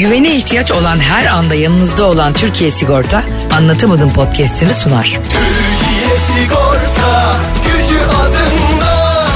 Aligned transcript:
Güvene 0.00 0.34
ihtiyaç 0.34 0.72
olan 0.72 0.98
her 0.98 1.26
anda 1.26 1.54
yanınızda 1.54 2.04
olan 2.04 2.32
Türkiye 2.32 2.70
Sigorta 2.70 3.22
Anlatamadım 3.52 4.12
podcast'ini 4.12 4.74
sunar. 4.74 5.04
Türkiye 5.04 6.16
Sigorta 6.16 7.36
gücü 7.64 7.98
adında. 7.98 9.26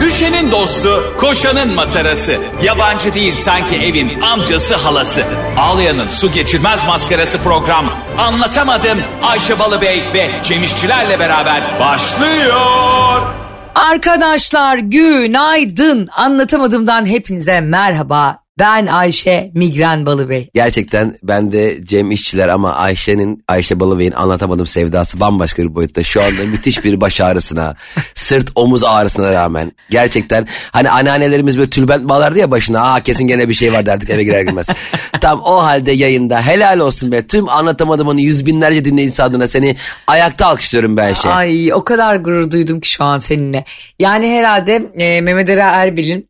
Düşenin 0.00 0.50
dostu, 0.50 1.14
koşanın 1.18 1.74
matarası. 1.74 2.36
Yabancı 2.62 3.14
değil 3.14 3.34
sanki 3.34 3.76
evin 3.76 4.20
amcası 4.20 4.76
halası. 4.76 5.22
Ağlayanın 5.58 6.08
su 6.08 6.32
geçirmez 6.32 6.84
maskarası 6.84 7.38
program. 7.38 7.86
Anlatamadım 8.18 8.98
Ayşe 9.22 9.58
Balıbey 9.58 10.04
ve 10.14 10.30
Cemişçilerle 10.44 11.20
beraber 11.20 11.62
başlıyor. 11.80 13.37
Arkadaşlar 13.78 14.78
günaydın. 14.78 16.08
Anlatamadığımdan 16.12 17.06
hepinize 17.06 17.60
merhaba. 17.60 18.38
Ben 18.58 18.86
Ayşe 18.86 19.50
Migren 19.54 20.06
Balıbey. 20.06 20.50
Gerçekten 20.54 21.16
ben 21.22 21.52
de 21.52 21.84
Cem 21.84 22.10
İşçiler 22.10 22.48
ama 22.48 22.72
Ayşe'nin, 22.72 23.44
Ayşe 23.48 23.80
Balıbey'in 23.80 24.12
anlatamadığım 24.12 24.66
sevdası 24.66 25.20
bambaşka 25.20 25.62
bir 25.62 25.74
boyutta. 25.74 26.02
Şu 26.02 26.22
anda 26.22 26.42
müthiş 26.50 26.84
bir 26.84 27.00
baş 27.00 27.20
ağrısına, 27.20 27.74
sırt 28.14 28.50
omuz 28.54 28.84
ağrısına 28.84 29.32
rağmen 29.32 29.72
gerçekten 29.90 30.46
hani 30.72 30.90
anneannelerimiz 30.90 31.58
böyle 31.58 31.70
tülbent 31.70 32.08
bağlardı 32.08 32.38
ya 32.38 32.50
başına. 32.50 32.92
Aa 32.92 33.00
kesin 33.00 33.26
gene 33.26 33.48
bir 33.48 33.54
şey 33.54 33.72
var 33.72 33.86
derdik 33.86 34.10
eve 34.10 34.24
girer 34.24 34.42
girmez. 34.42 34.68
Tam 35.20 35.40
o 35.40 35.62
halde 35.62 35.92
yayında 35.92 36.46
helal 36.46 36.78
olsun 36.78 37.12
be. 37.12 37.26
Tüm 37.26 37.48
anlatamadığımın 37.48 38.18
yüz 38.18 38.46
binlerce 38.46 38.84
dinleyicisi 38.84 39.22
adına 39.22 39.48
seni 39.48 39.76
ayakta 40.06 40.46
alkışlıyorum 40.46 40.96
be 40.96 41.02
Ayşe. 41.02 41.28
Ay 41.28 41.72
o 41.72 41.84
kadar 41.84 42.16
gurur 42.16 42.50
duydum 42.50 42.80
ki 42.80 42.90
şu 42.90 43.04
an 43.04 43.18
seninle. 43.18 43.64
Yani 43.98 44.30
herhalde 44.30 44.82
e, 44.98 45.20
Mehmet 45.20 45.48
Ali 45.48 45.60
Erbil'in 45.60 46.27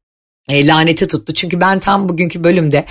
e, 0.49 0.67
laneti 0.67 1.07
tuttu. 1.07 1.35
Çünkü 1.35 1.61
ben 1.61 1.79
tam 1.79 2.09
bugünkü 2.09 2.45
bölümde 2.45 2.85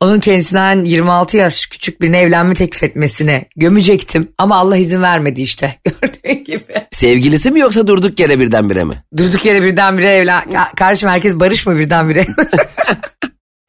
onun 0.00 0.20
kendisinden 0.20 0.84
26 0.84 1.36
yaş 1.36 1.66
küçük 1.66 2.00
birine 2.00 2.20
evlenme 2.20 2.54
teklif 2.54 2.82
etmesine 2.82 3.44
gömecektim. 3.56 4.28
Ama 4.38 4.56
Allah 4.56 4.76
izin 4.76 5.02
vermedi 5.02 5.42
işte 5.42 5.74
gördüğün 5.84 6.44
gibi. 6.44 6.74
Sevgilisi 6.90 7.50
mi 7.50 7.60
yoksa 7.60 7.86
durduk 7.86 8.20
yere 8.20 8.40
birdenbire 8.40 8.84
mi? 8.84 8.94
Durduk 9.16 9.46
yere 9.46 9.62
birdenbire 9.62 10.10
evlen... 10.10 10.42
Ya 10.52 10.72
Kardeşim 10.76 11.08
herkes 11.08 11.34
barış 11.34 11.66
mı 11.66 11.78
birdenbire? 11.78 12.26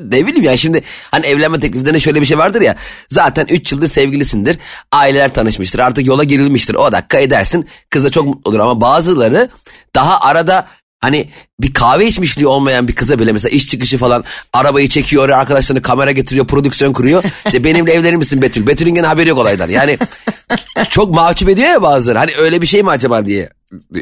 Ne 0.09 0.27
bileyim 0.27 0.43
ya 0.43 0.57
şimdi 0.57 0.83
hani 1.11 1.25
evlenme 1.25 1.59
tekliflerinde 1.59 1.99
şöyle 1.99 2.21
bir 2.21 2.25
şey 2.25 2.37
vardır 2.37 2.61
ya. 2.61 2.75
Zaten 3.09 3.45
3 3.49 3.71
yıldır 3.71 3.87
sevgilisindir. 3.87 4.57
Aileler 4.91 5.33
tanışmıştır. 5.33 5.79
Artık 5.79 6.05
yola 6.05 6.23
girilmiştir. 6.23 6.75
O 6.75 6.91
dakika 6.91 7.19
edersin. 7.19 7.67
Kız 7.89 8.03
da 8.03 8.09
çok 8.09 8.25
mutlu 8.25 8.51
olur 8.51 8.59
ama 8.59 8.81
bazıları 8.81 9.49
daha 9.95 10.21
arada 10.21 10.67
hani 11.01 11.29
bir 11.59 11.73
kahve 11.73 12.07
içmişliği 12.07 12.47
olmayan 12.47 12.87
bir 12.87 12.95
kıza 12.95 13.19
bile 13.19 13.31
mesela 13.31 13.55
iş 13.55 13.67
çıkışı 13.67 13.97
falan 13.97 14.23
arabayı 14.53 14.89
çekiyor 14.89 15.25
oraya 15.25 15.35
arkadaşlarını 15.35 15.81
kamera 15.81 16.11
getiriyor 16.11 16.47
prodüksiyon 16.47 16.93
kuruyor. 16.93 17.23
İşte 17.45 17.63
benimle 17.63 17.93
evlenir 17.93 18.15
misin 18.15 18.41
Betül? 18.41 18.67
Betül'ün 18.67 18.95
gene 18.95 19.07
haberi 19.07 19.29
yok 19.29 19.37
olaydan. 19.37 19.69
Yani 19.69 19.97
çok 20.89 21.13
mahcup 21.13 21.49
ediyor 21.49 21.69
ya 21.69 21.81
bazıları. 21.81 22.17
Hani 22.17 22.31
öyle 22.37 22.61
bir 22.61 22.67
şey 22.67 22.83
mi 22.83 22.89
acaba 22.89 23.25
diye 23.25 23.49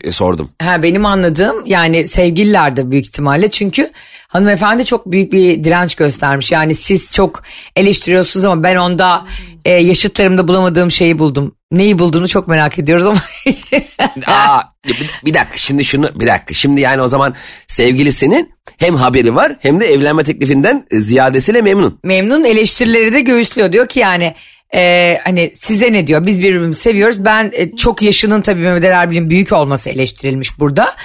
e, 0.03 0.11
sordum. 0.11 0.49
Ha 0.61 0.83
benim 0.83 1.05
anladığım 1.05 1.65
yani 1.65 2.07
sevgililer 2.07 2.77
de 2.77 2.91
büyük 2.91 3.05
ihtimalle 3.05 3.49
çünkü 3.49 3.91
hanımefendi 4.27 4.85
çok 4.85 5.11
büyük 5.11 5.33
bir 5.33 5.63
direnç 5.63 5.95
göstermiş. 5.95 6.51
Yani 6.51 6.75
siz 6.75 7.13
çok 7.13 7.43
eleştiriyorsunuz 7.75 8.45
ama 8.45 8.63
ben 8.63 8.75
onda 8.75 9.25
e, 9.65 9.71
yaşıtlarımda 9.71 10.47
bulamadığım 10.47 10.91
şeyi 10.91 11.19
buldum. 11.19 11.55
Neyi 11.71 11.99
bulduğunu 11.99 12.27
çok 12.27 12.47
merak 12.47 12.79
ediyoruz 12.79 13.07
ama 13.07 13.21
Aa, 14.27 14.61
bir, 14.87 15.09
bir 15.25 15.33
dakika 15.33 15.57
şimdi 15.57 15.85
şunu 15.85 16.09
bir 16.15 16.27
dakika 16.27 16.53
şimdi 16.53 16.81
yani 16.81 17.01
o 17.01 17.07
zaman 17.07 17.33
sevgilisinin 17.67 18.51
hem 18.77 18.95
haberi 18.95 19.35
var 19.35 19.55
hem 19.59 19.79
de 19.79 19.85
evlenme 19.85 20.23
teklifinden 20.23 20.83
ziyadesiyle 20.91 21.61
memnun. 21.61 21.99
memnun 22.03 22.43
eleştirileri 22.43 23.13
de 23.13 23.21
göğüslüyor. 23.21 23.73
Diyor 23.73 23.87
ki 23.87 23.99
yani 23.99 24.33
e, 24.75 25.17
hani 25.23 25.51
size 25.53 25.93
ne 25.93 26.07
diyor 26.07 26.25
biz 26.25 26.41
birbirimizi 26.41 26.81
seviyoruz. 26.81 27.25
Ben 27.25 27.51
e, 27.53 27.75
çok 27.75 28.01
yaşının 28.01 28.41
tabii 28.41 28.61
Mehmet 28.61 28.83
Ali 28.83 28.93
Erbil'in 28.93 29.29
büyük 29.29 29.53
olması 29.53 29.89
eleştirilmiş 29.89 30.59
burada. 30.59 30.95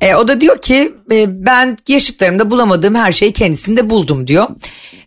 E, 0.00 0.14
o 0.14 0.28
da 0.28 0.40
diyor 0.40 0.58
ki 0.62 0.94
e, 1.12 1.46
ben 1.46 1.76
yaşıtlarımda 1.88 2.50
bulamadığım 2.50 2.94
her 2.94 3.12
şeyi 3.12 3.32
kendisinde 3.32 3.90
buldum 3.90 4.26
diyor. 4.26 4.48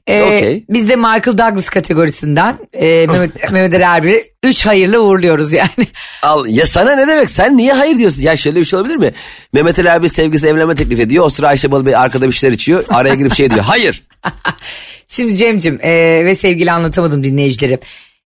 E, 0.07 0.23
Okey. 0.23 0.63
Biz 0.69 0.89
de 0.89 0.95
Michael 0.95 1.37
Douglas 1.37 1.69
kategorisinden 1.69 2.57
e, 2.73 3.07
Mehmet, 3.07 3.51
Mehmet 3.51 3.73
Ali 3.73 3.83
Erbil'i 3.83 4.23
3 4.43 4.65
hayırla 4.65 4.99
uğurluyoruz 4.99 5.53
yani. 5.53 5.87
Al 6.23 6.45
ya 6.47 6.65
sana 6.65 6.95
ne 6.95 7.07
demek 7.07 7.29
sen 7.29 7.57
niye 7.57 7.73
hayır 7.73 7.97
diyorsun? 7.97 8.21
Ya 8.21 8.35
şöyle 8.37 8.59
bir 8.59 8.65
şey 8.65 8.79
olabilir 8.79 8.95
mi? 8.95 9.11
Mehmet 9.53 9.79
Ali 9.79 9.91
abi 9.91 10.09
sevgilisi 10.09 10.47
evlenme 10.47 10.75
teklif 10.75 10.99
ediyor. 10.99 11.25
O 11.25 11.29
sıra 11.29 11.47
Ayşe 11.47 11.71
Balıbey 11.71 11.95
arkada 11.95 12.27
bir 12.27 12.31
şeyler 12.31 12.53
içiyor. 12.55 12.85
Araya 12.89 13.15
girip 13.15 13.33
şey 13.33 13.49
diyor. 13.49 13.61
Hayır. 13.61 14.03
Şimdi 15.07 15.35
Cem'cim 15.35 15.79
e, 15.81 15.89
ve 16.25 16.35
sevgili 16.35 16.71
anlatamadım 16.71 17.23
dinleyicilerim. 17.23 17.79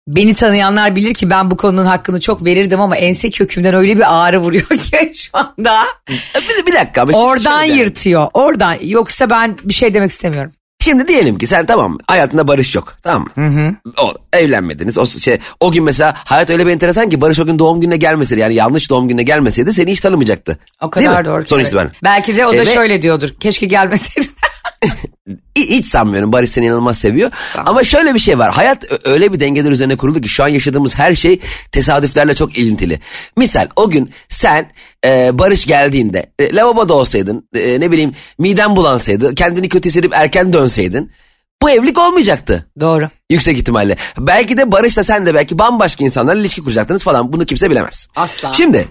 Beni 0.08 0.34
tanıyanlar 0.34 0.96
bilir 0.96 1.14
ki 1.14 1.30
ben 1.30 1.52
bu 1.52 1.58
konunun 1.58 1.86
hakkını 1.86 2.20
çok 2.20 2.46
verirdim 2.46 2.82
ama 2.82 2.98
ense 2.98 3.30
kökümden 3.30 3.74
öyle 3.74 3.96
bir 3.98 4.16
ağrı 4.26 4.38
vuruyor 4.40 4.68
ki 4.78 5.12
şu 5.16 5.30
anda. 5.34 5.82
Bir, 6.10 6.66
bir 6.66 6.74
dakika. 6.74 7.02
ama 7.02 7.18
Oradan 7.18 7.66
şöyle. 7.66 7.74
yırtıyor. 7.80 8.28
Oradan. 8.34 8.76
Yoksa 8.84 9.30
ben 9.30 9.58
bir 9.64 9.74
şey 9.74 9.94
demek 9.94 10.12
istemiyorum. 10.12 10.52
Şimdi 10.82 11.08
diyelim 11.08 11.38
ki 11.38 11.48
sen 11.48 11.66
tamam 11.66 11.98
hayatında 12.08 12.48
barış 12.48 12.76
yok 12.76 12.98
tamam 13.04 13.28
mı? 13.36 13.76
O, 14.02 14.14
evlenmediniz. 14.34 14.98
O, 14.98 15.06
şey, 15.06 15.38
o 15.60 15.72
gün 15.72 15.84
mesela 15.84 16.14
hayat 16.18 16.50
öyle 16.50 16.68
bir 16.68 16.72
enteresan 16.72 17.10
ki 17.10 17.22
Barış 17.22 17.40
o 17.40 17.46
gün 17.46 17.60
doğum 17.60 17.82
gününe 17.82 17.98
gelmeseydi 17.98 18.42
yani 18.42 18.56
yanlış 18.56 18.90
doğum 18.90 19.08
gününe 19.08 19.24
gelmeseydi 19.24 19.74
seni 19.74 19.92
hiç 19.92 20.00
tanımayacaktı. 20.00 20.58
O 20.82 20.94
Değil 20.94 21.08
kadar 21.08 21.20
mi? 21.22 21.26
doğru. 21.26 21.48
Sonuç 21.48 21.60
Evet. 21.62 21.68
itibariyle. 21.68 21.94
Belki 22.04 22.38
de 22.38 22.46
o 22.46 22.52
da 22.52 22.56
Evet. 22.56 22.74
şöyle 22.74 23.02
diyordur. 23.02 23.30
Keşke 23.40 23.66
gelmeseydin. 23.66 24.32
Hi- 25.58 25.70
Hiç 25.70 25.86
sanmıyorum. 25.86 26.32
Barış 26.34 26.50
seni 26.50 26.66
inanılmaz 26.66 26.98
seviyor. 26.98 27.32
Ama 27.66 27.84
şöyle 27.84 28.14
bir 28.14 28.20
şey 28.20 28.40
var. 28.40 28.54
Hayat 28.54 28.86
öyle 29.06 29.34
bir 29.34 29.40
dengeler 29.40 29.72
üzerine 29.72 29.96
kuruldu 29.96 30.22
ki 30.22 30.30
şu 30.30 30.44
an 30.44 30.48
yaşadığımız 30.48 30.98
her 30.98 31.14
şey 31.16 31.40
tesadüflerle 31.72 32.36
çok 32.36 32.58
ilintili. 32.58 33.00
Misal 33.38 33.68
o 33.76 33.90
gün 33.90 34.10
sen 34.30 34.72
e, 35.06 35.40
Barış 35.40 35.66
geldiğinde 35.66 36.26
e, 36.40 36.56
lavaboda 36.56 36.94
olsaydın 36.94 37.50
e, 37.56 37.80
ne 37.80 37.92
bileyim 37.92 38.14
miden 38.40 38.76
bulansaydı 38.76 39.36
kendini 39.36 39.70
kötü 39.70 39.90
hissedip 39.90 40.12
erken 40.16 40.54
dönseydin 40.54 41.12
bu 41.62 41.70
evlilik 41.70 42.00
olmayacaktı. 42.00 42.66
doğru. 42.80 43.10
Yüksek 43.30 43.58
ihtimalle. 43.58 43.96
Belki 44.20 44.58
de 44.58 44.72
Barış'la 44.72 45.04
sen 45.04 45.26
de 45.26 45.34
belki 45.34 45.60
bambaşka 45.60 46.04
insanlarla 46.04 46.42
ilişki 46.42 46.62
kuracaktınız 46.64 47.04
falan. 47.04 47.34
Bunu 47.34 47.46
kimse 47.46 47.72
bilemez. 47.72 48.08
Asla. 48.16 48.54
Şimdi 48.54 48.88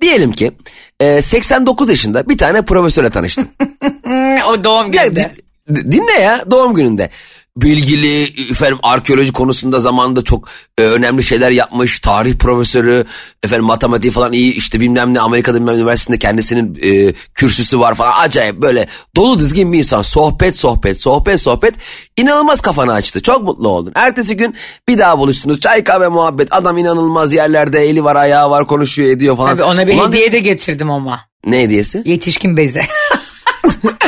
diyelim 0.00 0.32
ki 0.32 0.52
e, 1.00 1.22
89 1.22 1.90
yaşında 1.90 2.28
bir 2.28 2.38
tane 2.38 2.62
profesörle 2.62 3.10
tanıştın. 3.10 3.48
o 4.48 4.64
doğum 4.64 4.92
Ya, 4.92 5.06
gününde. 5.06 5.30
di- 5.74 5.92
dinle 5.92 6.12
ya 6.20 6.44
doğum 6.50 6.74
gününde. 6.74 7.10
Bilgili, 7.56 8.22
efendim 8.50 8.78
arkeoloji 8.82 9.32
konusunda 9.32 9.80
zamanında 9.80 10.24
çok 10.24 10.48
e, 10.78 10.82
önemli 10.82 11.22
şeyler 11.22 11.50
yapmış. 11.50 12.00
Tarih 12.00 12.34
profesörü, 12.34 13.04
efendim 13.44 13.64
matematiği 13.64 14.12
falan 14.12 14.32
iyi 14.32 14.54
işte 14.54 14.80
bilmem 14.80 15.14
ne 15.14 15.20
Amerika'da 15.20 15.56
bilmem 15.56 15.74
üniversitesinde 15.74 16.18
kendisinin 16.18 16.78
e, 16.82 17.12
kürsüsü 17.34 17.80
var 17.80 17.94
falan. 17.94 18.12
Acayip 18.20 18.56
böyle 18.56 18.86
dolu 19.16 19.40
dizgin 19.40 19.72
bir 19.72 19.78
insan. 19.78 20.02
Sohbet, 20.02 20.56
sohbet, 20.58 21.00
sohbet, 21.00 21.40
sohbet. 21.40 21.74
İnanılmaz 22.16 22.60
kafanı 22.60 22.92
açtı. 22.92 23.22
Çok 23.22 23.42
mutlu 23.42 23.68
oldun. 23.68 23.92
Ertesi 23.94 24.36
gün 24.36 24.54
bir 24.88 24.98
daha 24.98 25.18
buluştunuz. 25.18 25.60
Çay 25.60 25.84
kahve 25.84 26.08
muhabbet. 26.08 26.48
Adam 26.50 26.78
inanılmaz 26.78 27.32
yerlerde 27.32 27.78
eli 27.78 28.04
var 28.04 28.16
ayağı 28.16 28.50
var 28.50 28.66
konuşuyor 28.66 29.10
ediyor 29.10 29.36
falan. 29.36 29.50
Tabii 29.50 29.62
ona 29.62 29.86
bir 29.86 29.94
Ulan- 29.94 30.08
hediye 30.08 30.32
de 30.32 30.38
getirdim 30.38 30.90
ama. 30.90 31.20
Ne 31.46 31.62
hediyesi? 31.62 32.02
Yetişkin 32.04 32.56
bezi. 32.56 32.80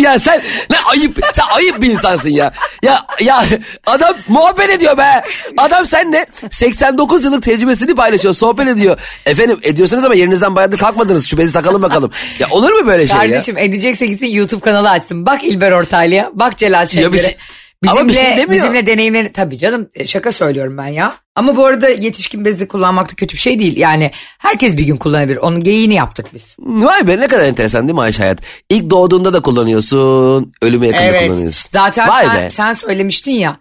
Ya 0.00 0.18
sen 0.18 0.42
ne 0.70 0.76
ayıp 0.92 1.20
sen 1.32 1.44
ayıp 1.56 1.82
bir 1.82 1.90
insansın 1.90 2.30
ya. 2.30 2.52
Ya 2.82 3.06
ya 3.20 3.44
adam 3.86 4.14
muhabbet 4.28 4.70
ediyor 4.70 4.98
be. 4.98 5.22
Adam 5.58 5.86
seninle 5.86 6.26
89 6.50 7.24
yıllık 7.24 7.42
tecrübesini 7.42 7.94
paylaşıyor, 7.94 8.34
sohbet 8.34 8.68
ediyor. 8.68 8.98
Efendim 9.26 9.60
ediyorsunuz 9.62 10.04
ama 10.04 10.14
yerinizden 10.14 10.56
bayağıdır 10.56 10.78
kalkmadınız. 10.78 11.26
Şu 11.28 11.38
bezi 11.38 11.52
takalım 11.52 11.82
bakalım. 11.82 12.10
Ya 12.38 12.46
olur 12.50 12.72
mu 12.72 12.86
böyle 12.86 13.06
şey 13.06 13.16
ya? 13.16 13.22
Kardeşim 13.22 13.58
edecekse 13.58 14.06
gitsin 14.06 14.26
YouTube 14.26 14.60
kanalı 14.60 14.90
açsın. 14.90 15.26
Bak 15.26 15.44
İlber 15.44 15.72
Ortaylı'ya. 15.72 16.30
Bak 16.34 16.58
Celal 16.58 16.86
Şengör'e. 16.86 17.36
Şey- 17.84 17.90
Ama 17.98 18.08
bir 18.08 18.14
şey 18.14 18.22
demiyor. 18.36 18.48
bizimle 18.50 18.86
deneyimleri 18.86 19.32
tabii 19.32 19.56
canım 19.56 19.88
e, 19.94 20.06
şaka 20.06 20.32
söylüyorum 20.32 20.78
ben 20.78 20.86
ya. 20.86 21.14
Ama 21.34 21.56
bu 21.56 21.64
arada 21.66 21.88
yetişkin 21.88 22.44
bezi 22.44 22.68
kullanmak 22.68 23.10
da 23.10 23.14
kötü 23.14 23.34
bir 23.34 23.38
şey 23.40 23.58
değil. 23.58 23.76
Yani 23.76 24.10
herkes 24.38 24.76
bir 24.76 24.82
gün 24.84 24.96
kullanabilir. 24.96 25.36
Onun 25.36 25.64
geyiğini 25.64 25.94
yaptık 25.94 26.26
biz. 26.34 26.56
Vay 26.58 27.08
be 27.08 27.20
ne 27.20 27.26
kadar 27.28 27.44
enteresan 27.44 27.88
değil 27.88 27.94
mi 27.94 28.00
Ayşe 28.00 28.22
Hayat? 28.22 28.38
İlk 28.70 28.90
doğduğunda 28.90 29.32
da 29.32 29.40
kullanıyorsun, 29.40 30.52
ölüme 30.62 30.86
yakında 30.86 31.04
Evet. 31.04 31.28
kullanıyorsun. 31.28 31.68
Zaten 31.72 32.08
Vay 32.08 32.24
sen, 32.26 32.36
be. 32.36 32.48
sen 32.48 32.72
söylemiştin 32.72 33.32
ya. 33.32 33.56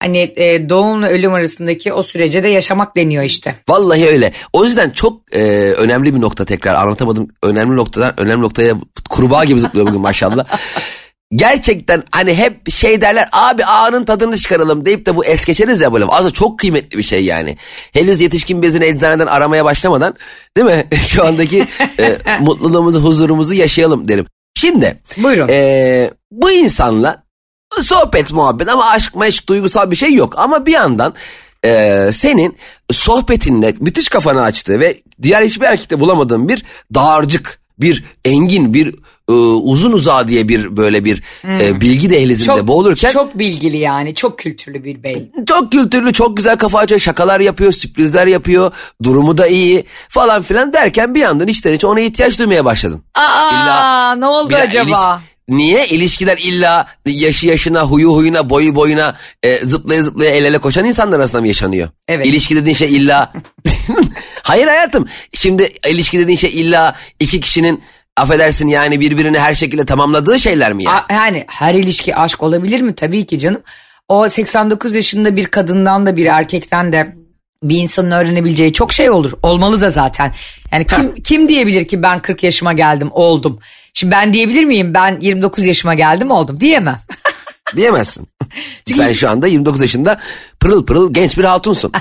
Hani 0.00 0.32
e, 0.36 0.68
doğumla 0.68 1.08
ölüm 1.08 1.34
arasındaki 1.34 1.92
o 1.92 2.02
sürece 2.02 2.42
de 2.42 2.48
yaşamak 2.48 2.96
deniyor 2.96 3.24
işte. 3.24 3.54
Vallahi 3.68 4.06
öyle. 4.08 4.32
O 4.52 4.64
yüzden 4.64 4.90
çok 4.90 5.20
e, 5.34 5.40
önemli 5.72 6.14
bir 6.14 6.20
nokta 6.20 6.44
tekrar 6.44 6.74
anlatamadım. 6.74 7.28
Önemli 7.42 7.76
noktadan 7.76 8.20
önemli 8.20 8.42
noktaya 8.42 8.74
kurbağa 9.10 9.44
gibi 9.44 9.60
zıplıyor 9.60 9.86
bugün 9.86 10.00
maşallah. 10.00 10.44
Gerçekten 11.34 12.02
hani 12.12 12.34
hep 12.34 12.70
şey 12.70 13.00
derler 13.00 13.28
abi 13.32 13.64
anın 13.64 14.04
tadını 14.04 14.36
çıkaralım 14.36 14.84
deyip 14.84 15.06
de 15.06 15.16
bu 15.16 15.24
es 15.24 15.44
geçeriz 15.44 15.80
ya 15.80 15.92
böyle. 15.92 16.04
Aslında 16.04 16.30
çok 16.30 16.58
kıymetli 16.58 16.98
bir 16.98 17.02
şey 17.02 17.24
yani. 17.24 17.56
Henüz 17.92 18.20
yetişkin 18.20 18.62
bezini 18.62 18.84
eczaneden 18.84 19.26
aramaya 19.26 19.64
başlamadan 19.64 20.14
değil 20.56 20.66
mi? 20.66 20.88
Şu 21.08 21.26
andaki 21.26 21.66
e, 21.98 22.18
mutluluğumuzu 22.40 23.04
huzurumuzu 23.04 23.54
yaşayalım 23.54 24.08
derim. 24.08 24.26
Şimdi 24.54 25.00
Buyurun. 25.16 25.48
e, 25.48 26.10
bu 26.30 26.50
insanla 26.50 27.22
sohbet 27.80 28.32
muhabbet 28.32 28.68
ama 28.68 28.90
aşk 28.90 29.16
meşk 29.16 29.48
duygusal 29.48 29.90
bir 29.90 29.96
şey 29.96 30.14
yok. 30.14 30.34
Ama 30.36 30.66
bir 30.66 30.72
yandan 30.72 31.14
e, 31.64 32.08
senin 32.12 32.56
sohbetinle 32.90 33.74
müthiş 33.80 34.08
kafanı 34.08 34.42
açtığı 34.42 34.80
ve 34.80 34.96
diğer 35.22 35.42
hiçbir 35.42 35.66
erkekte 35.66 36.00
bulamadığın 36.00 36.48
bir 36.48 36.64
dağarcık, 36.94 37.60
bir 37.78 38.04
engin, 38.24 38.74
bir 38.74 38.94
e, 39.30 39.32
uzun 39.42 39.92
uzağa 39.92 40.28
diye 40.28 40.48
bir 40.48 40.76
böyle 40.76 41.04
bir 41.04 41.22
e, 41.60 41.80
bilgi 41.80 42.10
dehlizinde 42.10 42.46
Çok, 42.46 42.66
boğulurken 42.66 43.10
çok 43.12 43.38
bilgili 43.38 43.76
yani 43.76 44.14
çok 44.14 44.38
kültürlü 44.38 44.84
bir 44.84 45.02
bey. 45.02 45.30
çok 45.48 45.72
kültürlü, 45.72 46.12
çok 46.12 46.36
güzel 46.36 46.56
kafa 46.56 46.78
açıyor, 46.78 47.00
şakalar 47.00 47.40
yapıyor, 47.40 47.72
sürprizler 47.72 48.26
yapıyor, 48.26 48.72
durumu 49.02 49.38
da 49.38 49.46
iyi 49.46 49.84
falan 50.08 50.42
filan 50.42 50.72
derken 50.72 51.14
bir 51.14 51.20
yandan 51.20 51.48
içten 51.48 51.72
içe 51.72 51.86
ona 51.86 52.00
ihtiyaç 52.00 52.38
duymaya 52.38 52.64
başladın. 52.64 53.02
Aa 53.14 53.50
İlla- 53.52 54.14
ne 54.14 54.26
oldu 54.26 54.54
acaba? 54.56 54.84
iliş- 54.90 55.20
niye? 55.48 55.86
İlişkiler 55.86 56.38
illa 56.38 56.86
yaşı 57.06 57.46
yaşına, 57.48 57.82
huyu 57.82 58.08
huyuna, 58.14 58.50
boyu 58.50 58.74
boyuna 58.74 59.16
e, 59.42 59.56
zıplaya 59.66 60.02
zıplaya 60.02 60.30
el 60.30 60.44
ele 60.44 60.58
koşan 60.58 60.84
insanlar 60.84 61.16
arasında 61.16 61.40
mı 61.40 61.48
yaşanıyor? 61.48 61.88
Evet. 62.08 62.26
İlişki 62.26 62.56
dediğin 62.56 62.76
şey 62.76 62.96
illa... 62.96 63.32
Hayır 64.42 64.66
hayatım. 64.66 65.06
Şimdi 65.32 65.72
ilişki 65.90 66.18
dediğin 66.18 66.38
şey 66.38 66.50
illa 66.60 66.94
iki 67.20 67.40
kişinin 67.40 67.82
affedersin 68.20 68.68
yani 68.68 69.00
birbirini 69.00 69.38
her 69.38 69.54
şekilde 69.54 69.84
tamamladığı 69.86 70.38
şeyler 70.38 70.72
mi 70.72 70.84
yani? 70.84 71.00
A- 71.08 71.12
yani 71.14 71.44
her 71.48 71.74
ilişki 71.74 72.16
aşk 72.16 72.42
olabilir 72.42 72.80
mi? 72.80 72.94
Tabii 72.94 73.26
ki 73.26 73.38
canım. 73.38 73.62
O 74.08 74.28
89 74.28 74.94
yaşında 74.94 75.36
bir 75.36 75.46
kadından 75.46 76.06
da 76.06 76.16
bir 76.16 76.26
erkekten 76.26 76.92
de 76.92 77.16
bir 77.62 77.76
insanın 77.76 78.10
öğrenebileceği 78.10 78.72
çok 78.72 78.92
şey 78.92 79.10
olur. 79.10 79.32
Olmalı 79.42 79.80
da 79.80 79.90
zaten. 79.90 80.32
Yani 80.72 80.86
kim 80.86 81.14
kim 81.14 81.48
diyebilir 81.48 81.88
ki 81.88 82.02
ben 82.02 82.18
40 82.18 82.42
yaşıma 82.42 82.72
geldim, 82.72 83.08
oldum. 83.12 83.58
Şimdi 83.94 84.12
ben 84.12 84.32
diyebilir 84.32 84.64
miyim? 84.64 84.94
Ben 84.94 85.18
29 85.20 85.66
yaşıma 85.66 85.94
geldim, 85.94 86.30
oldum. 86.30 86.60
Diyemem. 86.60 87.00
Diyemezsin. 87.76 88.28
Sen 88.96 89.12
şu 89.12 89.30
anda 89.30 89.46
29 89.46 89.80
yaşında 89.80 90.20
pırıl 90.60 90.86
pırıl 90.86 91.14
genç 91.14 91.38
bir 91.38 91.44
hatunsun. 91.44 91.92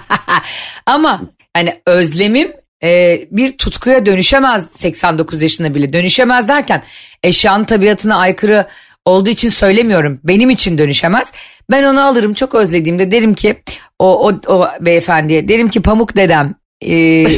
Ama 0.86 1.22
hani 1.54 1.82
özlemim 1.86 2.52
e, 2.84 3.20
bir 3.32 3.58
tutkuya 3.58 4.06
dönüşemez 4.06 4.72
89 4.72 5.42
yaşında 5.42 5.76
bile. 5.76 5.94
Dönüşemez 5.94 6.48
derken 6.48 6.84
eşyanın 7.24 7.64
tabiatına 7.64 8.18
aykırı 8.18 8.68
olduğu 9.06 9.30
için 9.30 9.50
söylemiyorum. 9.50 10.20
Benim 10.24 10.50
için 10.50 10.78
dönüşemez. 10.78 11.32
Ben 11.72 11.84
onu 11.84 12.06
alırım 12.06 12.34
çok 12.34 12.56
özlediğimde 12.56 13.12
derim 13.12 13.34
ki 13.34 13.62
o, 14.00 14.30
o, 14.30 14.42
o 14.48 14.68
beyefendiye 14.82 15.48
derim 15.48 15.70
ki 15.70 15.82
pamuk 15.82 16.16
dedem 16.16 16.56
e, 16.86 17.24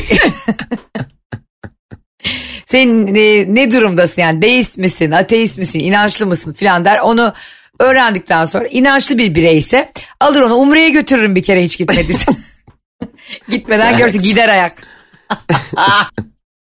sen 2.66 3.16
e, 3.16 3.56
ne 3.56 3.72
durumdasın 3.72 4.22
yani 4.22 4.42
deist 4.42 4.78
misin 4.78 5.12
ateist 5.12 5.58
misin 5.58 5.80
inançlı 5.80 6.26
mısın 6.26 6.54
filan 6.54 6.86
der 6.86 7.00
onu 7.00 7.34
öğrendikten 7.80 8.46
sonra 8.46 8.68
inançlı 8.68 9.18
bir 9.18 9.36
bireyse 9.36 9.92
alır 10.20 10.42
onu 10.42 10.56
umreye 10.56 10.90
götürürüm 10.90 11.36
bir 11.36 11.44
kere 11.44 11.64
hiç 11.64 11.78
gitmediyse. 11.78 12.32
Gitmeden 13.50 13.98
görse 13.98 14.18
gider 14.18 14.50
ayak. 14.50 14.91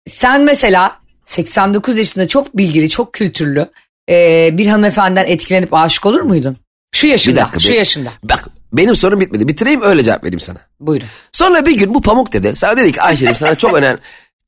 Sen 0.05 0.41
mesela 0.41 0.99
89 1.25 1.97
yaşında 1.97 2.27
çok 2.27 2.57
bilgili, 2.57 2.89
çok 2.89 3.13
kültürlü 3.13 3.67
e, 4.09 4.49
bir 4.57 4.67
hanımefendiden 4.67 5.25
etkilenip 5.25 5.73
aşık 5.73 6.05
olur 6.05 6.21
muydun? 6.21 6.57
Şu 6.95 7.07
yaşında, 7.07 7.41
dakika, 7.41 7.59
şu 7.59 7.69
bir- 7.69 7.77
yaşında. 7.77 8.09
Bak 8.23 8.45
benim 8.73 8.95
sorum 8.95 9.19
bitmedi. 9.19 9.47
Bitireyim 9.47 9.81
öyle 9.81 10.03
cevap 10.03 10.23
vereyim 10.23 10.39
sana. 10.39 10.57
Buyurun. 10.79 11.07
Sonra 11.31 11.65
bir 11.65 11.77
gün 11.77 11.93
bu 11.93 12.01
pamuk 12.01 12.33
dedi. 12.33 12.55
Sana 12.55 12.77
dedi 12.77 12.91
ki 12.91 13.01
Ayşe'cim 13.01 13.35
sana 13.35 13.55
çok 13.55 13.73
önemli 13.73 13.99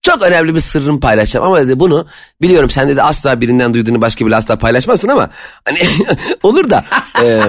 çok 0.01 0.23
önemli 0.23 0.55
bir 0.55 0.59
sırrımı 0.59 0.99
paylaşacağım 0.99 1.45
ama 1.45 1.61
dedi 1.61 1.79
bunu 1.79 2.07
biliyorum 2.41 2.69
sen 2.69 2.89
dedi 2.89 3.01
asla 3.01 3.41
birinden 3.41 3.73
duyduğunu 3.73 4.01
başka 4.01 4.25
biriyle 4.25 4.35
asla 4.35 4.57
paylaşmazsın 4.57 5.07
ama 5.07 5.29
hani 5.65 5.79
olur 6.43 6.69
da 6.69 6.85
e, 7.23 7.41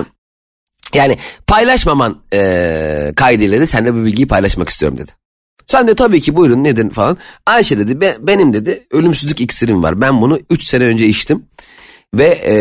yani 0.94 1.18
paylaşmaman 1.46 2.22
e, 2.32 3.12
kaydıyla 3.16 3.60
da 3.60 3.66
seninle 3.66 3.94
bu 3.94 4.04
bilgiyi 4.04 4.28
paylaşmak 4.28 4.68
istiyorum 4.68 4.98
dedi. 4.98 5.12
Sen 5.70 5.88
de 5.88 5.94
tabii 5.94 6.20
ki 6.20 6.36
buyurun 6.36 6.64
nedir 6.64 6.90
falan. 6.90 7.18
Ayşe 7.46 7.78
dedi 7.78 8.00
"Be- 8.00 8.16
benim 8.20 8.52
dedi 8.52 8.86
ölümsüzlük 8.90 9.40
iksirim 9.40 9.82
var. 9.82 10.00
Ben 10.00 10.20
bunu 10.22 10.38
3 10.50 10.64
sene 10.64 10.84
önce 10.84 11.06
içtim 11.06 11.44
ve 12.14 12.24
e, 12.26 12.54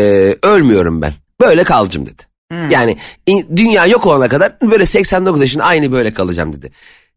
ölmüyorum 0.48 1.02
ben. 1.02 1.12
Böyle 1.40 1.64
kalacağım 1.64 2.06
dedi. 2.06 2.22
Yani 2.70 2.96
in- 3.26 3.56
dünya 3.56 3.86
yok 3.86 4.06
olana 4.06 4.28
kadar 4.28 4.56
böyle 4.70 4.86
89 4.86 5.40
yaşında 5.40 5.64
aynı 5.64 5.92
böyle 5.92 6.12
kalacağım 6.14 6.52
dedi. 6.52 6.70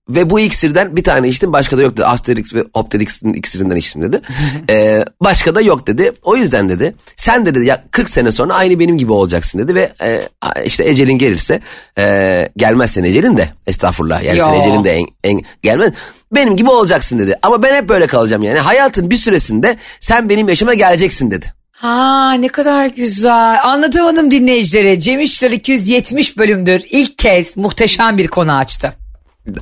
Ve 0.09 0.29
bu 0.29 0.39
iksirden 0.39 0.95
bir 0.95 1.03
tane 1.03 1.27
içtim 1.27 1.53
başka 1.53 1.77
da 1.77 1.81
yok 1.81 1.93
dedi. 1.93 2.05
Asterix 2.05 2.53
ve 2.53 2.63
Obelix'in 2.73 3.33
iksirinden 3.33 3.75
içtim 3.75 4.01
dedi. 4.01 4.21
Ee, 4.69 5.05
başka 5.21 5.55
da 5.55 5.61
yok 5.61 5.87
dedi. 5.87 6.11
O 6.23 6.35
yüzden 6.35 6.69
dedi 6.69 6.95
sen 7.15 7.45
de 7.45 7.55
dedi 7.55 7.65
ya 7.65 7.83
40 7.91 8.09
sene 8.09 8.31
sonra 8.31 8.53
aynı 8.53 8.79
benim 8.79 8.97
gibi 8.97 9.11
olacaksın 9.11 9.59
dedi. 9.59 9.75
Ve 9.75 9.91
e, 10.01 10.29
işte 10.65 10.89
ecelin 10.89 11.17
gelirse 11.17 11.59
e, 11.97 12.49
gelmezsen 12.57 13.03
ecelin 13.03 13.37
de 13.37 13.49
estağfurullah 13.67 14.23
yani 14.23 14.37
Yo. 14.37 14.45
sen 14.45 14.53
ecelin 14.53 14.83
de 14.83 14.91
en, 14.91 15.05
en- 15.23 15.41
gelmez. 15.63 15.93
Benim 16.35 16.55
gibi 16.55 16.69
olacaksın 16.69 17.19
dedi. 17.19 17.35
Ama 17.41 17.63
ben 17.63 17.75
hep 17.75 17.89
böyle 17.89 18.07
kalacağım 18.07 18.43
yani. 18.43 18.59
Hayatın 18.59 19.09
bir 19.09 19.15
süresinde 19.15 19.77
sen 19.99 20.29
benim 20.29 20.49
yaşıma 20.49 20.73
geleceksin 20.73 21.31
dedi. 21.31 21.53
Ha 21.71 22.33
ne 22.33 22.47
kadar 22.47 22.85
güzel. 22.85 23.63
Anlatamadım 23.63 24.31
dinleyicilere. 24.31 24.99
Cem 24.99 25.19
İşler 25.19 25.51
270 25.51 26.37
bölümdür. 26.37 26.81
İlk 26.89 27.17
kez 27.17 27.57
muhteşem 27.57 28.17
bir 28.17 28.27
konu 28.27 28.53
açtı. 28.55 28.93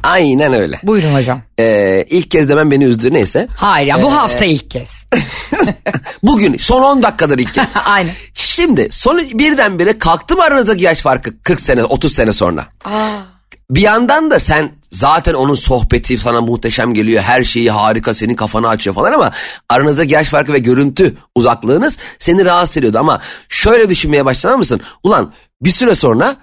Aynen 0.03 0.53
öyle. 0.53 0.79
Buyurun 0.83 1.13
hocam. 1.13 1.41
Ee, 1.59 2.05
ilk 2.09 2.31
kez 2.31 2.49
demem 2.49 2.71
beni 2.71 2.83
üzdü 2.83 3.13
neyse. 3.13 3.47
Hayır 3.55 3.87
ya 3.87 4.03
bu 4.03 4.07
Ee, 4.07 4.11
hafta 4.11 4.45
ilk 4.45 4.71
kez. 4.71 4.89
Bugün 6.23 6.57
son 6.57 6.81
10 6.81 7.03
dakikadır 7.03 7.39
ilk 7.39 7.53
kez. 7.53 7.65
Aynen. 7.85 8.11
Şimdi 8.33 8.87
son 8.91 9.17
birdenbire 9.33 9.97
kalktı 9.99 10.35
mı 10.35 10.43
aranızdaki 10.43 10.83
yaş 10.83 10.99
farkı 11.01 11.41
40 11.43 11.61
sene 11.61 11.83
30 11.83 12.13
sene 12.13 12.33
sonra? 12.33 12.65
Bir 13.69 13.81
yandan 13.81 14.31
da 14.31 14.39
sen 14.39 14.71
zaten 14.91 15.33
onun 15.33 15.55
sohbeti 15.55 16.17
sana 16.17 16.41
muhteşem 16.41 16.93
geliyor. 16.93 17.23
Her 17.23 17.43
şeyi 17.43 17.71
harika 17.71 18.13
senin 18.13 18.33
kafanı 18.35 18.69
açıyor 18.69 18.95
falan 18.95 19.11
ama 19.13 19.31
aranızdaki 19.69 20.13
yaş 20.13 20.27
farkı 20.29 20.53
ve 20.53 20.59
görüntü 20.59 21.15
uzaklığınız 21.35 21.97
seni 22.19 22.45
rahatsız 22.45 22.77
ediyordu. 22.77 22.97
Ama 22.99 23.21
şöyle 23.49 23.89
düşünmeye 23.89 24.25
başlar 24.25 24.55
mısın? 24.55 24.81
Ulan 25.03 25.33
bir 25.61 25.69
süre 25.69 25.95
sonra 25.95 26.35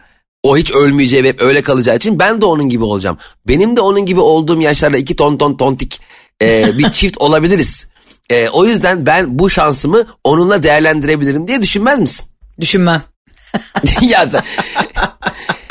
o 0.42 0.56
hiç 0.56 0.72
ölmeyeceği 0.72 1.24
ve 1.24 1.28
hep 1.28 1.42
öyle 1.42 1.62
kalacağı 1.62 1.96
için 1.96 2.18
ben 2.18 2.40
de 2.40 2.44
onun 2.46 2.68
gibi 2.68 2.84
olacağım. 2.84 3.18
Benim 3.48 3.76
de 3.76 3.80
onun 3.80 4.06
gibi 4.06 4.20
olduğum 4.20 4.60
yaşlarda 4.60 4.96
iki 4.96 5.16
ton 5.16 5.36
ton 5.36 5.56
tontik 5.56 6.00
e, 6.42 6.78
bir 6.78 6.88
çift 6.92 7.18
olabiliriz. 7.18 7.86
E, 8.30 8.48
o 8.48 8.64
yüzden 8.64 9.06
ben 9.06 9.38
bu 9.38 9.50
şansımı 9.50 10.06
onunla 10.24 10.62
değerlendirebilirim 10.62 11.48
diye 11.48 11.62
düşünmez 11.62 12.00
misin? 12.00 12.26
Düşünmem. 12.60 13.02
ya 14.00 14.32
da... 14.32 14.44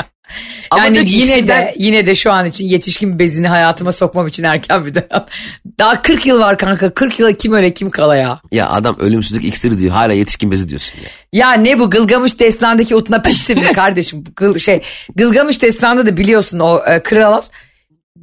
Ama 0.70 0.84
yani 0.84 0.96
yine 0.98 1.04
ikisinden- 1.04 1.48
de 1.66 1.74
yine 1.78 2.06
de 2.06 2.14
şu 2.14 2.32
an 2.32 2.46
için 2.46 2.64
yetişkin 2.68 3.18
bezini 3.18 3.48
hayatıma 3.48 3.92
sokmam 3.92 4.26
için 4.26 4.44
erken 4.44 4.86
bir 4.86 4.94
dönem. 4.94 5.24
Daha 5.78 6.02
40 6.02 6.26
yıl 6.26 6.40
var 6.40 6.58
kanka. 6.58 6.90
40 6.94 7.20
yıla 7.20 7.32
kim 7.32 7.52
öyle 7.52 7.74
kim 7.74 7.90
kala 7.90 8.16
ya. 8.16 8.40
Ya 8.52 8.70
adam 8.70 8.96
ölümsüzlük 9.00 9.44
iksiri 9.44 9.78
diyor 9.78 9.92
hala 9.92 10.12
yetişkin 10.12 10.50
bezi 10.50 10.68
diyorsun 10.68 10.98
ya. 10.98 11.08
Ya 11.32 11.52
ne 11.52 11.78
bu 11.78 11.90
Gılgamış 11.90 12.40
Destanı'ndaki 12.40 12.94
utna 12.96 13.22
pişti 13.22 13.54
mi 13.54 13.72
kardeşim? 13.72 14.24
Gıl, 14.36 14.58
şey, 14.58 14.82
Gılgamış 15.16 15.62
Destanı'nda 15.62 16.06
da 16.06 16.16
biliyorsun 16.16 16.58
o 16.58 16.82
e, 16.86 17.02
kral 17.02 17.40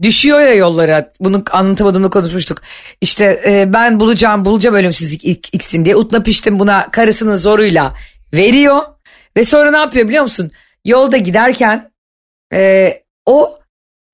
düşüyor 0.02 0.40
ya 0.40 0.54
yollara. 0.54 1.10
Bunu 1.20 1.44
anlatamadığımda 1.52 2.10
konuşmuştuk. 2.10 2.62
İşte 3.02 3.42
e, 3.48 3.74
ben 3.74 4.00
bulacağım 4.00 4.46
bulacağım 4.46 4.76
ölümsüzlük 4.76 5.24
ik- 5.24 5.50
iksirini 5.52 5.86
diye 5.86 5.96
utna 5.96 6.24
piştim 6.24 6.60
buna 6.60 6.92
karısının 6.92 7.36
zoruyla 7.36 7.94
veriyor. 8.34 8.82
Ve 9.38 9.44
sonra 9.44 9.72
ne 9.72 9.78
yapıyor 9.78 10.08
biliyor 10.08 10.24
musun? 10.24 10.52
Yolda 10.86 11.18
giderken 11.18 11.92
e, 12.54 12.94
o 13.26 13.60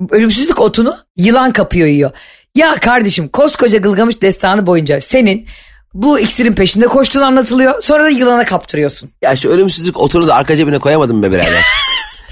ölümsüzlük 0.10 0.62
otunu 0.62 0.98
yılan 1.18 1.54
kapıyor 1.54 1.88
yiyor. 1.88 2.12
Ya 2.56 2.76
kardeşim 2.76 3.28
koskoca 3.28 3.78
Gılgamış 3.78 4.22
Destanı 4.22 4.68
boyunca 4.68 5.02
senin 5.02 5.48
bu 5.94 6.20
iksirin 6.20 6.54
peşinde 6.54 6.88
koştuğun 6.88 7.22
anlatılıyor. 7.22 7.82
Sonra 7.82 8.04
da 8.04 8.10
yılana 8.10 8.46
kaptırıyorsun. 8.46 9.10
Ya 9.22 9.36
şu 9.36 9.50
ölümsüzlük 9.50 10.00
otunu 10.00 10.28
da 10.28 10.36
arka 10.36 10.56
cebine 10.56 10.80
koyamadın 10.80 11.24
be 11.24 11.32
birader. 11.32 11.66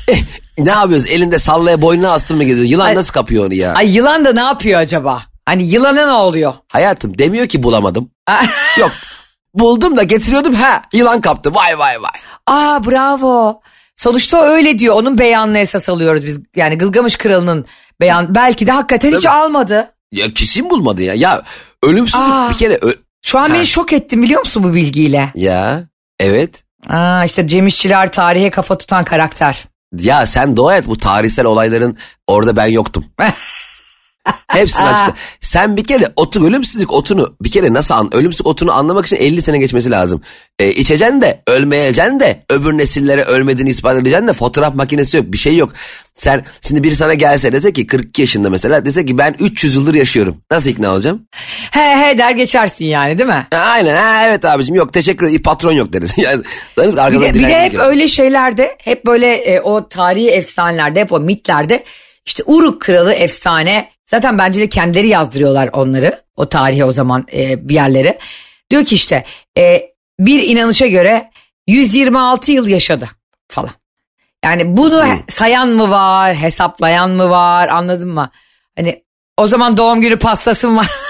ne 0.57 0.69
yapıyoruz 0.69 1.05
elinde 1.05 1.39
sallaya 1.39 1.81
boynuna 1.81 2.11
astın 2.11 2.37
mı 2.37 2.43
geziyor? 2.43 2.69
Yılan 2.69 2.85
Ay- 2.85 2.95
nasıl 2.95 3.13
kapıyor 3.13 3.45
onu 3.45 3.53
ya? 3.53 3.73
Ay 3.73 3.97
yılan 3.97 4.25
da 4.25 4.33
ne 4.33 4.41
yapıyor 4.41 4.79
acaba? 4.79 5.21
Hani 5.45 5.67
yılana 5.67 6.05
ne 6.05 6.11
oluyor? 6.11 6.53
Hayatım 6.67 7.17
demiyor 7.17 7.47
ki 7.47 7.63
bulamadım. 7.63 8.11
Yok 8.77 8.91
buldum 9.53 9.97
da 9.97 10.03
getiriyordum 10.03 10.53
ha 10.53 10.81
yılan 10.93 11.21
kaptı 11.21 11.55
vay 11.55 11.79
vay 11.79 12.01
vay. 12.01 12.11
Aa 12.47 12.85
bravo. 12.85 13.61
Sonuçta 14.03 14.41
öyle 14.41 14.79
diyor. 14.79 14.95
Onun 14.95 15.17
beyanını 15.17 15.57
esas 15.59 15.89
alıyoruz 15.89 16.25
biz. 16.25 16.39
Yani 16.55 16.77
Gılgamış 16.77 17.15
Kralı'nın 17.15 17.65
beyan. 18.01 18.35
Belki 18.35 18.67
de 18.67 18.71
hakikaten 18.71 19.11
hiç 19.11 19.23
Tabii. 19.23 19.33
almadı. 19.35 19.91
Ya 20.11 20.33
kesin 20.33 20.69
bulmadı 20.69 21.03
ya. 21.03 21.13
Ya 21.13 21.41
ölümsüzlük 21.83 22.27
Aa. 22.33 22.49
bir 22.49 22.57
kere 22.57 22.77
ö- 22.81 22.93
Şu 23.25 23.39
an 23.39 23.49
Ha. 23.49 23.55
beni 23.55 23.65
şok 23.65 23.93
ettin 23.93 24.23
biliyor 24.23 24.39
musun 24.39 24.63
bu 24.63 24.73
bilgiyle? 24.73 25.31
ya 25.35 25.83
evet. 26.19 26.63
Aa 26.89 27.25
işte 27.25 27.47
Cem 27.47 27.67
İşçiler 27.67 28.11
tarihe 28.11 28.49
kafa 28.49 28.77
tutan 28.77 29.03
karakter. 29.03 29.63
Ya 29.97 30.25
sen 30.25 30.57
dua 30.57 30.77
et 30.77 30.87
bu 30.87 30.97
tarihsel 30.97 31.45
olayların 31.45 31.97
orada 32.27 32.55
ben 32.55 32.65
yoktum. 32.67 33.05
Hepsini 34.47 34.85
açıkla. 34.85 35.13
Sen 35.41 35.77
bir 35.77 35.83
kere 35.83 36.13
otu 36.15 36.45
ölümsüzlük 36.47 36.93
otunu 36.93 37.35
bir 37.41 37.51
kere 37.51 37.73
nasıl 37.73 37.93
an 37.93 38.15
ölümsüzlük 38.15 38.47
otunu 38.47 38.71
anlamak 38.71 39.05
için 39.05 39.17
50 39.17 39.41
sene 39.41 39.57
geçmesi 39.57 39.91
lazım. 39.91 40.21
E, 40.59 40.69
içeceksin 40.69 41.21
de 41.21 41.41
ölmeyeceksin 41.47 42.19
de 42.19 42.43
öbür 42.49 42.77
nesillere 42.77 43.23
ölmediğini 43.23 43.69
ispat 43.69 43.97
edeceksin 43.97 44.27
de 44.27 44.33
fotoğraf 44.33 44.75
makinesi 44.75 45.17
yok 45.17 45.25
bir 45.29 45.37
şey 45.37 45.57
yok. 45.57 45.73
Sen 46.15 46.45
şimdi 46.67 46.83
biri 46.83 46.95
sana 46.95 47.13
gelse 47.13 47.53
dese 47.53 47.73
ki 47.73 47.87
42 47.87 48.21
yaşında 48.21 48.49
mesela 48.49 48.85
dese 48.85 49.05
ki 49.05 49.17
ben 49.17 49.35
300 49.39 49.75
yıldır 49.75 49.93
yaşıyorum. 49.93 50.37
Nasıl 50.51 50.69
ikna 50.69 50.91
olacağım? 50.91 51.27
He 51.71 51.95
he 51.95 52.17
der 52.17 52.31
geçersin 52.31 52.85
yani 52.85 53.17
değil 53.17 53.29
mi? 53.29 53.47
Aynen 53.51 53.95
ha, 53.95 54.27
evet 54.27 54.45
abicim 54.45 54.75
yok 54.75 54.93
teşekkür 54.93 55.25
ederim 55.25 55.41
patron 55.43 55.71
yok 55.71 55.93
deriz. 55.93 56.13
Yani, 56.17 56.43
Bir 56.77 57.21
de, 57.21 57.33
bir 57.33 57.47
de 57.47 57.59
hep 57.59 57.73
yok. 57.73 57.83
öyle 57.85 58.07
şeylerde 58.07 58.77
hep 58.83 59.05
böyle 59.05 59.33
e, 59.35 59.61
o 59.61 59.87
tarihi 59.89 60.29
efsanelerde 60.29 61.01
hep 61.01 61.11
o 61.11 61.19
mitlerde 61.19 61.83
işte 62.25 62.43
Uruk 62.45 62.81
kralı 62.81 63.13
efsane 63.13 63.89
zaten 64.09 64.37
bence 64.37 64.61
de 64.61 64.69
kendileri 64.69 65.07
yazdırıyorlar 65.07 65.69
onları 65.73 66.19
o 66.35 66.49
tarihe 66.49 66.85
o 66.85 66.91
zaman 66.91 67.27
e, 67.33 67.69
bir 67.69 67.73
yerlere. 67.73 68.19
Diyor 68.69 68.85
ki 68.85 68.95
işte 68.95 69.23
e, 69.57 69.81
bir 70.19 70.43
inanışa 70.43 70.87
göre 70.87 71.31
126 71.67 72.51
yıl 72.51 72.67
yaşadı 72.67 73.09
falan. 73.47 73.71
Yani 74.45 74.77
bunu 74.77 75.05
sayan 75.27 75.69
mı 75.69 75.89
var 75.89 76.35
hesaplayan 76.35 77.09
mı 77.09 77.29
var 77.29 77.67
anladın 77.67 78.09
mı? 78.09 78.31
Hani 78.75 79.03
o 79.37 79.47
zaman 79.47 79.77
doğum 79.77 80.01
günü 80.01 80.19
pastası 80.19 80.69
mı 80.69 80.77
var? 80.77 80.89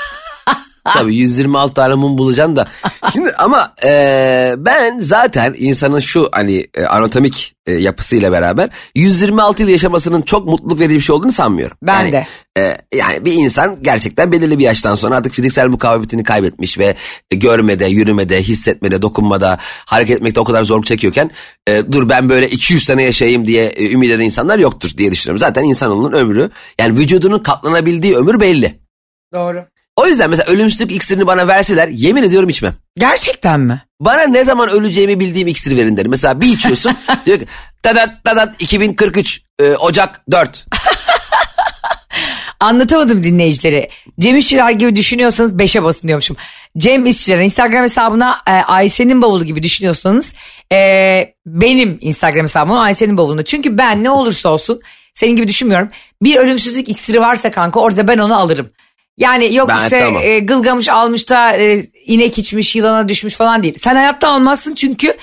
Tabii 0.84 1.16
126 1.16 1.74
tane 1.74 1.94
mum 1.94 2.18
bulacaksın 2.18 2.56
da. 2.56 2.68
Şimdi 3.14 3.32
ama 3.38 3.74
e, 3.84 4.54
ben 4.58 5.00
zaten 5.00 5.56
insanın 5.58 6.00
şu 6.00 6.30
hani 6.32 6.68
e, 6.74 6.86
anatomik 6.86 7.56
e, 7.66 7.74
yapısıyla 7.74 8.32
beraber 8.32 8.70
126 8.96 9.62
yıl 9.62 9.70
yaşamasının 9.70 10.22
çok 10.22 10.46
mutluluk 10.46 10.80
verici 10.80 10.96
bir 10.96 11.00
şey 11.00 11.16
olduğunu 11.16 11.32
sanmıyorum. 11.32 11.78
Ben 11.84 12.00
yani, 12.00 12.12
de. 12.12 12.28
e, 12.58 12.78
yani 12.98 13.26
bir 13.26 13.34
insan 13.34 13.84
gerçekten 13.84 14.32
belirli 14.32 14.60
bir 14.60 14.64
yaştan 14.64 14.96
sonra 14.96 15.18
artık 15.18 15.34
fiziksel 15.34 15.68
mukavemetini 15.68 16.24
kaybetmiş 16.24 16.80
ve 16.80 16.96
görmede, 17.32 17.86
yürümede, 17.86 18.42
hissetmede, 18.44 19.02
dokunmada, 19.02 19.58
hareket 19.86 20.18
etmekte 20.18 20.40
o 20.40 20.44
kadar 20.44 20.64
zorluk 20.64 20.86
çekiyorken 20.86 21.32
e, 21.68 21.92
dur 21.92 22.10
ben 22.10 22.30
böyle 22.30 22.50
200 22.50 22.84
sene 22.84 23.04
yaşayayım 23.04 23.48
diye 23.48 23.66
e, 23.66 23.92
ümit 23.92 24.12
eden 24.12 24.24
insanlar 24.24 24.60
yoktur 24.60 24.92
diye 24.98 25.12
düşünüyorum. 25.12 25.40
Zaten 25.40 25.64
insanoğlunun 25.64 26.14
ömrü 26.14 26.50
yani 26.80 26.98
vücudunun 26.98 27.40
katlanabildiği 27.40 28.16
ömür 28.16 28.40
belli. 28.40 28.80
Doğru. 29.34 29.66
O 30.00 30.08
yüzden 30.08 30.30
mesela 30.30 30.54
ölümsüzlük 30.54 30.92
iksirini 30.92 31.28
bana 31.28 31.48
verseler 31.48 31.88
yemin 31.88 32.24
ediyorum 32.24 32.50
içmem. 32.50 32.74
Gerçekten 32.98 33.60
mi? 33.60 33.84
Bana 34.00 34.24
ne 34.24 34.44
zaman 34.44 34.70
öleceğimi 34.70 35.20
bildiğim 35.20 35.48
iksiri 35.48 35.78
verin 35.78 35.98
derim. 35.98 36.12
Mesela 36.12 36.42
bir 36.42 36.48
içiyorsun 36.48 36.96
diyor 37.26 37.40
ki 37.40 37.46
dadat 37.86 38.10
dadat 38.26 38.62
2043 38.62 39.42
e, 39.60 39.76
Ocak 39.76 40.22
4. 40.32 40.66
Anlatamadım 42.60 43.24
dinleyicileri. 43.24 43.90
Cem 44.20 44.38
İşçiler 44.38 44.72
gibi 44.72 44.96
düşünüyorsanız 44.96 45.54
5'e 45.54 45.84
basın 45.84 46.08
diyormuşum. 46.08 46.38
Cem 46.78 47.06
İşçiler'in 47.06 47.44
Instagram 47.44 47.84
hesabına 47.84 48.38
e, 48.48 48.52
Ayşe'nin 48.52 49.22
bavulu 49.22 49.46
gibi 49.46 49.64
düşünüyorsanız 49.64 50.34
e, 50.74 50.78
benim 51.46 51.98
Instagram 52.02 52.44
hesabım 52.44 52.80
Ayşe'nin 52.80 53.18
bavulunda. 53.18 53.46
Çünkü 53.46 53.78
ben 53.78 54.04
ne 54.04 54.10
olursa 54.10 54.50
olsun 54.50 54.82
senin 55.14 55.36
gibi 55.36 55.48
düşünmüyorum. 55.48 55.90
Bir 56.22 56.36
ölümsüzlük 56.36 56.90
iksiri 56.90 57.22
varsa 57.22 57.52
kanka 57.52 57.80
orada 57.80 58.08
ben 58.08 58.18
onu 58.18 58.40
alırım. 58.40 58.70
Yani 59.20 59.56
yok 59.56 59.70
Ben 59.70 59.78
işte 59.78 60.00
tamam. 60.00 60.24
e, 60.24 60.40
gılgamış 60.40 60.90
almış 60.90 61.30
da 61.30 61.58
e, 61.58 61.84
inek 62.06 62.38
içmiş 62.38 62.76
yılana 62.76 63.10
düşmüş 63.10 63.36
falan 63.36 63.64
değil. 63.64 63.74
Sen 63.78 63.96
hayatta 63.96 64.30
almazsın 64.30 64.76
çünkü 64.76 65.14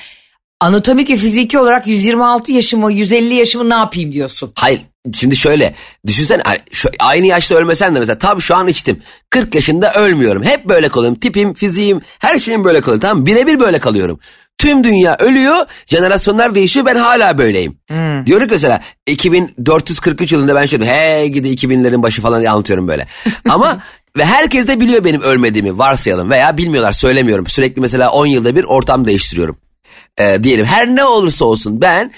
anatomik 0.61 1.11
ve 1.11 1.17
fiziki 1.17 1.59
olarak 1.59 1.87
126 1.87 2.53
yaşımı 2.53 2.93
150 2.93 3.35
yaşımı 3.35 3.71
ne 3.71 3.75
yapayım 3.75 4.13
diyorsun. 4.13 4.53
Hayır 4.55 4.81
şimdi 5.15 5.37
şöyle 5.37 5.75
düşünsen 6.07 6.43
aynı 6.99 7.27
yaşta 7.27 7.55
ölmesen 7.55 7.95
de 7.95 7.99
mesela 7.99 8.19
tabii 8.19 8.41
şu 8.43 8.57
an 8.57 8.69
içtim. 8.69 9.03
40 9.31 9.55
yaşında 9.55 9.93
ölmüyorum. 9.93 10.45
Hep 10.45 10.65
böyle 10.65 10.89
kalıyorum. 10.89 11.19
Tipim, 11.19 11.55
fiziğim, 11.55 12.01
her 12.19 12.39
şeyim 12.39 12.65
böyle 12.65 12.81
kalıyor. 12.81 13.01
Tamam 13.01 13.27
birebir 13.27 13.61
böyle 13.61 13.79
kalıyorum. 13.79 14.21
Tüm 14.59 14.85
dünya 14.85 15.17
ölüyor, 15.21 15.67
jenerasyonlar 15.87 16.55
değişiyor 16.55 16.87
ben 16.87 16.97
hala 16.97 17.39
böyleyim. 17.39 17.79
Diyorum 18.27 18.47
ki 18.47 18.53
mesela 18.53 18.81
2443 19.07 20.33
yılında 20.33 20.55
ben 20.55 20.65
şöyle 20.67 20.87
hey 20.87 21.29
gidi 21.29 21.49
2000'lerin 21.49 22.03
başı 22.03 22.23
falan 22.23 22.41
diye 22.41 22.51
anlatıyorum 22.51 22.89
böyle. 22.89 23.07
Ama 23.49 23.79
ve 24.17 24.25
herkes 24.25 24.69
de 24.69 24.81
biliyor 24.81 25.05
benim 25.05 25.21
ölmediğimi 25.21 25.79
varsayalım 25.79 26.31
veya 26.31 26.57
bilmiyorlar 26.57 26.93
söylemiyorum. 26.93 27.47
Sürekli 27.47 27.81
mesela 27.81 28.11
10 28.11 28.27
yılda 28.27 28.57
bir 28.57 28.65
ortam 28.65 29.07
değiştiriyorum. 29.07 29.59
Ee, 30.19 30.39
diyelim 30.43 30.65
her 30.65 30.87
ne 30.87 31.05
olursa 31.05 31.45
olsun 31.45 31.81
ben 31.81 32.13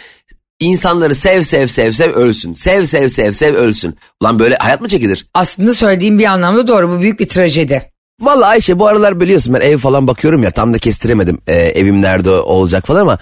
insanları 0.61 1.15
sev 1.15 1.43
sev 1.43 1.67
sev 1.67 1.93
sev 1.93 2.13
ölsün. 2.13 2.53
Sev 2.53 2.85
sev 2.85 3.09
sev 3.09 3.33
sev 3.33 3.55
ölsün. 3.55 3.97
Ulan 4.21 4.39
böyle 4.39 4.57
hayat 4.57 4.81
mı 4.81 4.89
çekilir? 4.89 5.27
Aslında 5.35 5.75
söylediğim 5.75 6.19
bir 6.19 6.25
anlamda 6.25 6.67
doğru 6.67 6.91
bu 6.91 7.03
büyük 7.03 7.21
bir 7.21 7.29
trajedi. 7.29 7.83
Vallahi 8.21 8.47
Ayşe 8.49 8.79
bu 8.79 8.87
aralar 8.87 9.21
biliyorsun 9.21 9.55
ben 9.55 9.61
ev 9.61 9.79
falan 9.79 10.07
bakıyorum 10.07 10.43
ya 10.43 10.51
tam 10.51 10.75
da 10.75 10.79
kestiremedim 10.79 11.39
e, 11.47 11.55
evim 11.55 12.03
nerede 12.03 12.31
olacak 12.31 12.87
falan 12.87 13.01
ama 13.01 13.19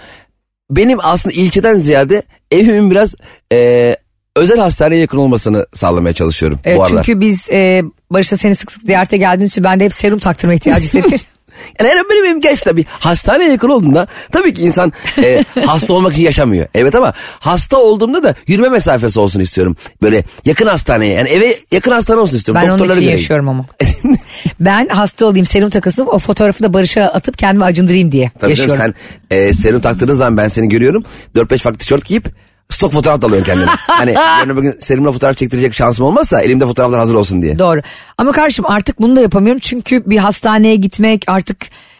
benim 0.71 0.99
aslında 1.03 1.35
ilçeden 1.35 1.75
ziyade 1.75 2.23
evimin 2.51 2.91
biraz 2.91 3.15
e, 3.53 3.95
özel 4.35 4.59
hastaneye 4.59 5.01
yakın 5.01 5.17
olmasını 5.17 5.65
sağlamaya 5.73 6.13
çalışıyorum 6.13 6.59
Evet, 6.63 6.77
bu 6.77 6.83
aralar. 6.83 7.03
çünkü 7.03 7.19
biz 7.21 7.49
e, 7.49 7.83
Barış'la 8.11 8.37
seni 8.37 8.55
sık 8.55 8.71
sık 8.71 8.81
ziyarete 8.81 9.17
geldiğin 9.17 9.47
için 9.47 9.63
ben 9.63 9.79
de 9.79 9.85
hep 9.85 9.93
serum 9.93 10.19
taktırma 10.19 10.53
ihtiyacı 10.53 10.83
hissettim. 10.85 11.19
Yani 11.79 11.89
her 11.89 12.09
benim 12.09 12.25
evim 12.25 12.41
geç 12.41 12.61
tabii. 12.61 12.85
Hastaneye 12.89 13.51
yakın 13.51 13.69
olduğunda 13.69 14.07
tabii 14.31 14.53
ki 14.53 14.61
insan 14.61 14.93
e, 15.23 15.43
hasta 15.65 15.93
olmak 15.93 16.13
için 16.13 16.23
yaşamıyor. 16.23 16.67
Evet 16.73 16.95
ama 16.95 17.13
hasta 17.39 17.77
olduğumda 17.77 18.23
da 18.23 18.35
yürüme 18.47 18.69
mesafesi 18.69 19.19
olsun 19.19 19.39
istiyorum. 19.39 19.75
Böyle 20.01 20.23
yakın 20.45 20.67
hastaneye 20.67 21.13
yani 21.13 21.29
eve 21.29 21.55
yakın 21.71 21.91
hastane 21.91 22.19
olsun 22.19 22.37
istiyorum. 22.37 22.61
ben 22.63 22.69
onun 22.69 22.79
Doktorları 22.79 22.97
için 22.97 23.01
göreyim. 23.05 23.19
yaşıyorum 23.19 23.49
ama. 23.49 23.65
ben 24.59 24.87
hasta 24.87 25.25
olayım 25.25 25.45
serum 25.45 25.69
takasın 25.69 26.05
o 26.05 26.19
fotoğrafı 26.19 26.63
da 26.63 26.73
Barış'a 26.73 27.01
atıp 27.03 27.37
kendimi 27.37 27.63
acındırayım 27.63 28.11
diye 28.11 28.31
Tabii 28.39 28.55
canım, 28.55 28.69
yaşıyorum. 28.69 28.95
sen 29.29 29.37
e, 29.37 29.53
serum 29.53 29.81
taktığın 29.81 30.13
zaman 30.13 30.37
ben 30.37 30.47
seni 30.47 30.69
görüyorum. 30.69 31.03
4-5 31.35 31.57
farklı 31.57 31.79
tişört 31.79 32.05
giyip 32.05 32.25
stok 32.69 32.93
fotoğraf 32.93 33.21
da 33.21 33.27
alıyorsun 33.27 33.45
kendine. 33.45 33.65
hani 33.87 34.13
yarın 34.13 34.57
bugün 34.57 34.75
serumla 34.79 35.11
fotoğraf 35.11 35.37
çektirecek 35.37 35.73
şansım 35.73 36.05
olmazsa 36.05 36.41
elimde 36.41 36.65
fotoğraflar 36.65 36.99
hazır 36.99 37.15
olsun 37.15 37.41
diye. 37.41 37.59
Doğru. 37.59 37.81
Ama 38.17 38.31
kardeşim 38.31 38.65
artık 38.65 39.01
bunu 39.01 39.15
da 39.15 39.21
yapamıyorum 39.21 39.59
çünkü 39.59 40.09
bir 40.09 40.17
hastaneye 40.17 40.75
gitmek 40.75 41.23
artık 41.27 41.57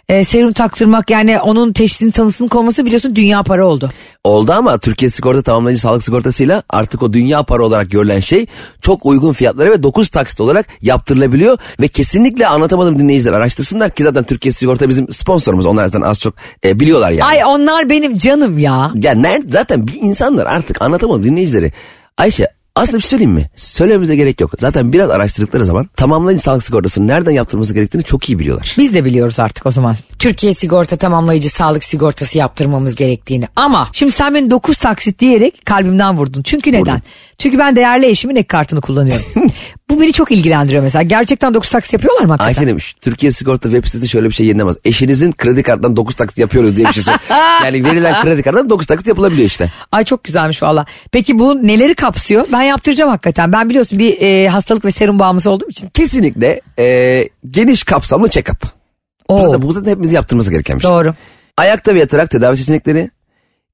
e, 0.09 0.23
serum 0.23 0.53
taktırmak 0.53 1.09
yani 1.09 1.39
onun 1.39 1.73
teşhisinin 1.73 2.11
tanısının 2.11 2.47
konması 2.47 2.85
biliyorsun 2.85 3.15
dünya 3.15 3.43
para 3.43 3.67
oldu. 3.67 3.91
Oldu 4.23 4.51
ama 4.51 4.77
Türkiye 4.77 5.09
Sigorta 5.09 5.41
Tamamlayıcı 5.41 5.81
Sağlık 5.81 6.03
Sigortası'yla 6.03 6.63
artık 6.69 7.03
o 7.03 7.13
dünya 7.13 7.43
para 7.43 7.63
olarak 7.63 7.91
görülen 7.91 8.19
şey 8.19 8.45
çok 8.81 9.05
uygun 9.05 9.33
fiyatlara 9.33 9.71
ve 9.71 9.83
9 9.83 10.09
taksit 10.09 10.41
olarak 10.41 10.67
yaptırılabiliyor. 10.81 11.57
Ve 11.81 11.87
kesinlikle 11.87 12.47
anlatamadım 12.47 12.99
dinleyiciler 12.99 13.33
araştırsınlar 13.33 13.91
ki 13.91 14.03
zaten 14.03 14.23
Türkiye 14.23 14.51
Sigorta 14.51 14.89
bizim 14.89 15.11
sponsorumuz. 15.11 15.65
Onlar 15.65 15.85
zaten 15.85 16.01
az 16.01 16.19
çok 16.19 16.33
e, 16.65 16.79
biliyorlar 16.79 17.11
yani. 17.11 17.23
Ay 17.23 17.43
onlar 17.45 17.89
benim 17.89 18.17
canım 18.17 18.59
ya. 18.59 18.91
Ya 18.95 19.13
nerede 19.13 19.51
zaten 19.51 19.87
bir 19.87 19.93
insanlar 20.01 20.45
artık 20.45 20.81
anlatamadım 20.81 21.23
dinleyicileri. 21.23 21.71
Ayşe 22.17 22.56
aslında 22.77 22.97
bir 22.97 23.01
şey 23.01 23.09
söyleyeyim 23.09 23.31
mi? 23.31 23.49
Söylememize 23.55 24.15
gerek 24.15 24.41
yok. 24.41 24.51
Zaten 24.59 24.93
biraz 24.93 25.09
araştırdıkları 25.09 25.65
zaman 25.65 25.89
tamamlayıcı 25.95 26.43
sağlık 26.43 26.63
sigortasını 26.63 27.07
nereden 27.07 27.31
yaptırması 27.31 27.73
gerektiğini 27.73 28.03
çok 28.03 28.29
iyi 28.29 28.39
biliyorlar. 28.39 28.75
Biz 28.77 28.93
de 28.93 29.05
biliyoruz 29.05 29.39
artık 29.39 29.65
o 29.65 29.71
zaman. 29.71 29.95
Türkiye 30.19 30.53
sigorta 30.53 30.95
tamamlayıcı 30.97 31.49
sağlık 31.49 31.83
sigortası 31.83 32.37
yaptırmamız 32.37 32.95
gerektiğini. 32.95 33.47
Ama 33.55 33.89
şimdi 33.93 34.11
sen 34.11 34.35
beni 34.35 34.51
9 34.51 34.77
taksit 34.77 35.19
diyerek 35.19 35.65
kalbimden 35.65 36.17
vurdun. 36.17 36.41
Çünkü 36.43 36.71
neden? 36.71 37.01
Çünkü 37.37 37.59
ben 37.59 37.75
değerli 37.75 38.05
eşimin 38.05 38.35
ek 38.35 38.47
kartını 38.47 38.81
kullanıyorum. 38.81 39.25
Bu 39.89 40.01
beni 40.01 40.13
çok 40.13 40.31
ilgilendiriyor 40.31 40.83
mesela. 40.83 41.03
Gerçekten 41.03 41.53
9 41.53 41.69
taksit 41.69 41.93
yapıyorlar 41.93 42.25
mı 42.25 42.31
hakikaten? 42.31 42.61
Ayşe 42.61 42.67
demiş 42.67 42.95
Türkiye 43.01 43.31
Sigorta 43.31 43.69
web 43.69 43.87
sitesi 43.87 44.09
şöyle 44.09 44.29
bir 44.29 44.33
şey 44.33 44.45
yayınlamaz. 44.45 44.75
Eşinizin 44.85 45.31
kredi 45.31 45.63
kartından 45.63 45.95
9 45.95 46.15
taksit 46.15 46.37
yapıyoruz 46.37 46.75
diye 46.75 46.87
bir 46.87 46.93
şey 46.93 47.03
yani 47.63 47.83
verilen 47.83 48.23
kredi 48.23 48.43
kartından 48.43 48.69
9 48.69 48.87
taksit 48.87 49.07
yapılabiliyor 49.07 49.47
işte. 49.47 49.71
Ay 49.91 50.03
çok 50.03 50.23
güzelmiş 50.23 50.63
valla. 50.63 50.85
Peki 51.11 51.39
bu 51.39 51.67
neleri 51.67 51.95
kapsıyor? 51.95 52.45
Ben 52.51 52.61
yaptıracağım 52.67 53.09
hakikaten. 53.11 53.53
Ben 53.53 53.69
biliyorsun 53.69 53.99
bir 53.99 54.21
e, 54.21 54.47
hastalık 54.49 54.85
ve 54.85 54.91
serum 54.91 55.19
bağımlısı 55.19 55.51
olduğum 55.51 55.69
için. 55.69 55.89
Kesinlikle 55.89 56.61
e, 56.79 57.23
geniş 57.49 57.83
kapsamlı 57.83 58.27
check-up. 58.27 58.63
Bu 59.29 59.33
Oo, 59.33 59.45
zaten, 59.45 59.61
bu 59.61 59.73
zaten 59.73 59.91
hepimizin 59.91 60.15
yaptırması 60.15 60.51
gereken 60.51 60.77
bir 60.77 60.81
şey. 60.81 60.91
doğru. 60.91 61.13
Ayakta 61.57 61.95
ve 61.95 61.99
yatarak 61.99 62.29
tedavi 62.31 62.57
seçenekleri, 62.57 63.11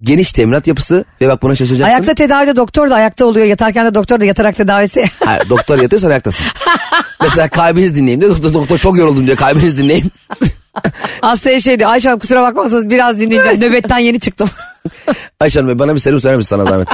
geniş 0.01 0.31
teminat 0.31 0.67
yapısı 0.67 1.05
ve 1.21 1.27
bak 1.27 1.41
buna 1.43 1.55
şaşıracaksın. 1.55 1.93
Ayakta 1.93 2.13
tedavide 2.13 2.55
doktor 2.55 2.89
da 2.89 2.95
ayakta 2.95 3.25
oluyor. 3.25 3.45
Yatarken 3.45 3.85
de 3.85 3.95
doktor 3.95 4.19
da 4.19 4.25
yatarak 4.25 4.57
tedavisi. 4.57 5.05
Hayır, 5.25 5.49
doktor 5.49 5.81
yatıyorsan 5.81 6.09
ayaktasın. 6.09 6.45
Mesela 7.21 7.47
kalbiniz 7.49 7.95
dinleyin 7.95 8.21
diyor. 8.21 8.31
Doktor, 8.31 8.53
doktor 8.53 8.77
çok 8.77 8.97
yoruldum 8.97 9.25
diyor 9.27 9.37
kalbiniz 9.37 9.77
dinleyin. 9.77 10.11
Hastaya 11.21 11.59
şey 11.59 11.79
diyor. 11.79 11.91
Ayşe 11.91 12.09
Hanım 12.09 12.19
kusura 12.19 12.41
bakmazsanız 12.41 12.89
biraz 12.89 13.19
dinleyeceğim. 13.19 13.61
Nöbetten 13.61 13.97
yeni 13.97 14.19
çıktım. 14.19 14.49
Ayşe 15.39 15.59
Hanım 15.61 15.79
bana 15.79 15.93
bir 15.95 15.99
serum 15.99 16.21
söyler 16.21 16.37
misin 16.37 16.49
sana 16.49 16.65
zahmet? 16.65 16.87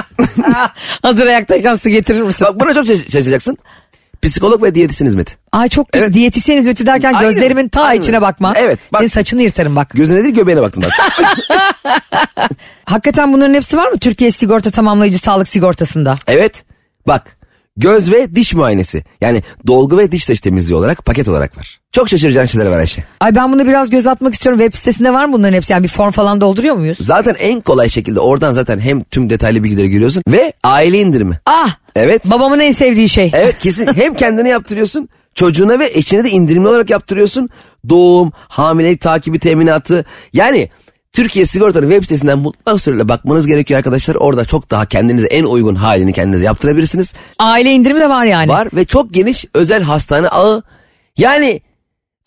Hazır 1.02 1.26
ayaktayken 1.26 1.74
su 1.74 1.88
getirir 1.88 2.22
misin? 2.22 2.46
bak 2.50 2.60
buna 2.60 2.74
çok 2.74 2.84
şaş- 2.86 3.10
şaşıracaksın. 3.12 3.58
Psikolog 4.22 4.62
ve 4.62 4.74
diyetisyen 4.74 5.06
hizmeti. 5.08 5.34
Ay 5.52 5.68
çok 5.68 5.92
güzel. 5.92 6.04
Evet. 6.04 6.14
Diyetisyen 6.14 6.56
hizmeti 6.56 6.86
derken 6.86 7.12
Aynen, 7.12 7.30
gözlerimin 7.32 7.68
ta 7.68 7.82
aynen. 7.82 8.00
içine 8.00 8.20
bakma. 8.22 8.52
Evet, 8.56 8.78
bak. 8.92 8.98
Senin 8.98 9.10
saçını 9.10 9.42
yırtarım 9.42 9.76
bak. 9.76 9.90
Gözüne 9.94 10.22
değil 10.22 10.34
göbeğine 10.34 10.62
baktım 10.62 10.82
bak. 10.86 10.92
Hakikaten 12.84 13.32
bunların 13.32 13.54
hepsi 13.54 13.76
var 13.76 13.88
mı 13.88 13.98
Türkiye 13.98 14.30
Sigorta 14.30 14.70
Tamamlayıcı 14.70 15.18
Sağlık 15.18 15.48
Sigortası'nda? 15.48 16.16
evet 16.26 16.64
bak 17.06 17.36
göz 17.80 18.12
ve 18.12 18.34
diş 18.34 18.54
muayenesi. 18.54 19.04
Yani 19.20 19.42
dolgu 19.66 19.98
ve 19.98 20.12
diş 20.12 20.24
taşı 20.26 20.42
temizliği 20.42 20.78
olarak 20.78 21.04
paket 21.04 21.28
olarak 21.28 21.58
var. 21.58 21.80
Çok 21.92 22.08
şaşıracağın 22.08 22.46
şeyler 22.46 22.66
var 22.66 22.78
Ayşe. 22.78 23.04
Ay 23.20 23.34
ben 23.34 23.52
bunu 23.52 23.66
biraz 23.66 23.90
göz 23.90 24.06
atmak 24.06 24.34
istiyorum. 24.34 24.60
Web 24.60 24.76
sitesinde 24.76 25.12
var 25.12 25.24
mı 25.24 25.32
bunların 25.32 25.54
hepsi? 25.56 25.72
Yani 25.72 25.82
bir 25.82 25.88
form 25.88 26.10
falan 26.10 26.40
dolduruyor 26.40 26.74
muyuz? 26.74 26.98
Zaten 27.00 27.36
en 27.38 27.60
kolay 27.60 27.88
şekilde 27.88 28.20
oradan 28.20 28.52
zaten 28.52 28.78
hem 28.78 29.00
tüm 29.00 29.30
detaylı 29.30 29.64
bilgileri 29.64 29.88
görüyorsun 29.88 30.22
ve 30.28 30.52
aile 30.64 31.00
indirimi. 31.00 31.40
Ah 31.46 31.76
Evet. 31.96 32.30
babamın 32.30 32.60
en 32.60 32.72
sevdiği 32.72 33.08
şey. 33.08 33.30
Evet 33.34 33.58
kesin 33.62 33.86
hem 33.94 34.14
kendine 34.14 34.48
yaptırıyorsun 34.48 35.08
çocuğuna 35.34 35.78
ve 35.78 35.90
eşine 35.94 36.24
de 36.24 36.30
indirimli 36.30 36.68
olarak 36.68 36.90
yaptırıyorsun. 36.90 37.48
Doğum, 37.88 38.32
hamilelik 38.48 39.00
takibi 39.00 39.38
teminatı 39.38 40.04
yani 40.32 40.68
Türkiye 41.12 41.46
Sigorta'nın 41.46 41.90
web 41.90 42.02
sitesinden 42.02 42.38
mutlak 42.38 42.80
sureyle 42.80 43.08
bakmanız 43.08 43.46
gerekiyor 43.46 43.78
arkadaşlar. 43.78 44.14
Orada 44.14 44.44
çok 44.44 44.70
daha 44.70 44.86
kendinize 44.86 45.26
en 45.26 45.44
uygun 45.44 45.74
halini 45.74 46.12
kendinize 46.12 46.44
yaptırabilirsiniz. 46.44 47.14
Aile 47.38 47.70
indirimi 47.70 48.00
de 48.00 48.08
var 48.08 48.24
yani. 48.24 48.48
Var 48.48 48.68
ve 48.74 48.84
çok 48.84 49.14
geniş 49.14 49.44
özel 49.54 49.82
hastane 49.82 50.28
ağı. 50.28 50.62
Yani 51.16 51.60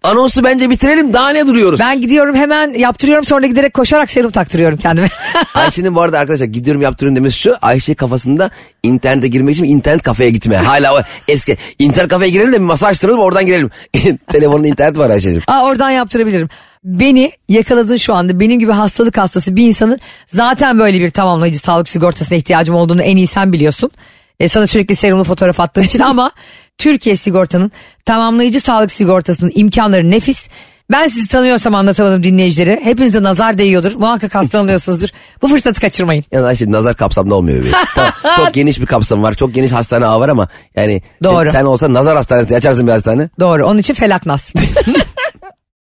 anonsu 0.03 0.43
bence 0.43 0.69
bitirelim 0.69 1.13
daha 1.13 1.29
ne 1.29 1.47
duruyoruz? 1.47 1.79
Ben 1.79 2.01
gidiyorum 2.01 2.35
hemen 2.35 2.73
yaptırıyorum 2.73 3.25
sonra 3.25 3.45
giderek 3.47 3.73
koşarak 3.73 4.11
serum 4.11 4.31
taktırıyorum 4.31 4.77
kendime. 4.77 5.07
Ayşe'nin 5.53 5.95
bu 5.95 6.01
arada 6.01 6.19
arkadaşlar 6.19 6.45
gidiyorum 6.45 6.81
yaptırıyorum 6.81 7.15
demesi 7.15 7.39
şu. 7.39 7.55
Ayşe 7.61 7.95
kafasında 7.95 8.49
internete 8.83 9.27
girmek 9.27 9.55
için 9.55 9.65
internet 9.65 10.01
kafeye 10.03 10.29
gitme. 10.29 10.57
Hala 10.57 10.95
o 10.95 11.01
eski 11.27 11.57
internet 11.79 12.09
kafeye 12.09 12.31
girelim 12.31 12.51
de 12.51 12.55
bir 12.55 12.65
masa 12.65 12.87
açtıralım 12.87 13.19
oradan 13.19 13.45
girelim. 13.45 13.69
Telefonunda 14.31 14.67
internet 14.67 14.97
var 14.97 15.09
Ayşe'cim. 15.09 15.41
Aa, 15.47 15.65
oradan 15.65 15.89
yaptırabilirim. 15.89 16.49
Beni 16.83 17.31
yakaladın 17.49 17.97
şu 17.97 18.13
anda. 18.13 18.39
Benim 18.39 18.59
gibi 18.59 18.71
hastalık 18.71 19.17
hastası 19.17 19.55
bir 19.55 19.67
insanın 19.67 19.99
zaten 20.27 20.79
böyle 20.79 20.99
bir 20.99 21.09
tamamlayıcı 21.09 21.59
sağlık 21.59 21.89
sigortasına 21.89 22.37
ihtiyacım 22.37 22.75
olduğunu 22.75 23.01
en 23.01 23.17
iyi 23.17 23.27
sen 23.27 23.53
biliyorsun. 23.53 23.91
E, 24.39 24.47
sana 24.47 24.67
sürekli 24.67 24.95
serumlu 24.95 25.23
fotoğraf 25.23 25.59
attığım 25.59 25.83
için 25.83 25.99
ama 25.99 26.31
Türkiye 26.77 27.15
Sigorta'nın 27.15 27.71
tamamlayıcı 28.05 28.59
sağlık 28.59 28.91
sigortasının 28.91 29.51
imkanları 29.55 30.11
nefis. 30.11 30.49
Ben 30.91 31.07
sizi 31.07 31.27
tanıyorsam 31.27 31.75
anlatamadım 31.75 32.23
dinleyicileri. 32.23 32.79
Hepinize 32.83 33.23
nazar 33.23 33.57
değiyordur. 33.57 33.95
Muhakkak 33.95 34.35
hastalanıyorsunuzdur. 34.35 35.09
Bu 35.41 35.47
fırsatı 35.47 35.81
kaçırmayın. 35.81 36.23
Yani 36.31 36.45
Ayşe 36.45 36.71
nazar 36.71 36.95
kapsamda 36.95 37.35
olmuyor 37.35 37.57
bebeğim. 37.57 37.75
Tamam, 37.95 38.11
çok 38.35 38.53
geniş 38.53 38.81
bir 38.81 38.85
kapsam 38.85 39.23
var. 39.23 39.33
Çok 39.33 39.53
geniş 39.53 39.71
hastane 39.71 40.05
ağı 40.05 40.19
var 40.19 40.29
ama 40.29 40.47
yani 40.75 41.01
Doğru. 41.23 41.45
Sen, 41.45 41.51
sen 41.51 41.65
olsan 41.65 41.93
nazar 41.93 42.17
hastanesi 42.17 42.55
açarsın 42.55 42.87
bir 42.87 42.91
hastane. 42.91 43.29
Doğru 43.39 43.65
onun 43.65 43.79
için 43.79 43.93
felaknas. 43.93 44.51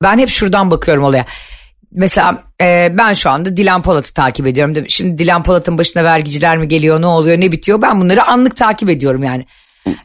ben 0.03 0.17
hep 0.17 0.29
şuradan 0.29 0.71
bakıyorum 0.71 1.03
olaya. 1.03 1.25
Mesela 1.91 2.43
e, 2.61 2.93
ben 2.97 3.13
şu 3.13 3.29
anda 3.29 3.57
Dilan 3.57 3.81
Polat'ı 3.81 4.13
takip 4.13 4.47
ediyorum. 4.47 4.85
Şimdi 4.87 5.17
Dilan 5.17 5.43
Polat'ın 5.43 5.77
başına 5.77 6.03
vergiciler 6.03 6.57
mi 6.57 6.67
geliyor 6.67 7.01
ne 7.01 7.05
oluyor 7.05 7.39
ne 7.39 7.51
bitiyor 7.51 7.81
ben 7.81 8.01
bunları 8.01 8.23
anlık 8.23 8.55
takip 8.55 8.89
ediyorum 8.89 9.23
yani. 9.23 9.45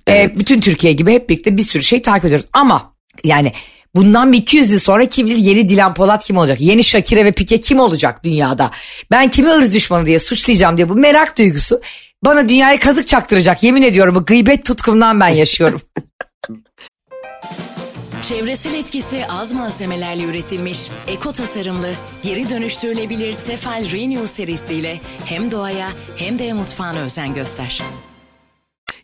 E, 0.09 0.37
bütün 0.37 0.61
Türkiye 0.61 0.93
gibi 0.93 1.13
hep 1.13 1.29
birlikte 1.29 1.57
bir 1.57 1.63
sürü 1.63 1.83
şey 1.83 2.03
takip 2.03 2.25
ediyoruz. 2.25 2.47
Ama 2.53 2.95
yani 3.25 3.53
bundan 3.95 4.33
bir 4.33 4.39
200 4.39 4.71
yıl 4.71 4.79
sonra 4.79 5.07
kim 5.07 5.27
bilir 5.27 5.37
yeni 5.37 5.69
Dilan 5.69 5.95
Polat 5.95 6.25
kim 6.25 6.37
olacak? 6.37 6.61
Yeni 6.61 6.85
Shakira 6.85 7.25
ve 7.25 7.33
Pike 7.33 7.61
kim 7.61 7.81
olacak 7.81 8.25
dünyada? 8.25 8.71
Ben 9.11 9.29
kimi 9.29 9.51
ırz 9.51 9.75
düşmanı 9.75 10.07
diye 10.07 10.19
suçlayacağım 10.19 10.77
diye 10.77 10.89
bu 10.89 10.95
merak 10.95 11.39
duygusu 11.39 11.81
bana 12.25 12.49
dünyaya 12.49 12.79
kazık 12.79 13.07
çaktıracak. 13.07 13.63
Yemin 13.63 13.83
ediyorum 13.83 14.15
bu 14.15 14.25
gıybet 14.25 14.65
tutkumdan 14.65 15.21
ben 15.21 15.29
yaşıyorum. 15.29 15.81
Çevresel 18.31 18.75
etkisi 18.75 19.27
az 19.27 19.53
malzemelerle 19.53 20.23
üretilmiş, 20.23 20.91
eko 21.07 21.33
tasarımlı, 21.33 21.93
geri 22.23 22.51
dönüştürülebilir 22.51 23.35
Tefal 23.35 23.91
Renew 23.93 24.29
serisiyle 24.29 25.01
hem 25.25 25.51
doğaya 25.51 25.89
hem 26.17 26.39
de 26.39 26.53
mutfağına 26.53 26.99
özen 26.99 27.35
göster. 27.35 27.83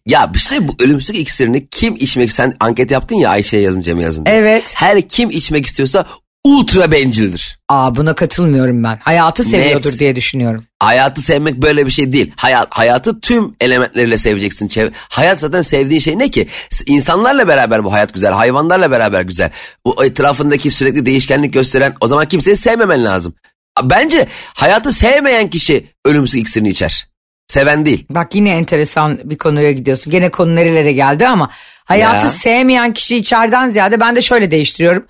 Ya 0.06 0.35
bir 0.35 0.38
şey 0.38 0.68
bu 0.68 0.73
ölümsüzlük 0.85 1.16
iksirini 1.16 1.68
kim 1.71 1.97
içmek 1.97 2.33
sen 2.33 2.56
anket 2.61 2.90
yaptın 2.90 3.16
ya 3.16 3.30
Ayşe'ye 3.30 3.62
yazın 3.62 3.80
Cem'e 3.80 4.02
yazın. 4.02 4.26
diye. 4.26 4.35
Evet. 4.35 4.73
Her 4.76 5.09
kim 5.09 5.30
içmek 5.30 5.66
istiyorsa 5.66 6.06
ultra 6.46 6.90
bencildir. 6.92 7.58
Aa 7.68 7.96
buna 7.96 8.14
katılmıyorum 8.14 8.84
ben. 8.84 8.98
Hayatı 9.02 9.44
seviyordur 9.44 9.92
Net. 9.92 10.00
diye 10.00 10.16
düşünüyorum. 10.16 10.64
Hayatı 10.80 11.22
sevmek 11.22 11.54
böyle 11.62 11.86
bir 11.86 11.90
şey 11.90 12.12
değil. 12.12 12.32
Hayat, 12.36 12.68
hayatı 12.70 13.20
tüm 13.20 13.54
elementleriyle 13.60 14.16
seveceksin. 14.16 14.68
Çev- 14.68 14.90
hayat 15.11 15.40
zaten 15.40 15.61
sevdiğin 15.61 16.00
şey 16.00 16.18
ne 16.18 16.28
ki? 16.30 16.48
İnsanlarla 16.87 17.48
beraber 17.48 17.85
bu 17.85 17.92
hayat 17.92 18.14
güzel. 18.14 18.32
Hayvanlarla 18.32 18.90
beraber 18.90 19.22
güzel. 19.22 19.50
Bu 19.87 20.04
etrafındaki 20.04 20.70
sürekli 20.70 21.06
değişkenlik 21.06 21.52
gösteren 21.52 21.94
o 22.00 22.06
zaman 22.06 22.26
kimseyi 22.26 22.56
sevmemen 22.56 23.04
lazım. 23.04 23.35
Bence 23.82 24.26
hayatı 24.56 24.92
sevmeyen 24.92 25.50
kişi 25.50 25.87
ölümsüz 26.04 26.35
iksirini 26.40 26.68
içer. 26.68 27.06
Seven 27.48 27.87
değil. 27.87 28.06
Bak 28.11 28.35
yine 28.35 28.50
enteresan 28.50 29.18
bir 29.24 29.38
konuya 29.38 29.72
gidiyorsun. 29.72 30.11
Gene 30.11 30.30
konu 30.30 30.56
nerelere 30.56 30.92
geldi 30.92 31.26
ama 31.26 31.50
hayatı 31.85 32.26
Ya. 32.26 32.32
sevmeyen 32.32 32.92
kişi 32.92 33.16
içeriden 33.16 33.68
ziyade 33.68 34.00
ben 34.00 34.16
de 34.16 34.20
şöyle 34.22 34.50
değiştiriyorum. 34.50 35.06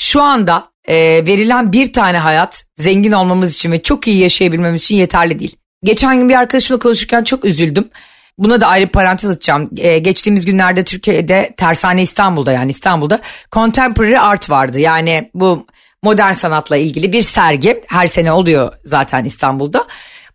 Şu 0.00 0.22
anda 0.22 0.66
e, 0.86 0.96
verilen 1.26 1.72
bir 1.72 1.92
tane 1.92 2.18
hayat 2.18 2.64
zengin 2.76 3.12
olmamız 3.12 3.54
için 3.54 3.72
ve 3.72 3.82
çok 3.82 4.08
iyi 4.08 4.18
yaşayabilmemiz 4.18 4.82
için 4.82 4.96
yeterli 4.96 5.38
değil. 5.38 5.56
Geçen 5.84 6.18
gün 6.18 6.28
bir 6.28 6.34
arkadaşımla 6.34 6.78
konuşurken 6.78 7.24
çok 7.24 7.44
üzüldüm. 7.44 7.88
Buna 8.38 8.60
da 8.60 8.66
ayrı 8.66 8.90
parantez 8.90 9.30
açacağım. 9.30 9.70
E, 9.76 9.98
geçtiğimiz 9.98 10.46
günlerde 10.46 10.84
Türkiye'de 10.84 11.54
Tersane 11.56 12.02
İstanbul'da 12.02 12.52
yani 12.52 12.70
İstanbul'da 12.70 13.20
Contemporary 13.52 14.18
Art 14.18 14.50
vardı. 14.50 14.80
Yani 14.80 15.30
bu 15.34 15.66
modern 16.02 16.32
sanatla 16.32 16.76
ilgili 16.76 17.12
bir 17.12 17.22
sergi 17.22 17.82
her 17.86 18.06
sene 18.06 18.32
oluyor 18.32 18.72
zaten 18.84 19.24
İstanbul'da. 19.24 19.86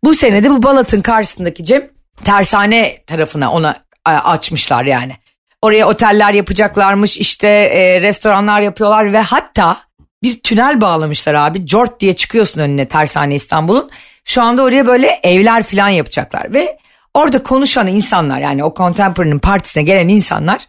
Bu 0.04 0.16
sene 0.16 0.44
de 0.44 0.50
bu 0.50 0.64
Balat'ın 0.64 1.02
karşısındaki 1.02 1.64
Cem 1.64 1.90
tersane 2.24 2.98
tarafına 3.08 3.52
ona 3.52 3.76
a, 4.06 4.12
açmışlar 4.12 4.86
yani. 4.86 5.14
Oraya 5.62 5.88
oteller 5.88 6.34
yapacaklarmış 6.34 7.18
işte 7.18 7.48
e, 7.48 8.02
restoranlar 8.02 8.62
yapıyorlar 8.62 9.14
ve 9.14 9.20
hatta 9.20 9.78
bir 10.24 10.40
tünel 10.40 10.82
bağlamışlar 10.82 11.34
abi. 11.34 11.68
Jort 11.68 12.00
diye 12.00 12.14
çıkıyorsun 12.14 12.62
önüne 12.62 12.88
tersane 12.88 13.36
İstanbul'un. 13.36 13.90
Şu 14.26 14.42
anda 14.42 14.64
oraya 14.64 14.88
böyle 14.88 15.20
evler 15.24 15.64
falan 15.64 15.90
yapacaklar 15.90 16.54
ve 16.54 16.78
orada 17.14 17.44
konuşan 17.44 17.88
insanlar 17.88 18.40
yani 18.40 18.64
o 18.64 18.74
Contemporary'nin 18.74 19.40
partisine 19.40 19.84
gelen 19.84 20.08
insanlar 20.08 20.68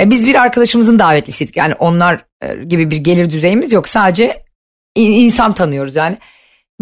e, 0.00 0.10
biz 0.10 0.26
bir 0.26 0.34
arkadaşımızın 0.34 0.98
davetlisiydik. 0.98 1.56
Yani 1.56 1.74
onlar 1.74 2.24
e, 2.42 2.64
gibi 2.64 2.90
bir 2.90 2.96
gelir 2.96 3.30
düzeyimiz 3.30 3.72
yok. 3.72 3.88
Sadece 3.88 4.42
in- 4.94 5.12
insan 5.12 5.54
tanıyoruz 5.54 5.94
yani. 5.96 6.18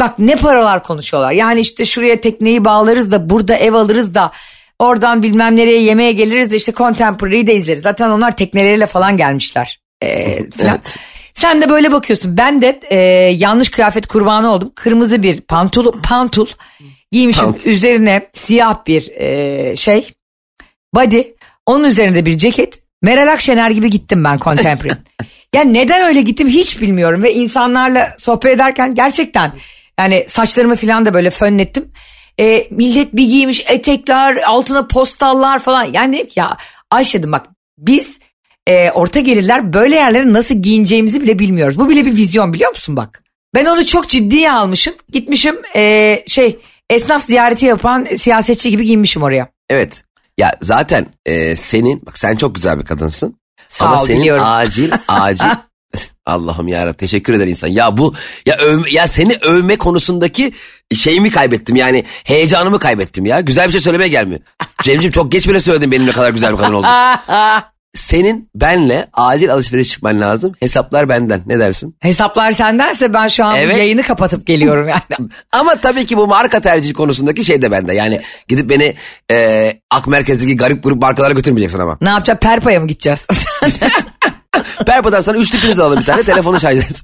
Bak 0.01 0.19
ne 0.19 0.37
paralar 0.37 0.83
konuşuyorlar. 0.83 1.33
Yani 1.33 1.61
işte 1.61 1.85
şuraya 1.85 2.21
tekneyi 2.21 2.65
bağlarız 2.65 3.11
da 3.11 3.31
burada 3.31 3.57
ev 3.57 3.75
alırız 3.75 4.15
da 4.15 4.33
oradan 4.79 5.23
bilmem 5.23 5.57
nereye 5.57 5.83
yemeğe 5.83 6.13
geliriz 6.13 6.53
de 6.53 6.57
işte 6.57 6.73
Contemporary'i 6.73 7.47
de 7.47 7.55
izleriz. 7.55 7.83
Zaten 7.83 8.11
onlar 8.11 8.37
tekneleriyle 8.37 8.87
falan 8.87 9.17
gelmişler. 9.17 9.81
Ee, 10.03 10.51
falan. 10.51 10.75
Evet. 10.75 10.97
Sen 11.35 11.61
de 11.61 11.69
böyle 11.69 11.93
bakıyorsun. 11.93 12.37
Ben 12.37 12.63
de 12.63 12.81
e, 12.91 12.97
yanlış 13.37 13.71
kıyafet 13.71 14.07
kurbanı 14.07 14.53
oldum. 14.53 14.73
Kırmızı 14.75 15.23
bir 15.23 15.41
pantul, 15.41 16.03
pantul 16.03 16.47
giymişim. 17.13 17.45
Pantul. 17.45 17.71
Üzerine 17.71 18.27
siyah 18.33 18.87
bir 18.87 19.09
e, 19.09 19.77
şey 19.77 20.11
body. 20.95 21.23
Onun 21.67 21.85
üzerinde 21.85 22.27
bir 22.27 22.39
ceket. 22.39 22.83
Meral 23.03 23.33
Akşener 23.33 23.71
gibi 23.71 23.91
gittim 23.91 24.25
ben 24.25 24.39
Contemporary. 24.39 24.99
yani 25.55 25.75
neden 25.75 26.07
öyle 26.07 26.21
gittim 26.21 26.49
hiç 26.49 26.81
bilmiyorum. 26.81 27.23
Ve 27.23 27.35
insanlarla 27.35 28.15
sohbet 28.19 28.55
ederken 28.55 28.95
gerçekten 28.95 29.53
yani 29.99 30.25
saçlarımı 30.29 30.77
falan 30.77 31.07
da 31.07 31.15
böyle 31.15 31.31
fönlettim. 31.31 31.93
E, 32.41 32.67
millet 32.71 33.13
bir 33.13 33.25
giymiş 33.25 33.65
etekler 33.69 34.37
altına 34.37 34.87
postallar 34.87 35.59
falan. 35.59 35.85
Yani 35.93 36.17
dedim 36.17 36.27
ki 36.27 36.41
ya 36.41 36.57
Ayşe'dim 36.91 37.33
bak 37.33 37.47
biz 37.79 38.19
e, 38.67 38.91
orta 38.91 39.21
gelirler 39.21 39.73
böyle 39.73 39.95
yerlere 39.95 40.33
nasıl 40.33 40.55
giyineceğimizi 40.55 41.23
bile 41.23 41.39
bilmiyoruz. 41.39 41.79
Bu 41.79 41.89
bile 41.89 42.07
bir 42.07 42.17
vizyon 42.17 42.53
biliyor 42.53 42.71
musun 42.71 42.97
bak. 42.97 43.23
Ben 43.55 43.65
onu 43.65 43.87
çok 43.87 44.09
ciddiye 44.09 44.53
almışım. 44.53 44.95
Gitmişim 45.13 45.57
e, 45.77 46.25
şey 46.27 46.59
esnaf 46.91 47.25
ziyareti 47.25 47.67
yapan 47.67 48.05
siyasetçi 48.17 48.71
gibi 48.71 48.85
giyinmişim 48.85 49.23
oraya. 49.23 49.49
Evet. 49.71 50.03
Ya 50.39 50.53
zaten 50.63 51.07
e, 51.27 51.57
senin 51.57 52.03
bak 52.07 52.19
sen 52.19 52.37
çok 52.37 52.55
güzel 52.55 52.79
bir 52.79 52.85
kadınsın. 52.85 53.39
Sağ 53.69 53.87
Ama 53.87 54.03
ol, 54.03 54.07
senin 54.07 54.21
biliyorum. 54.21 54.45
acil 54.47 54.93
acil 55.09 55.49
Allah'ım 56.27 56.69
ya 56.69 56.93
teşekkür 56.93 57.33
eder 57.33 57.47
insan. 57.47 57.69
Ya 57.69 57.97
bu 57.97 58.15
ya 58.47 58.57
övme, 58.57 58.91
ya 58.91 59.07
seni 59.07 59.33
övme 59.43 59.77
konusundaki 59.77 60.53
şeyimi 60.95 61.31
kaybettim 61.31 61.77
yani 61.77 62.05
heyecanımı 62.25 62.79
kaybettim 62.79 63.27
ya. 63.27 63.41
Güzel 63.41 63.67
bir 63.67 63.73
şey 63.73 63.81
söylemeye 63.81 64.09
gelmiyor. 64.09 64.41
Cemciğim 64.83 65.13
çok 65.13 65.33
geç 65.33 65.49
bile 65.49 65.61
söyledin 65.61 65.93
benim 65.93 66.07
ne 66.07 66.13
kadar 66.13 66.31
güzel 66.31 66.53
bir 66.53 66.59
kadın 66.59 66.75
olduğunu. 66.75 66.91
Senin 67.95 68.51
benle 68.55 69.09
acil 69.13 69.53
alışveriş 69.53 69.89
çıkman 69.89 70.21
lazım. 70.21 70.53
Hesaplar 70.61 71.09
benden. 71.09 71.43
Ne 71.47 71.59
dersin? 71.59 71.97
Hesaplar 72.01 72.53
sendense 72.53 73.15
ben 73.15 73.29
şu 73.29 73.45
an 73.45 73.57
Evet. 73.57 73.79
yayını 73.79 74.03
kapatıp 74.03 74.47
geliyorum 74.47 74.89
yani. 74.89 75.31
Ama 75.53 75.75
tabii 75.75 76.07
ki 76.07 76.17
bu 76.17 76.27
marka 76.27 76.61
tercihi 76.61 76.93
konusundaki 76.93 77.45
şey 77.45 77.63
de 77.63 77.71
bende. 77.71 77.95
Yani 77.95 78.21
gidip 78.49 78.71
beni 78.71 78.95
e, 79.31 79.73
Ak 79.91 80.07
Merkez'deki 80.07 80.57
garip 80.57 80.83
grup 80.83 81.03
markalara 81.03 81.33
götürmeyeceksin 81.33 81.79
ama. 81.79 81.99
ne 82.01 82.09
yapacağız? 82.09 82.39
Perpa'ya 82.41 82.81
mı 82.81 82.87
gideceğiz? 82.87 83.27
Perpa'dan 84.87 85.21
sana 85.21 85.37
üçlü 85.39 85.59
priz 85.61 85.81
alalım 85.81 86.01
bir 86.01 86.05
tane 86.05 86.23
telefonu 86.23 86.61
şarj 86.61 86.79
et. 86.79 87.03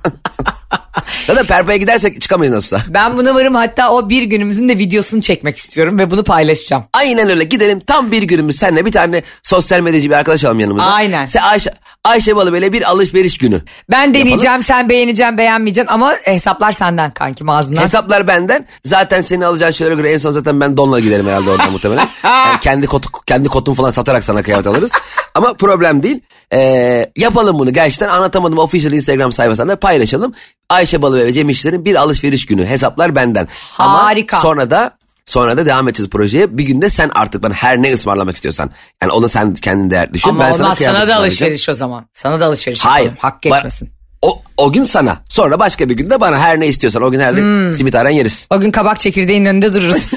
Zaten 1.26 1.46
Perpa'ya 1.46 1.76
gidersek 1.76 2.20
çıkamayız 2.20 2.54
nasılsa. 2.54 2.82
Ben 2.88 3.16
buna 3.16 3.34
varım 3.34 3.54
hatta 3.54 3.90
o 3.90 4.08
bir 4.08 4.22
günümüzün 4.22 4.68
de 4.68 4.78
videosunu 4.78 5.22
çekmek 5.22 5.56
istiyorum 5.56 5.98
ve 5.98 6.10
bunu 6.10 6.24
paylaşacağım. 6.24 6.84
Aynen 6.94 7.30
öyle 7.30 7.44
gidelim 7.44 7.80
tam 7.80 8.12
bir 8.12 8.22
günümüz 8.22 8.56
senle 8.56 8.86
bir 8.86 8.92
tane 8.92 9.22
sosyal 9.42 9.80
medyacı 9.80 10.10
bir 10.10 10.14
arkadaş 10.14 10.44
alalım 10.44 10.60
yanımıza. 10.60 10.86
Aynen. 10.86 11.24
Sen 11.24 11.42
Ayşe, 11.42 11.70
Ayşe 12.04 12.36
Balı 12.36 12.52
böyle 12.52 12.72
bir 12.72 12.90
alışveriş 12.90 13.38
günü. 13.38 13.60
Ben 13.90 14.14
deneyeceğim 14.14 14.62
sen 14.62 14.88
beğeneceksin 14.88 15.38
beğenmeyeceksin 15.38 15.92
ama 15.92 16.14
hesaplar 16.24 16.72
senden 16.72 17.10
kankim 17.10 17.48
ağzından. 17.48 17.82
Hesaplar 17.82 18.26
benden. 18.26 18.66
Zaten 18.84 19.20
seni 19.20 19.46
alacağın 19.46 19.70
şeylere 19.70 19.94
göre 19.94 20.12
en 20.12 20.18
son 20.18 20.30
zaten 20.30 20.60
ben 20.60 20.76
donla 20.76 21.00
giderim 21.00 21.26
herhalde 21.26 21.50
oradan 21.50 21.72
muhtemelen. 21.72 22.08
Yani 22.24 22.60
kendi 22.60 22.86
kotu, 22.86 23.08
kendi 23.26 23.48
kotun 23.48 23.74
falan 23.74 23.90
satarak 23.90 24.24
sana 24.24 24.42
kıyafet 24.42 24.66
alırız. 24.66 24.92
Ama 25.34 25.54
problem 25.54 26.02
değil. 26.02 26.20
Ee, 26.52 27.10
yapalım 27.16 27.58
bunu 27.58 27.72
gerçekten 27.72 28.08
anlatamadım 28.08 28.58
official 28.58 28.92
Instagram 28.92 29.32
sayfasında 29.32 29.76
paylaşalım. 29.76 30.34
Ayşe 30.70 31.02
Balı 31.02 31.18
ve 31.18 31.32
Cem 31.32 31.48
İşler'in 31.48 31.84
bir 31.84 31.94
alışveriş 31.94 32.46
günü. 32.46 32.66
Hesaplar 32.66 33.14
benden. 33.14 33.48
Harika. 33.72 34.36
Ama 34.36 34.42
sonra 34.42 34.70
da 34.70 34.90
sonra 35.30 35.56
da 35.56 35.66
devam 35.66 35.88
edeceğiz 35.88 36.10
projeye. 36.10 36.58
Bir 36.58 36.64
günde 36.64 36.90
sen 36.90 37.10
artık 37.14 37.42
bana 37.42 37.54
her 37.54 37.82
ne 37.82 37.92
ısmarlamak 37.92 38.34
istiyorsan. 38.36 38.70
Yani 39.02 39.12
onu 39.12 39.28
sen 39.28 39.54
kendin 39.54 39.90
değer 39.90 40.14
düşün. 40.14 40.28
ama 40.28 40.38
ben 40.44 40.44
olmaz 40.52 40.58
sana, 40.58 40.74
kıyafet 40.74 41.08
da 41.08 41.16
alışveriş 41.16 41.68
o 41.68 41.74
zaman. 41.74 42.06
Sana 42.12 42.40
da 42.40 42.46
alışveriş 42.46 42.80
Hayır. 42.84 43.06
yapalım. 43.06 43.18
Hak 43.22 43.42
geçmesin. 43.42 43.88
O, 44.22 44.42
o 44.56 44.72
gün 44.72 44.84
sana. 44.84 45.22
Sonra 45.28 45.58
başka 45.58 45.88
bir 45.88 45.96
günde 45.96 46.20
bana 46.20 46.38
her 46.38 46.60
ne 46.60 46.66
istiyorsan. 46.66 47.02
O 47.02 47.10
gün 47.10 47.20
her 47.20 47.32
Hmm. 47.36 47.72
simit 47.72 47.94
aran 47.94 48.10
yeriz. 48.10 48.46
O 48.50 48.60
gün 48.60 48.70
kabak 48.70 49.00
çekirdeğinin 49.00 49.44
önünde 49.46 49.74
dururuz. 49.74 50.06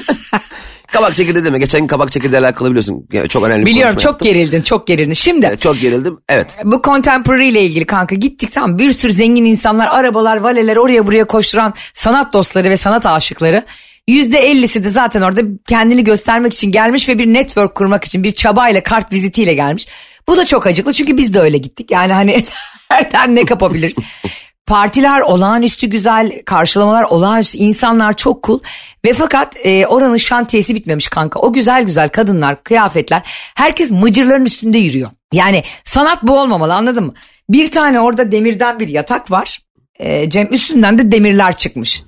Kabak 0.92 1.14
çekirdeği 1.14 1.44
deme. 1.44 1.58
Geçen 1.58 1.80
gün 1.80 1.86
kabak 1.86 2.12
çekirdeği 2.12 2.40
alakalı 2.42 2.68
biliyorsun. 2.68 3.06
Yani 3.12 3.28
Çok 3.28 3.44
önemli 3.44 3.66
Biliyorum 3.66 3.96
çok 3.96 4.04
yaptım. 4.12 4.28
gerildin 4.28 4.62
çok 4.62 4.86
gerildin. 4.86 5.12
Şimdi 5.12 5.46
Evet, 5.46 5.60
Çok 5.60 5.80
gerildim. 5.80 6.18
Evet. 6.28 6.56
bu 6.64 6.82
contemporary 6.84 7.48
ile 7.48 7.62
ilgili 7.64 7.86
kanka 7.86 8.14
gittik 8.14 8.52
tamam 8.52 8.78
bir 8.78 8.92
sürü 8.92 9.14
zengin 9.14 9.44
insanlar 9.44 9.86
arabalar 9.86 10.36
valeler 10.36 10.76
oraya 10.76 11.06
buraya 11.06 11.24
koşturan 11.24 11.74
sanat 11.94 12.32
dostları 12.32 12.70
ve 12.70 12.76
sanat 12.76 13.06
aşıkları. 13.06 13.64
%50'si 14.08 14.84
de 14.84 14.88
zaten 14.88 15.22
orada 15.22 15.40
kendini 15.68 16.04
göstermek 16.04 16.54
için 16.54 16.72
gelmiş 16.72 17.08
ve 17.08 17.18
bir 17.18 17.26
network 17.26 17.74
kurmak 17.74 18.04
için 18.04 18.22
bir 18.22 18.32
çabayla 18.32 18.82
kart 18.82 19.12
vizitiyle 19.12 19.54
gelmiş. 19.54 19.86
Bu 20.28 20.36
da 20.36 20.44
çok 20.44 20.66
acıklı 20.66 20.92
çünkü 20.92 21.16
biz 21.16 21.34
de 21.34 21.40
öyle 21.40 21.58
gittik. 21.58 21.90
Yani 21.90 22.12
hani 22.12 22.44
nereden 22.90 23.34
ne 23.34 23.44
kapabiliriz? 23.44 23.96
Partiler 24.66 25.20
olağanüstü 25.20 25.86
güzel, 25.86 26.42
karşılamalar 26.46 27.02
olağanüstü, 27.02 27.58
insanlar 27.58 28.16
çok 28.16 28.44
cool. 28.44 28.60
Ve 29.04 29.12
fakat 29.12 29.56
e, 29.66 29.86
oranın 29.86 30.16
şantiyesi 30.16 30.74
bitmemiş 30.74 31.08
kanka. 31.08 31.40
O 31.40 31.52
güzel 31.52 31.82
güzel 31.82 32.08
kadınlar, 32.08 32.62
kıyafetler, 32.62 33.22
herkes 33.54 33.90
mıcırların 33.90 34.46
üstünde 34.46 34.78
yürüyor. 34.78 35.10
Yani 35.32 35.62
sanat 35.84 36.22
bu 36.22 36.40
olmamalı 36.40 36.74
anladın 36.74 37.04
mı? 37.04 37.14
Bir 37.48 37.70
tane 37.70 38.00
orada 38.00 38.32
demirden 38.32 38.80
bir 38.80 38.88
yatak 38.88 39.30
var. 39.30 39.60
E, 39.98 40.30
Cem 40.30 40.52
üstünden 40.52 40.98
de 40.98 41.12
demirler 41.12 41.56
çıkmış. 41.56 42.02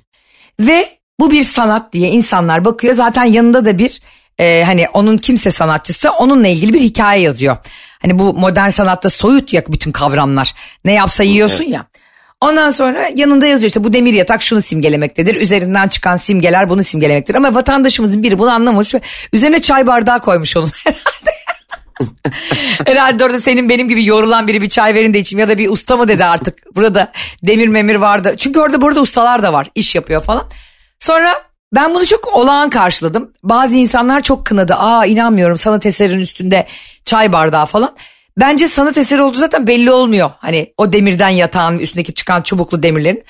Ve 0.59 0.87
bu 1.19 1.31
bir 1.31 1.43
sanat 1.43 1.93
diye 1.93 2.09
insanlar 2.09 2.65
bakıyor. 2.65 2.93
Zaten 2.93 3.23
yanında 3.23 3.65
da 3.65 3.77
bir 3.77 4.01
e, 4.39 4.63
hani 4.63 4.89
onun 4.93 5.17
kimse 5.17 5.51
sanatçısı 5.51 6.11
onunla 6.11 6.47
ilgili 6.47 6.73
bir 6.73 6.81
hikaye 6.81 7.21
yazıyor. 7.21 7.57
Hani 8.01 8.19
bu 8.19 8.33
modern 8.33 8.69
sanatta 8.69 9.09
soyut 9.09 9.53
ya 9.53 9.63
bütün 9.67 9.91
kavramlar. 9.91 10.53
Ne 10.85 10.93
yapsa 10.93 11.23
yiyorsun 11.23 11.63
ya. 11.63 11.85
Ondan 12.41 12.69
sonra 12.69 13.09
yanında 13.15 13.45
yazıyor 13.47 13.67
işte 13.67 13.83
bu 13.83 13.93
demir 13.93 14.13
yatak 14.13 14.41
şunu 14.41 14.61
simgelemektedir. 14.61 15.35
Üzerinden 15.35 15.87
çıkan 15.87 16.15
simgeler 16.15 16.69
bunu 16.69 16.83
simgelemektedir. 16.83 17.37
Ama 17.37 17.55
vatandaşımızın 17.55 18.23
biri 18.23 18.39
bunu 18.39 18.49
anlamamış 18.49 18.93
ve 18.93 19.01
üzerine 19.33 19.61
çay 19.61 19.87
bardağı 19.87 20.21
koymuş 20.21 20.57
onun 20.57 20.69
herhalde. 20.83 21.37
Herhalde 22.85 23.25
orada 23.25 23.39
senin 23.39 23.69
benim 23.69 23.89
gibi 23.89 24.05
yorulan 24.05 24.47
biri 24.47 24.61
bir 24.61 24.69
çay 24.69 24.95
verin 24.95 25.13
de 25.13 25.19
içeyim 25.19 25.39
ya 25.39 25.47
da 25.47 25.57
bir 25.57 25.69
usta 25.69 25.97
mı 25.97 26.07
dedi 26.07 26.25
artık. 26.25 26.75
Burada 26.75 27.11
demir 27.43 27.67
memir 27.67 27.95
vardı. 27.95 28.35
Çünkü 28.37 28.59
orada 28.59 28.81
burada 28.81 29.01
ustalar 29.01 29.43
da 29.43 29.53
var 29.53 29.69
iş 29.75 29.95
yapıyor 29.95 30.23
falan. 30.23 30.49
Sonra 30.99 31.47
ben 31.75 31.93
bunu 31.93 32.05
çok 32.05 32.27
olağan 32.27 32.69
karşıladım. 32.69 33.33
Bazı 33.43 33.75
insanlar 33.77 34.23
çok 34.23 34.45
kınadı. 34.45 34.73
Aa 34.73 35.05
inanmıyorum 35.05 35.57
sanat 35.57 35.85
eserinin 35.85 36.19
üstünde 36.19 36.67
çay 37.05 37.33
bardağı 37.33 37.65
falan. 37.65 37.95
Bence 38.37 38.67
sanat 38.67 38.97
eseri 38.97 39.21
olduğu 39.21 39.37
zaten 39.37 39.67
belli 39.67 39.91
olmuyor. 39.91 40.31
Hani 40.37 40.73
o 40.77 40.91
demirden 40.91 41.29
yatağın 41.29 41.79
üstündeki 41.79 42.13
çıkan 42.13 42.41
çubuklu 42.41 42.83
demirlerin. 42.83 43.23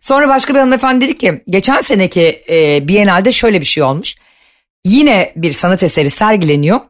Sonra 0.00 0.28
başka 0.28 0.54
bir 0.54 0.58
hanımefendi 0.58 1.04
dedi 1.04 1.18
ki 1.18 1.42
geçen 1.48 1.80
seneki 1.80 2.42
e, 2.48 2.88
Biennale'de 2.88 3.32
şöyle 3.32 3.60
bir 3.60 3.66
şey 3.66 3.82
olmuş. 3.82 4.16
Yine 4.84 5.32
bir 5.36 5.52
sanat 5.52 5.82
eseri 5.82 6.10
sergileniyor 6.10 6.80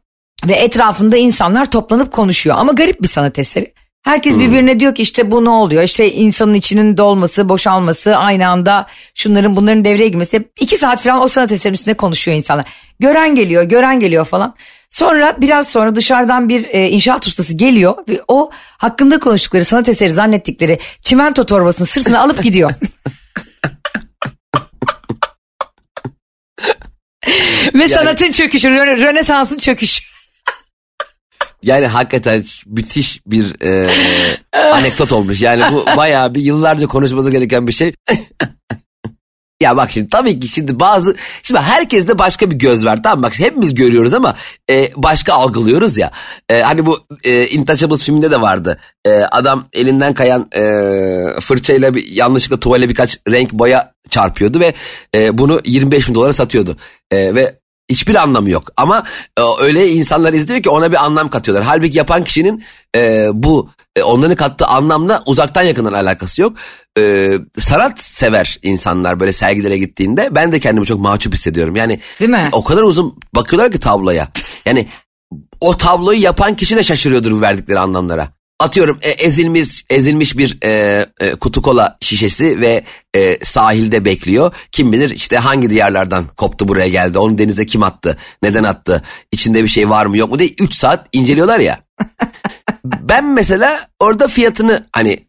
ve 0.44 0.52
etrafında 0.52 1.16
insanlar 1.16 1.70
toplanıp 1.70 2.12
konuşuyor 2.12 2.56
ama 2.58 2.72
garip 2.72 3.02
bir 3.02 3.08
sanat 3.08 3.38
eseri. 3.38 3.72
Herkes 4.02 4.38
birbirine 4.38 4.80
diyor 4.80 4.94
ki 4.94 5.02
işte 5.02 5.30
bu 5.30 5.44
ne 5.44 5.48
oluyor? 5.50 5.82
İşte 5.82 6.12
insanın 6.12 6.54
içinin 6.54 6.96
dolması, 6.96 7.48
boşalması, 7.48 8.16
aynı 8.16 8.48
anda 8.48 8.86
şunların 9.14 9.56
bunların 9.56 9.84
devreye 9.84 10.08
girmesi. 10.08 10.48
iki 10.60 10.76
saat 10.76 11.00
falan 11.02 11.22
o 11.22 11.28
sanat 11.28 11.52
eserinin 11.52 11.74
üstünde 11.74 11.94
konuşuyor 11.94 12.36
insanlar. 12.36 12.66
Gören 13.00 13.34
geliyor, 13.34 13.62
gören 13.62 14.00
geliyor 14.00 14.24
falan. 14.24 14.54
Sonra 14.90 15.36
biraz 15.38 15.68
sonra 15.68 15.96
dışarıdan 15.96 16.48
bir 16.48 16.64
e, 16.68 16.88
inşaat 16.88 17.26
ustası 17.26 17.54
geliyor 17.54 17.94
ve 18.08 18.20
o 18.28 18.50
hakkında 18.78 19.18
konuştukları 19.18 19.64
sanat 19.64 19.88
eseri 19.88 20.12
zannettikleri 20.12 20.78
çimento 21.02 21.46
torbasını 21.46 21.86
sırtına 21.86 22.20
alıp 22.20 22.42
gidiyor. 22.42 22.70
ve 27.74 27.88
sanatın 27.88 28.32
çöküşü, 28.32 28.68
Rö- 28.68 29.00
Rönesans'ın 29.00 29.58
çöküşü. 29.58 30.11
Yani 31.62 31.86
hakikaten 31.86 32.44
müthiş 32.66 33.20
bir 33.26 33.64
e, 33.64 33.90
anekdot 34.72 35.12
olmuş. 35.12 35.42
Yani 35.42 35.62
bu 35.72 35.86
bayağı 35.96 36.34
bir 36.34 36.42
yıllarca 36.42 36.86
konuşması 36.86 37.30
gereken 37.30 37.66
bir 37.66 37.72
şey. 37.72 37.94
ya 39.62 39.76
bak 39.76 39.92
şimdi 39.92 40.08
tabii 40.08 40.40
ki 40.40 40.48
şimdi 40.48 40.80
bazı 40.80 41.16
şimdi 41.42 41.60
herkeste 41.60 42.18
başka 42.18 42.50
bir 42.50 42.56
göz 42.56 42.84
var 42.84 43.02
tamam 43.02 43.22
bak 43.22 43.38
hepimiz 43.38 43.74
görüyoruz 43.74 44.14
ama 44.14 44.36
e, 44.70 44.90
başka 44.96 45.32
algılıyoruz 45.32 45.98
ya. 45.98 46.10
E, 46.48 46.60
hani 46.60 46.86
bu 46.86 46.98
e, 47.24 47.46
Intouchables 47.46 48.02
filminde 48.02 48.30
de 48.30 48.40
vardı. 48.40 48.78
E, 49.04 49.10
adam 49.10 49.68
elinden 49.72 50.14
kayan 50.14 50.48
e, 50.56 50.62
fırçayla 51.40 51.94
bir, 51.94 52.06
yanlışlıkla 52.06 52.60
tuvale 52.60 52.88
birkaç 52.88 53.18
renk 53.28 53.52
boya 53.52 53.92
çarpıyordu 54.10 54.60
ve 54.60 54.74
e, 55.14 55.38
bunu 55.38 55.60
25 55.64 56.08
bin 56.08 56.14
dolara 56.14 56.32
satıyordu. 56.32 56.76
E, 57.10 57.34
ve 57.34 57.61
Hiçbir 57.88 58.14
anlamı 58.14 58.50
yok 58.50 58.68
ama 58.76 59.04
e, 59.38 59.42
öyle 59.60 59.88
insanlar 59.88 60.32
izliyor 60.32 60.62
ki 60.62 60.70
ona 60.70 60.92
bir 60.92 61.04
anlam 61.04 61.28
katıyorlar. 61.28 61.66
Halbuki 61.66 61.98
yapan 61.98 62.24
kişinin 62.24 62.64
e, 62.96 63.26
bu 63.32 63.70
e, 63.96 64.02
onların 64.02 64.36
kattığı 64.36 64.66
anlamla 64.66 65.22
uzaktan 65.26 65.62
yakından 65.62 65.92
alakası 65.92 66.42
yok. 66.42 66.56
E, 66.98 67.32
sanat 67.58 68.00
sever 68.00 68.58
insanlar 68.62 69.20
böyle 69.20 69.32
sergilere 69.32 69.78
gittiğinde 69.78 70.28
ben 70.30 70.52
de 70.52 70.60
kendimi 70.60 70.86
çok 70.86 71.00
mahcup 71.00 71.34
hissediyorum. 71.34 71.76
Yani 71.76 72.00
Değil 72.20 72.30
mi? 72.30 72.48
o 72.52 72.64
kadar 72.64 72.82
uzun 72.82 73.18
bakıyorlar 73.34 73.72
ki 73.72 73.80
tabloya. 73.80 74.28
Yani 74.66 74.88
o 75.60 75.76
tabloyu 75.76 76.20
yapan 76.20 76.54
kişi 76.54 76.76
de 76.76 76.82
şaşırıyordur 76.82 77.32
bu 77.32 77.40
verdikleri 77.40 77.78
anlamlara. 77.78 78.28
Atıyorum 78.62 78.98
e, 79.02 79.10
ezilmiş 79.10 79.84
ezilmiş 79.90 80.38
bir 80.38 80.58
e, 80.64 81.06
e, 81.20 81.34
kutu 81.34 81.62
kola 81.62 81.96
şişesi 82.00 82.60
ve 82.60 82.84
e, 83.16 83.44
sahilde 83.44 84.04
bekliyor. 84.04 84.54
Kim 84.72 84.92
bilir 84.92 85.10
işte 85.10 85.36
hangi 85.36 85.70
diyarlardan 85.70 86.24
koptu 86.36 86.68
buraya 86.68 86.88
geldi. 86.88 87.18
Onu 87.18 87.38
denize 87.38 87.66
kim 87.66 87.82
attı? 87.82 88.16
Neden 88.42 88.64
attı? 88.64 89.02
İçinde 89.32 89.62
bir 89.62 89.68
şey 89.68 89.90
var 89.90 90.06
mı 90.06 90.16
yok 90.16 90.30
mu 90.30 90.38
diye 90.38 90.50
3 90.60 90.74
saat 90.74 91.08
inceliyorlar 91.12 91.60
ya. 91.60 91.80
ben 92.84 93.24
mesela 93.24 93.80
orada 94.00 94.28
fiyatını 94.28 94.86
hani 94.92 95.26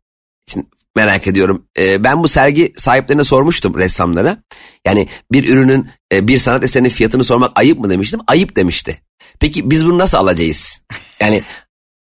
şimdi 0.52 0.65
merak 0.96 1.28
ediyorum. 1.28 1.65
E, 1.80 2.04
ben 2.04 2.24
bu 2.24 2.28
sergi 2.28 2.74
sahiplerine 2.78 3.24
sormuştum 3.24 3.78
ressamlara. 3.78 4.38
Yani 4.86 5.08
bir 5.32 5.50
ürünün 5.50 5.88
e, 6.13 6.28
bir 6.28 6.39
sanat 6.39 6.63
eserinin 6.63 6.89
fiyatını 6.89 7.24
sormak 7.24 7.52
ayıp 7.56 7.80
mı 7.80 7.89
demiştim. 7.89 8.19
Ayıp 8.28 8.56
demişti. 8.56 9.00
Peki 9.39 9.72
biz 9.72 9.86
bunu 9.86 9.98
nasıl 9.98 10.17
alacağız? 10.17 10.82
Yani 11.19 11.43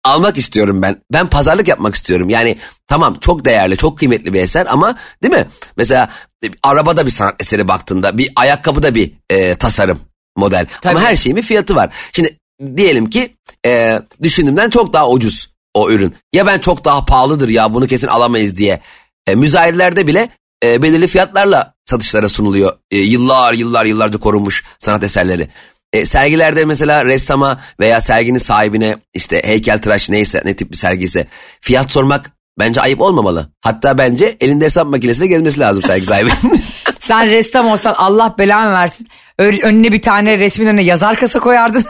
almak 0.05 0.38
istiyorum 0.38 0.83
ben. 0.83 1.03
Ben 1.12 1.27
pazarlık 1.27 1.69
yapmak 1.69 1.95
istiyorum. 1.95 2.29
Yani 2.29 2.59
tamam 2.88 3.17
çok 3.21 3.45
değerli, 3.45 3.77
çok 3.77 3.99
kıymetli 3.99 4.33
bir 4.33 4.41
eser 4.41 4.67
ama 4.71 4.97
değil 5.23 5.35
mi? 5.35 5.47
Mesela 5.77 6.09
e, 6.45 6.49
arabada 6.62 7.07
bir 7.07 7.11
sanat 7.11 7.35
eseri 7.41 7.69
baktığında 7.69 8.19
bir 8.19 8.33
ayakkabıda 8.37 8.95
bir 8.95 9.12
e, 9.31 9.55
tasarım 9.55 10.01
model. 10.37 10.67
Tabii. 10.81 10.97
Ama 10.97 11.05
her 11.09 11.17
şeyin 11.17 11.37
bir 11.37 11.43
fiyatı 11.43 11.77
var. 11.77 11.95
Şimdi 12.12 12.37
diyelim 12.77 13.11
ki 13.11 13.37
e, 13.67 14.03
düşündüğümden 14.23 14.71
çok 14.71 14.93
daha 14.93 15.11
ucuz 15.11 15.49
o 15.75 15.91
ürün. 15.91 16.15
Ya 16.33 16.47
ben 16.47 16.59
çok 16.59 16.85
daha 16.85 17.05
pahalıdır 17.05 17.49
ya 17.49 17.75
bunu 17.75 17.87
kesin 17.87 18.09
alamayız 18.09 18.57
diye. 18.57 18.81
E, 19.27 19.35
müzayedelerde 19.35 20.07
bile 20.07 20.29
e, 20.65 20.83
belirli 20.83 21.07
fiyatlarla 21.07 21.75
satışlara 21.85 22.29
sunuluyor. 22.29 22.73
E, 22.91 22.99
yıllar 22.99 23.53
yıllar 23.53 23.85
yıllarca 23.85 24.19
korunmuş 24.19 24.65
sanat 24.79 25.03
eserleri. 25.03 25.49
E, 25.92 26.07
sergilerde 26.07 26.64
mesela 26.64 27.05
ressama 27.05 27.61
veya 27.81 28.00
serginin 28.00 28.38
sahibine 28.38 28.96
işte 29.14 29.42
heykeltıraş 29.44 30.11
neyse 30.11 30.42
ne 30.44 30.57
tip 30.57 30.70
bir 30.72 30.76
sergiyse 30.76 31.26
fiyat 31.61 31.90
sormak 31.90 32.31
bence 32.59 32.81
ayıp 32.81 33.00
olmamalı. 33.00 33.50
Hatta 33.61 33.98
bence 33.98 34.37
elinde 34.40 34.64
hesap 34.64 34.87
makinesiyle 34.87 35.26
gezmesi 35.26 35.61
lazım 35.61 35.83
sergi 35.83 36.07
sahibinin. 36.07 36.64
Sen 36.98 37.26
ressam 37.26 37.66
olsan 37.68 37.94
Allah 37.94 38.35
belanı 38.38 38.72
versin. 38.72 39.09
Önüne 39.38 39.92
bir 39.92 40.02
tane 40.02 40.38
resmin 40.38 40.66
önüne 40.66 40.83
yazar 40.85 41.16
kasa 41.16 41.38
koyardın. 41.38 41.85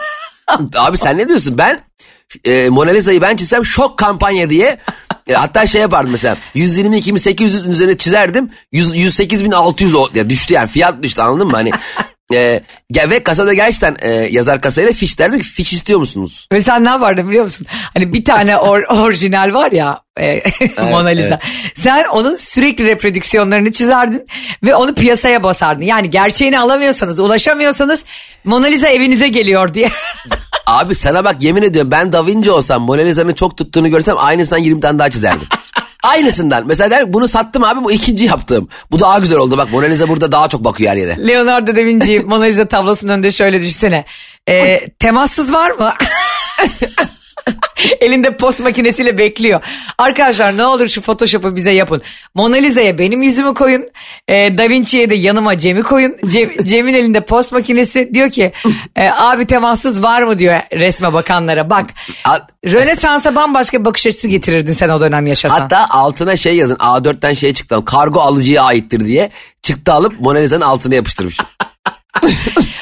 Abi 0.76 0.98
sen 0.98 1.18
ne 1.18 1.28
diyorsun? 1.28 1.58
Ben 1.58 1.80
e, 2.44 2.68
Mona 2.68 2.90
Lisa'yı 2.90 3.22
ben 3.22 3.36
çizsem 3.36 3.64
şok 3.64 3.98
kampanya 3.98 4.50
diye 4.50 4.78
E, 5.26 5.34
hatta 5.34 5.66
şey 5.66 5.80
yapardım 5.80 6.10
mesela 6.10 6.36
122.800 6.54 7.68
üzerine 7.70 7.96
çizerdim 7.98 8.50
100, 8.72 8.88
108.600 8.94 9.96
o- 9.96 10.08
ya 10.14 10.30
düştü 10.30 10.54
yani 10.54 10.68
fiyat 10.68 11.02
düştü 11.02 11.22
anladın 11.22 11.46
mı 11.46 11.56
hani 11.56 11.70
e, 12.32 12.62
ya 12.90 13.10
ve 13.10 13.22
kasada 13.22 13.54
gerçekten 13.54 13.96
e, 14.02 14.10
yazar 14.10 14.60
kasayla 14.60 14.92
fiş 14.92 15.18
derdim 15.18 15.38
ki 15.38 15.44
fiş 15.44 15.72
istiyor 15.72 15.98
musunuz? 15.98 16.46
Ve 16.52 16.62
sen 16.62 16.84
ne 16.84 16.88
yapardın 16.88 17.28
biliyor 17.28 17.44
musun? 17.44 17.66
Hani 17.94 18.12
bir 18.12 18.24
tane 18.24 18.52
or- 18.52 18.86
orijinal 19.02 19.54
var 19.54 19.72
ya 19.72 20.00
e, 20.20 20.42
Mona 20.90 21.08
Lisa. 21.08 21.38
Sen 21.74 22.04
onun 22.04 22.36
sürekli 22.36 22.86
reprodüksiyonlarını 22.86 23.72
çizerdin 23.72 24.26
ve 24.64 24.74
onu 24.74 24.94
piyasaya 24.94 25.42
basardın. 25.42 25.84
Yani 25.84 26.10
gerçeğini 26.10 26.60
alamıyorsanız, 26.60 27.20
ulaşamıyorsanız 27.20 28.04
Mona 28.44 28.66
Lisa 28.66 28.88
evinize 28.88 29.28
geliyor 29.28 29.74
diye. 29.74 29.88
Abi 30.66 30.94
sana 30.94 31.24
bak 31.24 31.36
yemin 31.42 31.62
ediyorum 31.62 31.90
ben 31.90 32.12
Da 32.12 32.26
Vinci 32.26 32.50
olsam 32.50 32.82
Mona 32.82 33.00
Lisa'nın 33.02 33.32
çok 33.32 33.56
tuttuğunu 33.56 33.88
görsem 33.88 34.14
aynısından 34.18 34.62
20 34.62 34.80
tane 34.80 34.98
daha 34.98 35.10
çizerdim. 35.10 35.48
Aynısından. 36.02 36.66
Mesela 36.66 36.90
der 36.90 37.12
bunu 37.12 37.28
sattım 37.28 37.64
abi 37.64 37.84
bu 37.84 37.92
ikinci 37.92 38.24
yaptığım. 38.24 38.68
Bu 38.90 38.98
daha 38.98 39.18
güzel 39.18 39.38
oldu 39.38 39.56
bak 39.56 39.72
Mona 39.72 39.86
Lisa 39.86 40.08
burada 40.08 40.32
daha 40.32 40.48
çok 40.48 40.64
bakıyor 40.64 40.90
her 40.90 40.96
yere. 40.96 41.28
Leonardo 41.28 41.76
da 41.76 41.84
Vinci 41.84 42.20
Mona 42.20 42.44
Lisa 42.44 42.68
tablosunun 42.68 43.12
önünde 43.12 43.32
şöyle 43.32 43.60
düşünsene. 43.60 44.04
E, 44.48 44.88
temassız 44.88 45.52
var 45.52 45.70
mı? 45.70 45.92
Elinde 48.00 48.36
post 48.36 48.60
makinesiyle 48.60 49.18
bekliyor. 49.18 49.60
Arkadaşlar 49.98 50.56
ne 50.56 50.64
olur 50.66 50.88
şu 50.88 51.02
Photoshop'u 51.02 51.56
bize 51.56 51.70
yapın. 51.70 52.02
Mona 52.34 52.56
Lisa'ya 52.56 52.98
benim 52.98 53.22
yüzümü 53.22 53.54
koyun. 53.54 53.84
E, 54.28 54.58
da 54.58 54.68
Vinci'ye 54.68 55.10
de 55.10 55.14
yanıma 55.14 55.58
Cem'i 55.58 55.82
koyun. 55.82 56.12
Cem- 56.24 56.64
Cem'in 56.64 56.94
elinde 56.94 57.20
post 57.24 57.52
makinesi 57.52 58.10
diyor 58.14 58.30
ki 58.30 58.52
e, 58.96 59.08
abi 59.10 59.46
temassız 59.46 60.02
var 60.02 60.22
mı 60.22 60.38
diyor 60.38 60.60
resme 60.72 61.12
bakanlara. 61.12 61.70
Bak 61.70 61.86
Rönesans'a 62.66 63.34
bambaşka 63.34 63.80
bir 63.80 63.84
bakış 63.84 64.06
açısı 64.06 64.28
getirirdin 64.28 64.72
sen 64.72 64.88
o 64.88 65.00
dönem 65.00 65.26
yaşasan. 65.26 65.60
Hatta 65.60 65.86
altına 65.90 66.36
şey 66.36 66.56
yazın 66.56 66.76
A4'ten 66.76 67.34
şey 67.34 67.54
çıktı. 67.54 67.84
Kargo 67.84 68.20
alıcıya 68.20 68.62
aittir 68.62 69.04
diye. 69.06 69.30
Çıktı 69.62 69.92
alıp 69.92 70.20
Mona 70.20 70.38
Lisa'nın 70.38 70.60
altına 70.60 70.94
yapıştırmış. 70.94 71.38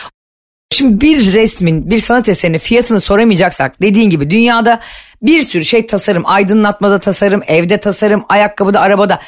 Şimdi 0.72 1.00
bir 1.00 1.33
resmin, 1.33 1.90
bir 1.90 1.98
sanat 1.98 2.28
eserinin 2.28 2.59
fiyatını 2.59 3.00
soramayacaksak 3.00 3.83
dediğin 3.83 4.11
gibi 4.11 4.30
dünyada 4.30 4.80
bir 5.22 5.42
sürü 5.42 5.64
şey 5.64 5.87
tasarım, 5.87 6.22
aydınlatmada 6.26 6.98
tasarım, 6.98 7.42
evde 7.46 7.78
tasarım, 7.80 8.24
ayakkabıda, 8.28 8.80
arabada. 8.80 9.20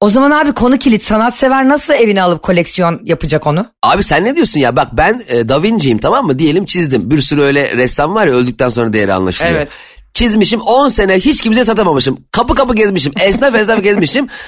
O 0.00 0.10
zaman 0.10 0.30
abi 0.30 0.52
konu 0.52 0.78
kilit 0.78 1.02
sanatsever 1.02 1.68
nasıl 1.68 1.94
evine 1.94 2.22
alıp 2.22 2.42
koleksiyon 2.42 3.00
yapacak 3.04 3.46
onu? 3.46 3.66
Abi 3.82 4.02
sen 4.02 4.24
ne 4.24 4.36
diyorsun 4.36 4.60
ya? 4.60 4.76
Bak 4.76 4.88
ben 4.92 5.22
e, 5.28 5.48
Da 5.48 5.62
Vinci'yim 5.62 5.98
tamam 5.98 6.26
mı? 6.26 6.38
Diyelim 6.38 6.64
çizdim. 6.64 7.10
Bir 7.10 7.20
sürü 7.20 7.42
öyle 7.42 7.76
ressam 7.76 8.14
var 8.14 8.26
ya 8.26 8.32
öldükten 8.32 8.68
sonra 8.68 8.92
değeri 8.92 9.12
anlaşılıyor. 9.12 9.56
Evet. 9.56 9.68
Çizmişim 10.14 10.60
10 10.60 10.88
sene 10.88 11.14
hiç 11.14 11.42
kimseye 11.42 11.64
satamamışım. 11.64 12.18
Kapı 12.32 12.54
kapı 12.54 12.74
gezmişim. 12.74 13.12
Esnaf 13.20 13.54
esnaf 13.54 13.82
gezmişim. 13.82 14.28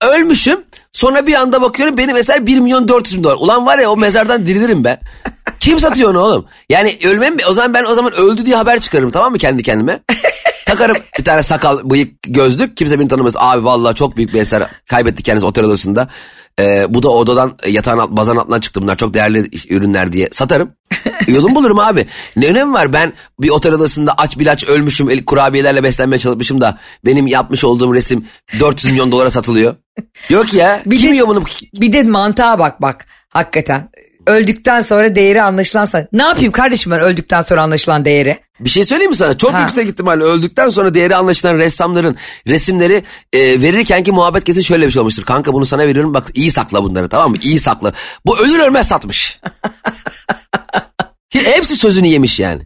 Ölmüşüm. 0.00 0.60
Sonra 0.92 1.26
bir 1.26 1.34
anda 1.34 1.62
bakıyorum 1.62 1.96
benim 1.96 2.16
eser 2.16 2.46
1 2.46 2.60
milyon 2.60 2.88
400 2.88 3.18
bin 3.18 3.24
dolar. 3.24 3.36
Ulan 3.40 3.66
var 3.66 3.78
ya 3.78 3.90
o 3.90 3.96
mezardan 3.96 4.46
dirilirim 4.46 4.84
be. 4.84 5.00
Kim 5.60 5.80
satıyor 5.80 6.10
onu 6.10 6.18
oğlum? 6.20 6.46
Yani 6.68 6.98
ölmem 7.04 7.34
mi? 7.36 7.42
O 7.48 7.52
zaman 7.52 7.74
ben 7.74 7.84
o 7.84 7.94
zaman 7.94 8.12
öldü 8.12 8.46
diye 8.46 8.56
haber 8.56 8.80
çıkarırım 8.80 9.10
tamam 9.10 9.32
mı 9.32 9.38
kendi 9.38 9.62
kendime? 9.62 10.00
Takarım 10.66 10.96
bir 11.18 11.24
tane 11.24 11.42
sakal, 11.42 11.90
bıyık, 11.90 12.22
gözlük. 12.22 12.76
Kimse 12.76 12.98
beni 12.98 13.08
tanımaz. 13.08 13.34
Abi 13.36 13.64
vallahi 13.64 13.94
çok 13.94 14.16
büyük 14.16 14.34
bir 14.34 14.40
eser 14.40 14.62
kaybetti 14.86 15.22
kendisi 15.22 15.46
otel 15.46 15.64
odasında. 15.64 16.08
Ee, 16.60 16.86
bu 16.88 17.02
da 17.02 17.08
odadan 17.08 17.56
yatağın 17.68 17.98
alt, 17.98 18.10
bazan 18.10 18.36
altından 18.36 18.60
çıktı 18.60 18.82
bunlar. 18.82 18.96
Çok 18.96 19.14
değerli 19.14 19.50
ürünler 19.70 20.12
diye 20.12 20.28
satarım. 20.32 20.70
Yolum 21.26 21.54
bulurum 21.54 21.78
abi. 21.78 22.06
Ne 22.36 22.46
önemi 22.46 22.72
var 22.72 22.92
ben 22.92 23.12
bir 23.40 23.50
otel 23.50 23.72
odasında 23.72 24.14
aç 24.18 24.38
bilaç 24.38 24.64
ölmüşüm. 24.64 25.10
El, 25.10 25.24
kurabiyelerle 25.24 25.82
beslenmeye 25.82 26.18
çalışmışım 26.18 26.60
da 26.60 26.78
benim 27.04 27.26
yapmış 27.26 27.64
olduğum 27.64 27.94
resim 27.94 28.24
400 28.60 28.92
milyon 28.92 29.12
dolara 29.12 29.30
satılıyor. 29.30 29.74
Yok 30.28 30.54
ya. 30.54 30.82
Bir 30.86 30.98
kim 30.98 31.08
de- 31.10 31.12
yiyor 31.14 31.28
bunu? 31.28 31.44
Bir 31.74 31.92
de 31.92 32.02
mantığa 32.02 32.58
bak 32.58 32.82
bak 32.82 33.06
hakikaten. 33.28 33.88
Öldükten 34.26 34.80
sonra 34.80 35.14
değeri 35.14 35.42
anlaşılansa 35.42 36.08
ne 36.12 36.22
yapayım 36.22 36.52
kardeşim 36.52 36.92
ben 36.92 37.00
öldükten 37.00 37.40
sonra 37.40 37.62
anlaşılan 37.62 38.04
değeri? 38.04 38.38
Bir 38.60 38.70
şey 38.70 38.84
söyleyeyim 38.84 39.10
mi 39.10 39.16
sana? 39.16 39.38
Çok 39.38 39.52
Ha. 39.52 39.60
yüksek 39.60 39.88
ihtimalle 39.88 40.24
öldükten 40.24 40.68
sonra 40.68 40.94
değeri 40.94 41.16
anlaşılan 41.16 41.58
ressamların 41.58 42.16
resimleri 42.46 43.02
e, 43.32 43.62
verirken 43.62 44.02
ki 44.02 44.12
muhabbet 44.12 44.44
kesin 44.44 44.62
şöyle 44.62 44.86
bir 44.86 44.90
şey 44.92 45.00
olmuştur. 45.00 45.24
Kanka 45.24 45.52
bunu 45.52 45.66
sana 45.66 45.86
veriyorum 45.86 46.14
bak 46.14 46.26
iyi 46.34 46.50
sakla 46.50 46.84
bunları 46.84 47.08
tamam 47.08 47.30
mı? 47.30 47.36
İyi 47.42 47.58
sakla. 47.58 47.92
Bu 48.26 48.38
ölür 48.38 48.58
ölmez 48.58 48.88
satmış. 48.88 49.40
Hepsi 51.32 51.76
sözünü 51.76 52.06
yemiş 52.08 52.40
yani. 52.40 52.62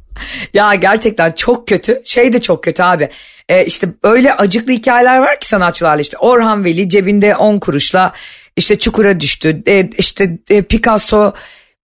Ya 0.54 0.74
gerçekten 0.74 1.32
çok 1.32 1.68
kötü. 1.68 2.02
Şey 2.04 2.32
de 2.32 2.40
çok 2.40 2.64
kötü 2.64 2.82
abi. 2.82 3.08
Ee, 3.48 3.64
işte 3.64 3.88
öyle 4.02 4.34
acıklı 4.34 4.72
hikayeler 4.72 5.18
var 5.18 5.40
ki 5.40 5.48
sanatçılarla 5.48 6.00
işte 6.00 6.18
Orhan 6.18 6.64
Veli 6.64 6.88
cebinde 6.88 7.36
10 7.36 7.58
kuruşla 7.58 8.12
işte 8.56 8.78
çukura 8.78 9.20
düştü. 9.20 9.62
Ee, 9.66 9.90
işte 9.98 10.38
e, 10.50 10.62
Picasso 10.62 11.32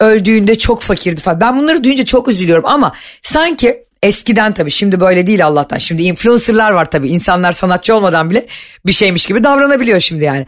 öldüğünde 0.00 0.58
çok 0.58 0.82
fakirdi 0.82 1.20
falan. 1.20 1.40
Ben 1.40 1.58
bunları 1.58 1.84
duyunca 1.84 2.04
çok 2.04 2.28
üzülüyorum 2.28 2.66
ama 2.66 2.92
sanki 3.22 3.84
eskiden 4.02 4.52
tabii 4.52 4.70
şimdi 4.70 5.00
böyle 5.00 5.26
değil 5.26 5.46
Allah'tan. 5.46 5.78
Şimdi 5.78 6.02
influencerlar 6.02 6.70
var 6.70 6.90
tabii. 6.90 7.08
İnsanlar 7.08 7.52
sanatçı 7.52 7.94
olmadan 7.94 8.30
bile 8.30 8.46
bir 8.86 8.92
şeymiş 8.92 9.26
gibi 9.26 9.44
davranabiliyor 9.44 10.00
şimdi 10.00 10.24
yani. 10.24 10.46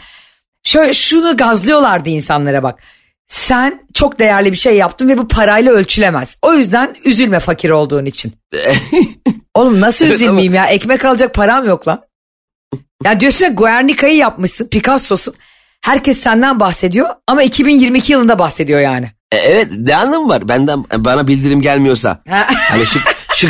Şöyle 0.62 0.92
şunu 0.92 1.37
gazlıyorlardı 1.37 2.10
insanlara 2.10 2.62
bak. 2.62 2.82
Sen 3.28 3.82
çok 3.94 4.18
değerli 4.18 4.52
bir 4.52 4.56
şey 4.56 4.76
yaptın 4.76 5.08
ve 5.08 5.18
bu 5.18 5.28
parayla 5.28 5.72
ölçülemez. 5.72 6.38
O 6.42 6.54
yüzden 6.54 6.94
üzülme 7.04 7.40
fakir 7.40 7.70
olduğun 7.70 8.04
için. 8.04 8.32
Oğlum 9.54 9.80
nasıl 9.80 10.06
üzülmeyeyim 10.06 10.54
ya? 10.54 10.66
Ekmek 10.66 11.04
alacak 11.04 11.34
param 11.34 11.66
yok 11.66 11.88
lan. 11.88 12.04
Ya 13.04 13.20
diyorsun 13.20 13.44
ya 13.44 13.52
Guernica'yı 13.52 14.16
yapmışsın, 14.16 14.68
Picasso'sun. 14.68 15.34
Herkes 15.85 16.20
senden 16.20 16.61
bahsediyor 16.61 17.09
ama 17.27 17.42
2022 17.42 18.12
yılında 18.12 18.38
bahsediyor 18.38 18.81
yani. 18.81 19.11
E, 19.33 19.37
evet 19.37 19.68
ne 19.79 19.97
anlamı 19.97 20.29
var? 20.29 20.49
Benden 20.49 20.85
bana 20.97 21.29
bildirim 21.29 21.61
gelmiyorsa. 21.61 22.23
Ha. 22.29 22.47
Hani 22.70 22.87
şu, 22.87 22.99
şu, 23.35 23.49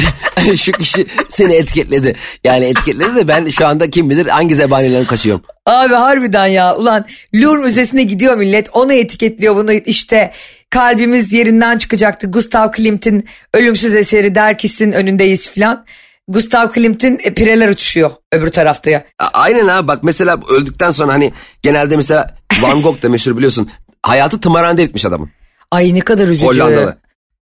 şu 0.56 0.72
kişi 0.72 1.06
seni 1.28 1.54
etiketledi. 1.54 2.16
Yani 2.44 2.64
etiketledi 2.64 3.16
de 3.16 3.28
ben 3.28 3.48
şu 3.48 3.66
anda 3.66 3.90
kim 3.90 4.10
bilir 4.10 4.26
hangi 4.26 4.54
zebanilerin 4.54 5.04
kaçıyorum. 5.04 5.42
Abi 5.66 5.94
harbiden 5.94 6.46
ya 6.46 6.76
ulan 6.76 7.06
Louvre 7.34 7.62
Müzesi'ne 7.62 8.02
gidiyor 8.02 8.36
millet 8.36 8.68
onu 8.72 8.92
etiketliyor 8.92 9.56
bunu 9.56 9.72
işte 9.72 10.32
kalbimiz 10.70 11.32
yerinden 11.32 11.78
çıkacaktı 11.78 12.26
Gustav 12.30 12.72
Klimt'in 12.72 13.28
ölümsüz 13.54 13.94
eseri 13.94 14.34
Derkis'in 14.34 14.92
önündeyiz 14.92 15.50
filan. 15.50 15.84
Gustav 16.28 16.68
Klimt'in 16.72 17.18
e, 17.22 17.34
pireler 17.34 17.68
uçuşuyor 17.68 18.10
öbür 18.32 18.48
tarafta 18.48 18.90
ya. 18.90 19.04
Aynen 19.32 19.66
abi 19.68 19.88
bak 19.88 20.02
mesela 20.02 20.40
öldükten 20.50 20.90
sonra 20.90 21.12
hani 21.12 21.32
genelde 21.62 21.96
mesela 21.96 22.36
Van 22.60 22.82
Gogh 22.82 23.02
da 23.02 23.08
meşhur 23.08 23.36
biliyorsun. 23.36 23.70
Hayatı 24.02 24.40
tımarhanede 24.40 24.82
bitmiş 24.86 25.04
adamın. 25.04 25.30
Ay 25.70 25.94
ne 25.94 26.00
kadar 26.00 26.28
üzücü. 26.28 26.46
Hollandalı. 26.46 26.98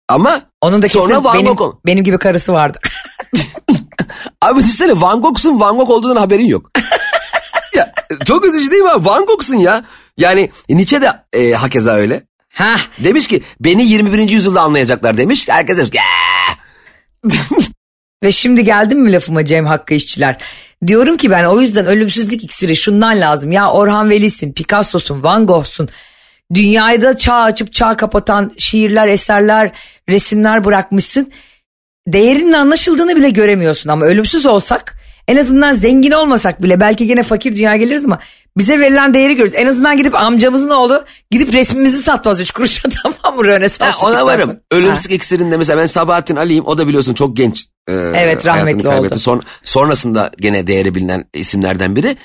Ama 0.09 0.41
Onun 0.61 0.81
da 0.81 0.87
sonra 0.87 1.23
Van 1.23 1.39
benim, 1.39 1.53
Gogh 1.55 1.75
benim 1.85 2.03
gibi 2.03 2.17
karısı 2.17 2.53
vardı. 2.53 2.79
Abi 4.41 4.59
düşünsene 4.59 5.01
Van 5.01 5.21
Gogh'sun 5.21 5.59
Van 5.59 5.77
Gogh 5.77 5.89
olduğundan 5.89 6.19
haberin 6.21 6.45
yok. 6.45 6.71
ya, 7.75 7.93
çok 8.25 8.45
üzücü 8.45 8.71
değil 8.71 8.81
mi 8.83 8.89
abi? 8.89 9.05
Van 9.05 9.25
Gogh'sun 9.25 9.55
ya. 9.55 9.85
Yani 10.17 10.49
Nietzsche 10.69 11.01
de 11.01 11.09
e, 11.33 11.51
hakeza 11.53 11.91
öyle. 11.91 12.23
ha 12.53 12.75
Demiş 13.03 13.27
ki 13.27 13.43
beni 13.59 13.83
21. 13.85 14.29
yüzyılda 14.29 14.61
anlayacaklar 14.61 15.17
demiş. 15.17 15.49
Herkes 15.49 15.77
demiş. 15.77 15.91
Ve 18.23 18.31
şimdi 18.31 18.63
geldim 18.63 18.99
mi 18.99 19.13
lafıma 19.13 19.45
Cem 19.45 19.65
Hakkı 19.65 19.93
işçiler? 19.93 20.37
Diyorum 20.87 21.17
ki 21.17 21.31
ben 21.31 21.45
o 21.45 21.61
yüzden 21.61 21.85
ölümsüzlük 21.85 22.43
iksiri 22.43 22.75
şundan 22.75 23.21
lazım. 23.21 23.51
Ya 23.51 23.71
Orhan 23.71 24.09
Veli'sin, 24.09 24.53
Picasso'sun, 24.53 25.23
Van 25.23 25.45
Gogh'sun. 25.47 25.89
Dünyayı 26.53 27.01
da 27.01 27.17
çağ 27.17 27.35
açıp 27.35 27.73
çağ 27.73 27.95
kapatan 27.95 28.51
şiirler, 28.57 29.07
eserler, 29.07 29.71
resimler 30.09 30.65
bırakmışsın. 30.65 31.31
Değerinin 32.07 32.53
anlaşıldığını 32.53 33.15
bile 33.15 33.29
göremiyorsun 33.29 33.89
ama 33.89 34.05
ölümsüz 34.05 34.45
olsak 34.45 34.97
en 35.27 35.37
azından 35.37 35.71
zengin 35.71 36.11
olmasak 36.11 36.63
bile 36.63 36.79
belki 36.79 37.07
gene 37.07 37.23
fakir 37.23 37.57
dünya 37.57 37.75
geliriz 37.75 38.05
ama 38.05 38.19
bize 38.57 38.79
verilen 38.79 39.13
değeri 39.13 39.35
görürüz. 39.35 39.55
En 39.55 39.67
azından 39.67 39.97
gidip 39.97 40.15
amcamızın 40.15 40.69
oğlu 40.69 41.05
gidip 41.31 41.53
resmimizi 41.53 42.03
satmaz 42.03 42.39
üç 42.39 42.51
kuruşa 42.51 42.89
tamam 43.03 43.37
mı 43.39 43.45
Rönesans? 43.45 43.95
Ha, 43.95 44.07
ona 44.07 44.25
varım. 44.25 44.59
Ölümsüzlük 44.71 45.11
iksirinde 45.11 45.57
mesela 45.57 45.81
ben 45.81 45.85
Sabahattin 45.85 46.35
Ali'yim. 46.35 46.65
O 46.65 46.77
da 46.77 46.87
biliyorsun 46.87 47.13
çok 47.13 47.37
genç. 47.37 47.67
E, 47.89 47.93
Evet, 47.93 48.45
rahmetli 48.45 48.83
kaybetti. 48.83 49.13
oldu. 49.13 49.19
Son, 49.19 49.41
sonrasında 49.63 50.31
gene 50.39 50.67
değeri 50.67 50.95
bilinen 50.95 51.25
isimlerden 51.33 51.95
biri. 51.95 52.17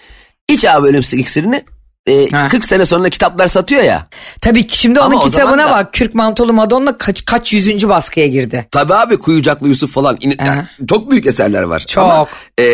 İç 0.49 0.65
abi 0.65 0.89
ölümsüzlük 0.89 1.21
iksirini 1.21 1.65
e, 2.07 2.29
Ha. 2.31 2.49
40 2.51 2.65
sene 2.65 2.85
sonra 2.87 3.09
kitaplar 3.09 3.47
satıyor 3.47 3.83
ya. 3.83 4.07
Tabii 4.41 4.67
ki 4.67 4.79
şimdi 4.79 5.01
onun 5.01 5.15
Ama 5.17 5.25
kitabına 5.25 5.67
da- 5.67 5.71
bak. 5.71 5.93
Kürk 5.93 6.15
Mantolu 6.15 6.53
Madonna 6.53 6.99
kaç, 6.99 7.25
kaç 7.25 7.53
yüzüncü 7.53 7.89
baskıya 7.89 8.27
girdi. 8.27 8.67
Tabii 8.71 8.95
abi 8.95 9.17
Kuyucaklı 9.17 9.69
Yusuf 9.69 9.93
falan. 9.95 10.19
Yani 10.39 10.65
çok 10.89 11.11
büyük 11.11 11.27
eserler 11.27 11.63
var. 11.63 11.81
Çok. 11.89 12.05
Ama, 12.05 12.27
e, 12.61 12.65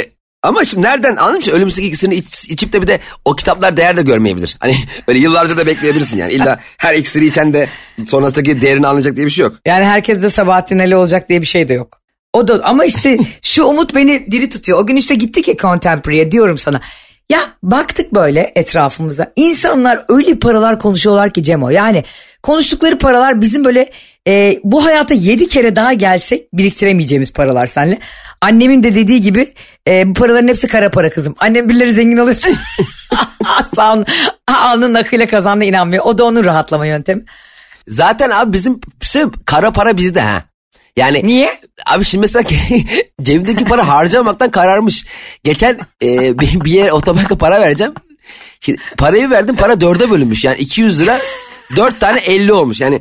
ama 0.42 0.64
şimdi 0.64 0.82
nereden 0.86 1.16
anladın 1.16 1.46
mı? 1.46 1.52
Ölümsüzlük 1.52 1.84
iksirini 1.92 2.14
iç- 2.14 2.48
içip 2.48 2.72
de 2.72 2.82
bir 2.82 2.86
de 2.86 2.98
o 3.24 3.36
kitaplar 3.36 3.76
değer 3.76 3.96
de 3.96 4.02
görmeyebilir. 4.02 4.56
Hani 4.60 4.76
böyle 5.08 5.18
yıllarca 5.18 5.56
da 5.56 5.66
bekleyebilirsin 5.66 6.18
yani. 6.18 6.32
İlla 6.32 6.58
her 6.78 6.94
iksiri 6.94 7.26
içen 7.26 7.54
de 7.54 7.68
sonrasındaki 8.06 8.60
değerini 8.60 8.86
anlayacak 8.86 9.16
diye 9.16 9.26
bir 9.26 9.30
şey 9.30 9.42
yok. 9.42 9.56
Yani 9.66 9.84
herkes 9.84 10.22
de 10.22 10.30
Sabahattin 10.30 10.78
Ali 10.78 10.96
olacak 10.96 11.28
diye 11.28 11.40
bir 11.40 11.46
şey 11.46 11.68
de 11.68 11.74
yok. 11.74 12.00
O 12.36 12.48
da 12.48 12.60
ama 12.62 12.84
işte 12.84 13.18
şu 13.42 13.64
umut 13.64 13.94
beni 13.94 14.30
diri 14.30 14.48
tutuyor. 14.48 14.78
O 14.78 14.86
gün 14.86 14.96
işte 14.96 15.14
gittik 15.14 15.48
ya 15.48 15.56
Contemporary'e 15.56 16.32
diyorum 16.32 16.58
sana. 16.58 16.80
Ya 17.28 17.40
baktık 17.62 18.14
böyle 18.14 18.52
etrafımıza. 18.54 19.32
İnsanlar 19.36 20.04
öyle 20.08 20.38
paralar 20.38 20.78
konuşuyorlar 20.78 21.32
ki 21.32 21.42
Cemo. 21.42 21.70
Yani 21.70 22.04
konuştukları 22.42 22.98
paralar 22.98 23.40
bizim 23.40 23.64
böyle 23.64 23.90
e, 24.28 24.60
bu 24.64 24.84
hayata 24.84 25.14
yedi 25.14 25.48
kere 25.48 25.76
daha 25.76 25.92
gelsek 25.92 26.52
biriktiremeyeceğimiz 26.52 27.32
paralar 27.32 27.66
senle. 27.66 27.98
Annemin 28.40 28.82
de 28.82 28.94
dediği 28.94 29.20
gibi 29.20 29.54
e, 29.88 30.08
bu 30.08 30.14
paraların 30.14 30.48
hepsi 30.48 30.66
kara 30.66 30.90
para 30.90 31.10
kızım. 31.10 31.34
Annem 31.38 31.68
birileri 31.68 31.92
zengin 31.92 32.16
oluyorsa 32.16 32.48
asla 33.60 33.94
onun, 33.94 34.06
alnının 34.48 34.94
akıyla 34.94 35.26
kazandı 35.26 35.64
inanmıyor. 35.64 36.04
O 36.04 36.18
da 36.18 36.24
onun 36.24 36.44
rahatlama 36.44 36.86
yöntemi. 36.86 37.24
Zaten 37.88 38.30
abi 38.30 38.52
bizim 38.52 38.80
şey, 39.00 39.22
kara 39.46 39.70
para 39.70 39.96
bizde 39.96 40.20
ha. 40.20 40.55
Yani 40.96 41.20
Niye? 41.24 41.60
Abi 41.86 42.04
şimdi 42.04 42.20
mesela 42.20 42.48
cebimdeki 43.22 43.64
para 43.64 43.88
harcamaktan 43.88 44.50
kararmış. 44.50 45.06
Geçen 45.44 45.78
e, 46.02 46.38
bir, 46.38 46.64
bir 46.64 46.70
yere 46.70 46.92
otobanka 46.92 47.38
para 47.38 47.60
vereceğim. 47.60 47.94
Şimdi 48.60 48.80
parayı 48.98 49.30
verdim 49.30 49.56
para 49.56 49.80
dörde 49.80 50.10
bölünmüş. 50.10 50.44
Yani 50.44 50.58
200 50.58 51.00
lira 51.00 51.18
dört 51.76 52.00
tane 52.00 52.18
50 52.18 52.52
olmuş. 52.52 52.80
Yani 52.80 53.00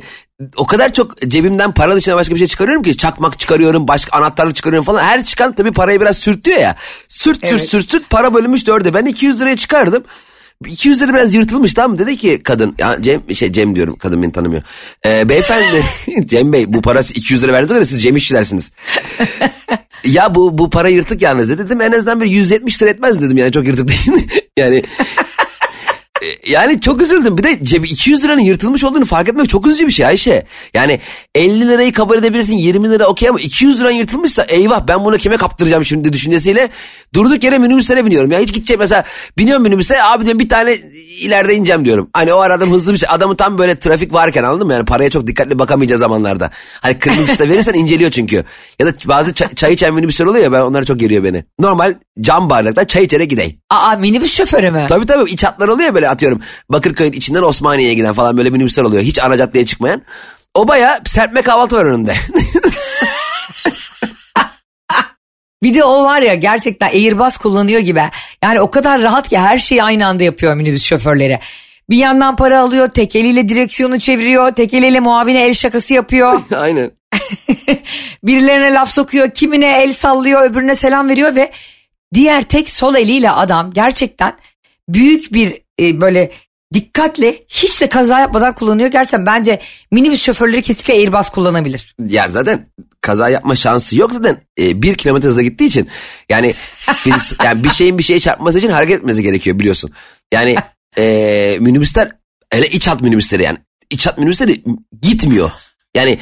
o 0.56 0.66
kadar 0.66 0.92
çok 0.92 1.16
cebimden 1.28 1.72
para 1.72 1.96
dışında 1.96 2.16
başka 2.16 2.34
bir 2.34 2.38
şey 2.38 2.48
çıkarıyorum 2.48 2.82
ki 2.82 2.96
çakmak 2.96 3.38
çıkarıyorum, 3.38 3.88
başka 3.88 4.18
anahtarlık 4.18 4.56
çıkarıyorum 4.56 4.84
falan. 4.84 5.02
Her 5.02 5.24
çıkan 5.24 5.52
tabii 5.52 5.72
parayı 5.72 6.00
biraz 6.00 6.16
sürtüyor 6.16 6.58
ya. 6.58 6.76
Sürt 7.08 7.46
sürt 7.46 7.60
Evet. 7.60 7.70
sürt 7.70 7.90
sürt 7.90 8.10
para 8.10 8.34
bölünmüş 8.34 8.66
dörde. 8.66 8.94
Ben 8.94 9.04
200 9.04 9.40
liraya 9.40 9.56
çıkardım. 9.56 10.04
200 10.64 11.02
lira 11.02 11.14
biraz 11.14 11.34
yırtılmış 11.34 11.74
tamam 11.74 11.90
mı? 11.90 11.98
Dedi 11.98 12.16
ki 12.16 12.40
kadın, 12.44 12.74
ya 12.78 13.02
Cem, 13.02 13.34
şey 13.34 13.52
Cem 13.52 13.76
diyorum 13.76 13.96
kadın 13.96 14.22
beni 14.22 14.32
tanımıyor. 14.32 14.62
Ee, 15.06 15.28
beyefendi 15.28 15.82
Cem 16.26 16.52
Bey 16.52 16.64
bu 16.68 16.82
parası 16.82 17.14
200 17.14 17.42
lira 17.42 17.52
verdiğinize 17.52 17.74
göre 17.74 17.84
siz 17.84 18.02
Cem 18.02 18.16
işçilersiniz. 18.16 18.70
ya 20.04 20.34
bu 20.34 20.58
bu 20.58 20.70
para 20.70 20.88
yırtık 20.88 21.22
yalnız 21.22 21.50
dedi. 21.50 21.64
dedim 21.66 21.80
en 21.80 21.92
azından 21.92 22.20
bir 22.20 22.26
170 22.26 22.82
lira 22.82 22.90
etmez 22.90 23.16
mi 23.16 23.22
dedim 23.22 23.36
yani 23.36 23.52
çok 23.52 23.66
yırtık 23.66 23.88
değil. 23.88 24.28
yani 24.56 24.82
yani 26.48 26.80
çok 26.80 27.02
üzüldüm. 27.02 27.38
Bir 27.38 27.42
de 27.42 27.64
cebi 27.64 27.86
200 27.86 28.24
liranın 28.24 28.40
yırtılmış 28.40 28.84
olduğunu 28.84 29.04
fark 29.04 29.28
etmek 29.28 29.48
çok 29.48 29.66
üzücü 29.66 29.86
bir 29.86 29.92
şey 29.92 30.06
Ayşe. 30.06 30.46
Yani 30.74 31.00
50 31.34 31.68
lirayı 31.68 31.92
kabul 31.92 32.18
edebilirsin 32.18 32.56
20 32.56 32.90
lira 32.90 33.06
okey 33.06 33.28
ama 33.28 33.40
200 33.40 33.80
liran 33.80 33.90
yırtılmışsa 33.90 34.42
eyvah 34.42 34.88
ben 34.88 35.04
bunu 35.04 35.18
kime 35.18 35.36
kaptıracağım 35.36 35.84
şimdi 35.84 36.12
düşüncesiyle 36.12 36.68
durduk 37.14 37.44
yere 37.44 37.58
minibüslere 37.58 38.04
biniyorum. 38.04 38.32
Ya 38.32 38.40
hiç 38.40 38.52
gidecek 38.52 38.78
mesela 38.78 39.04
biniyorum 39.38 39.62
minibüse 39.62 40.02
abi 40.02 40.24
diyorum 40.24 40.40
bir 40.40 40.48
tane 40.48 40.74
ileride 41.20 41.54
ineceğim 41.54 41.84
diyorum. 41.84 42.10
Hani 42.12 42.32
o 42.32 42.38
arada 42.38 42.64
hızlı 42.64 42.92
bir 42.92 42.98
şey 42.98 43.08
adamı 43.12 43.36
tam 43.36 43.58
böyle 43.58 43.78
trafik 43.78 44.12
varken 44.14 44.44
anladın 44.44 44.66
mı? 44.66 44.72
Yani 44.72 44.84
paraya 44.84 45.10
çok 45.10 45.26
dikkatli 45.26 45.58
bakamayacağı 45.58 45.98
zamanlarda. 45.98 46.50
Hani 46.80 46.98
kırmızı 46.98 47.22
ışıkta 47.22 47.48
verirsen 47.48 47.74
inceliyor 47.74 48.10
çünkü. 48.10 48.44
Ya 48.78 48.86
da 48.86 48.92
bazı 49.04 49.34
çay, 49.34 49.54
çay 49.54 49.72
içen 49.72 49.94
minibüsler 49.94 50.26
oluyor 50.26 50.44
ya 50.44 50.52
ben 50.52 50.60
onlar 50.60 50.82
çok 50.82 51.00
geriyor 51.00 51.24
beni. 51.24 51.44
Normal 51.58 51.94
cam 52.20 52.50
bardakta 52.50 52.86
çay 52.86 53.04
içerek 53.04 53.30
gideyim. 53.30 53.56
Aa 53.70 53.96
minibüs 53.96 54.36
şoförü 54.36 54.70
mü? 54.70 54.86
Tabii 54.88 55.06
tabii 55.06 55.30
iç 55.30 55.44
hatlar 55.44 55.68
oluyor 55.68 55.94
böyle 55.94 56.08
atıyorum. 56.16 56.40
Bakırköy'ün 56.68 57.12
içinden 57.12 57.42
Osmaniye'ye 57.42 57.94
giden 57.94 58.12
falan 58.12 58.36
böyle 58.36 58.50
minibüsler 58.50 58.82
oluyor. 58.82 59.02
Hiç 59.02 59.22
ana 59.22 59.36
caddeye 59.36 59.66
çıkmayan. 59.66 60.02
O 60.54 60.68
baya 60.68 61.00
serpme 61.04 61.42
kahvaltı 61.42 61.76
var 61.76 61.84
önünde. 61.84 62.14
Bir 65.62 65.74
de 65.74 65.84
o 65.84 66.04
var 66.04 66.22
ya 66.22 66.34
gerçekten 66.34 66.88
Airbus 66.88 67.36
kullanıyor 67.36 67.80
gibi. 67.80 68.02
Yani 68.42 68.60
o 68.60 68.70
kadar 68.70 69.02
rahat 69.02 69.28
ki 69.28 69.38
her 69.38 69.58
şeyi 69.58 69.82
aynı 69.82 70.06
anda 70.06 70.24
yapıyor 70.24 70.54
minibüs 70.54 70.84
şoförleri. 70.84 71.40
Bir 71.90 71.96
yandan 71.96 72.36
para 72.36 72.60
alıyor, 72.60 72.88
tek 72.88 73.16
eliyle 73.16 73.48
direksiyonu 73.48 73.98
çeviriyor, 73.98 74.50
tek 74.50 74.74
eliyle 74.74 75.00
muavine 75.00 75.46
el 75.46 75.54
şakası 75.54 75.94
yapıyor. 75.94 76.42
Aynen. 76.56 76.90
Birilerine 78.24 78.74
laf 78.74 78.90
sokuyor, 78.90 79.30
kimine 79.30 79.82
el 79.82 79.92
sallıyor, 79.92 80.50
öbürüne 80.50 80.74
selam 80.74 81.08
veriyor 81.08 81.36
ve 81.36 81.50
diğer 82.14 82.42
tek 82.42 82.70
sol 82.70 82.94
eliyle 82.94 83.30
adam 83.30 83.72
gerçekten 83.72 84.32
büyük 84.88 85.32
bir 85.32 85.65
e, 85.80 86.00
böyle 86.00 86.30
dikkatle 86.74 87.44
hiç 87.48 87.80
de 87.80 87.88
kaza 87.88 88.20
yapmadan 88.20 88.54
kullanıyor. 88.54 88.90
Gerçekten 88.90 89.26
bence 89.26 89.60
minibüs 89.90 90.22
şoförleri 90.22 90.62
kesinlikle 90.62 90.94
Airbus 90.94 91.28
kullanabilir. 91.28 91.94
Ya 92.06 92.28
zaten 92.28 92.66
kaza 93.00 93.28
yapma 93.28 93.56
şansı 93.56 93.96
yok 93.96 94.12
zaten 94.12 94.36
e, 94.60 94.82
bir 94.82 94.94
kilometre 94.94 95.28
hızla 95.28 95.42
gittiği 95.42 95.64
için. 95.64 95.88
Yani, 96.28 96.54
fils- 96.86 97.44
yani 97.44 97.64
bir 97.64 97.70
şeyin 97.70 97.98
bir 97.98 98.02
şeye 98.02 98.20
çarpması 98.20 98.58
için 98.58 98.70
hareket 98.70 98.98
etmesi 98.98 99.22
gerekiyor 99.22 99.58
biliyorsun. 99.58 99.90
Yani 100.34 100.56
e, 100.98 101.56
minibüsler 101.60 102.08
hele 102.52 102.68
iç 102.68 102.88
hat 102.88 103.00
minibüsleri 103.02 103.42
yani 103.42 103.58
iç 103.90 104.06
hat 104.06 104.18
minibüsleri 104.18 104.64
gitmiyor. 105.02 105.50
Yani 105.96 106.18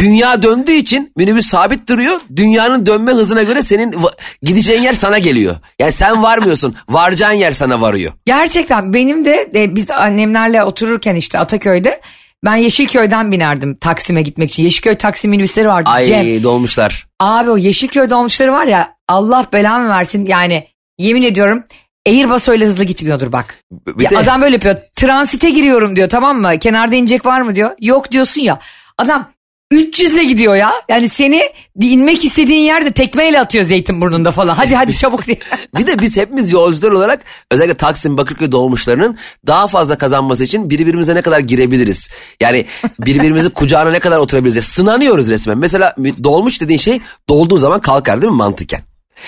dünya 0.00 0.42
döndüğü 0.42 0.72
için 0.72 1.12
minibüs 1.16 1.46
sabit 1.46 1.88
duruyor. 1.88 2.20
Dünyanın 2.36 2.86
dönme 2.86 3.12
hızına 3.12 3.42
göre 3.42 3.62
senin 3.62 3.94
gideceğin 4.42 4.82
yer 4.82 4.92
sana 4.92 5.18
geliyor. 5.18 5.56
Yani 5.78 5.92
sen 5.92 6.22
varmıyorsun. 6.22 6.74
Varacağın 6.88 7.32
yer 7.32 7.52
sana 7.52 7.80
varıyor. 7.80 8.12
Gerçekten 8.26 8.92
benim 8.92 9.24
de 9.24 9.50
e, 9.54 9.74
biz 9.76 9.90
annemlerle 9.90 10.62
otururken 10.64 11.14
işte 11.14 11.38
Ataköy'de 11.38 12.00
ben 12.44 12.54
Yeşilköy'den 12.56 13.32
binerdim 13.32 13.74
Taksim'e 13.76 14.22
gitmek 14.22 14.50
için. 14.50 14.62
Yeşilköy 14.62 14.94
Taksim 14.94 15.30
minibüsleri 15.30 15.68
vardı. 15.68 15.90
Ay 15.92 16.04
Cem. 16.04 16.42
dolmuşlar. 16.42 17.06
Abi 17.20 17.50
o 17.50 17.56
Yeşilköy 17.56 18.10
dolmuşları 18.10 18.52
var 18.52 18.66
ya 18.66 18.88
Allah 19.08 19.46
belamı 19.52 19.88
versin 19.88 20.26
yani 20.26 20.66
yemin 20.98 21.22
ediyorum 21.22 21.64
Airbus 22.08 22.48
öyle 22.48 22.66
hızlı 22.66 22.84
gitmiyordur 22.84 23.32
bak. 23.32 23.54
Bir 23.86 24.04
Ya 24.04 24.10
de- 24.10 24.18
adam 24.18 24.42
böyle 24.42 24.54
yapıyor 24.54 24.76
transite 24.94 25.50
giriyorum 25.50 25.96
diyor 25.96 26.08
tamam 26.08 26.40
mı 26.40 26.58
kenarda 26.58 26.94
inecek 26.94 27.26
var 27.26 27.40
mı 27.40 27.54
diyor. 27.54 27.70
Yok 27.80 28.10
diyorsun 28.12 28.40
ya 28.42 28.58
adam 28.98 29.36
300 29.70 30.14
ile 30.14 30.24
gidiyor 30.24 30.56
ya. 30.56 30.72
Yani 30.88 31.08
seni 31.08 31.42
inmek 31.80 32.24
istediğin 32.24 32.60
yerde 32.60 32.92
tekmeyle 32.92 33.40
atıyor 33.40 33.64
Zeytinburnu'nda 33.64 34.30
falan. 34.30 34.54
Hadi 34.54 34.74
hadi 34.74 34.96
çabuk 34.96 35.26
diye. 35.26 35.38
Bir 35.78 35.86
de 35.86 35.98
biz 35.98 36.16
hepimiz 36.16 36.52
yolcular 36.52 36.90
olarak 36.92 37.20
özellikle 37.50 37.74
Taksim 37.74 38.16
Bakırköy 38.16 38.52
dolmuşlarının 38.52 39.18
daha 39.46 39.66
fazla 39.66 39.98
kazanması 39.98 40.44
için 40.44 40.70
birbirimize 40.70 41.14
ne 41.14 41.22
kadar 41.22 41.40
girebiliriz? 41.40 42.10
Yani 42.40 42.66
birbirimizin 43.00 43.50
kucağına 43.54 43.90
ne 43.90 44.00
kadar 44.00 44.18
oturabiliriz? 44.18 44.56
Ya 44.56 44.62
Sınanıyoruz 44.62 45.28
resmen. 45.28 45.58
Mesela 45.58 45.94
dolmuş 46.24 46.60
dediğin 46.60 46.78
şey 46.78 47.00
dolduğu 47.28 47.56
zaman 47.56 47.80
kalkar 47.80 48.22
değil 48.22 48.32
mi 48.32 48.36
mantıken? 48.36 48.80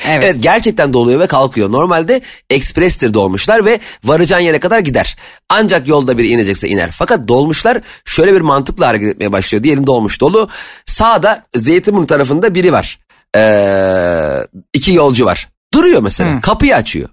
Evet. 0.07 0.25
Evet 0.25 0.43
gerçekten 0.43 0.93
doluyor 0.93 1.21
ve 1.21 1.27
kalkıyor. 1.27 1.73
Normalde 1.73 2.21
eksprestir 2.51 3.15
dolmuşlar 3.15 3.65
ve 3.65 3.81
varacağın 4.05 4.41
yere 4.41 4.61
kadar 4.61 4.79
gider. 4.79 5.17
Ancak 5.49 5.89
yolda 5.89 6.19
biri 6.19 6.29
inecekse 6.29 6.69
iner. 6.69 6.91
Fakat 6.91 7.29
dolmuşlar 7.29 7.81
şöyle 8.05 8.35
bir 8.35 8.41
mantıkla 8.41 8.89
hareket 8.89 9.09
etmeye 9.09 9.33
başlıyor. 9.33 9.65
Diyelim 9.65 9.87
dolmuş 9.87 10.21
dolu. 10.21 10.49
Sağda 10.87 11.45
Zeytinburnu 11.55 12.07
tarafında 12.07 12.55
biri 12.55 12.73
var. 12.73 12.99
Ee, 13.37 14.47
iki 14.75 14.93
yolcu 14.93 15.25
var. 15.25 15.49
Duruyor 15.75 16.03
mesela 16.03 16.41
kapıyı 16.41 16.77
açıyor. 16.77 17.09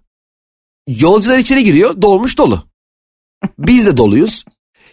Yolcular 0.88 1.38
içeri 1.38 1.64
giriyor 1.64 2.02
dolmuş 2.02 2.38
dolu. 2.38 2.64
Biz 3.60 3.86
de 3.86 3.98
doluyuz. 3.98 4.46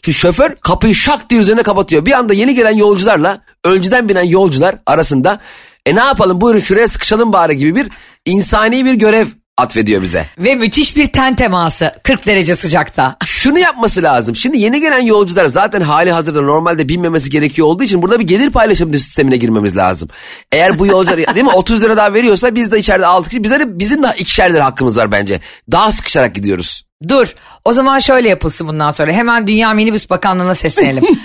Şimdi 0.05 0.19
şoför 0.19 0.55
kapıyı 0.55 0.95
şak 0.95 1.31
diye 1.31 1.41
üzerine 1.41 1.63
kapatıyor. 1.63 2.07
Bir 2.07 2.13
anda 2.13 2.35
yeni 2.35 2.55
gelen 2.55 2.77
yolcularla 2.77 3.41
önceden 3.65 4.09
binen 4.09 4.23
yolcular 4.23 4.77
arasında 4.87 5.41
e 5.87 5.95
ne 5.95 6.01
yapalım 6.01 6.41
buyurun 6.41 6.61
şuraya 6.61 6.89
sıkışalım 6.89 7.33
bari 7.33 7.57
gibi 7.57 7.75
bir 7.75 7.89
insani 8.25 8.85
bir 8.85 8.95
görev 8.95 9.27
atfediyor 9.57 10.03
bize. 10.03 10.27
Ve 10.39 10.55
müthiş 10.55 10.97
bir 10.97 11.13
ten 11.13 11.37
teması 11.37 11.95
40 12.03 12.27
derece 12.27 12.55
sıcakta. 12.55 13.17
Şunu 13.25 13.59
yapması 13.59 14.03
lazım. 14.03 14.37
Şimdi 14.37 14.59
yeni 14.59 14.81
gelen 14.81 15.01
yolcular 15.03 15.45
zaten 15.45 15.81
hali 15.81 16.13
hazırda 16.13 16.41
normalde 16.41 16.89
binmemesi 16.89 17.31
gerekiyor 17.31 17.69
olduğu 17.69 17.83
için 17.83 18.03
burada 18.03 18.19
bir 18.19 18.27
gelir 18.27 18.51
paylaşım 18.51 18.93
sistemine 18.93 19.37
girmemiz 19.37 19.77
lazım. 19.77 20.09
Eğer 20.53 20.79
bu 20.79 20.87
yolcular 20.87 21.17
değil 21.35 21.47
mi 21.47 21.53
30 21.53 21.83
lira 21.83 21.97
daha 21.97 22.15
veriyorsa 22.15 22.55
biz 22.55 22.73
de 22.73 22.79
içeride 22.79 23.07
6 23.07 23.31
kişi 23.31 23.45
bize 23.45 23.61
de 23.61 23.79
bizim 23.79 24.03
de 24.03 24.07
ikişer 24.19 24.55
lira 24.55 24.65
hakkımız 24.65 24.99
var 24.99 25.13
bence. 25.13 25.41
Daha 25.71 25.93
sıkışarak 25.93 26.35
gidiyoruz. 26.35 26.85
Dur 27.09 27.35
o 27.65 27.73
zaman 27.73 27.99
şöyle 27.99 28.29
yapılsın 28.29 28.69
bundan 28.69 28.91
sonra 28.91 29.13
hemen 29.13 29.47
Dünya 29.47 29.75
Minibüs 29.75 30.11
Bakanlığı'na 30.11 30.55
seslenelim. 30.55 31.05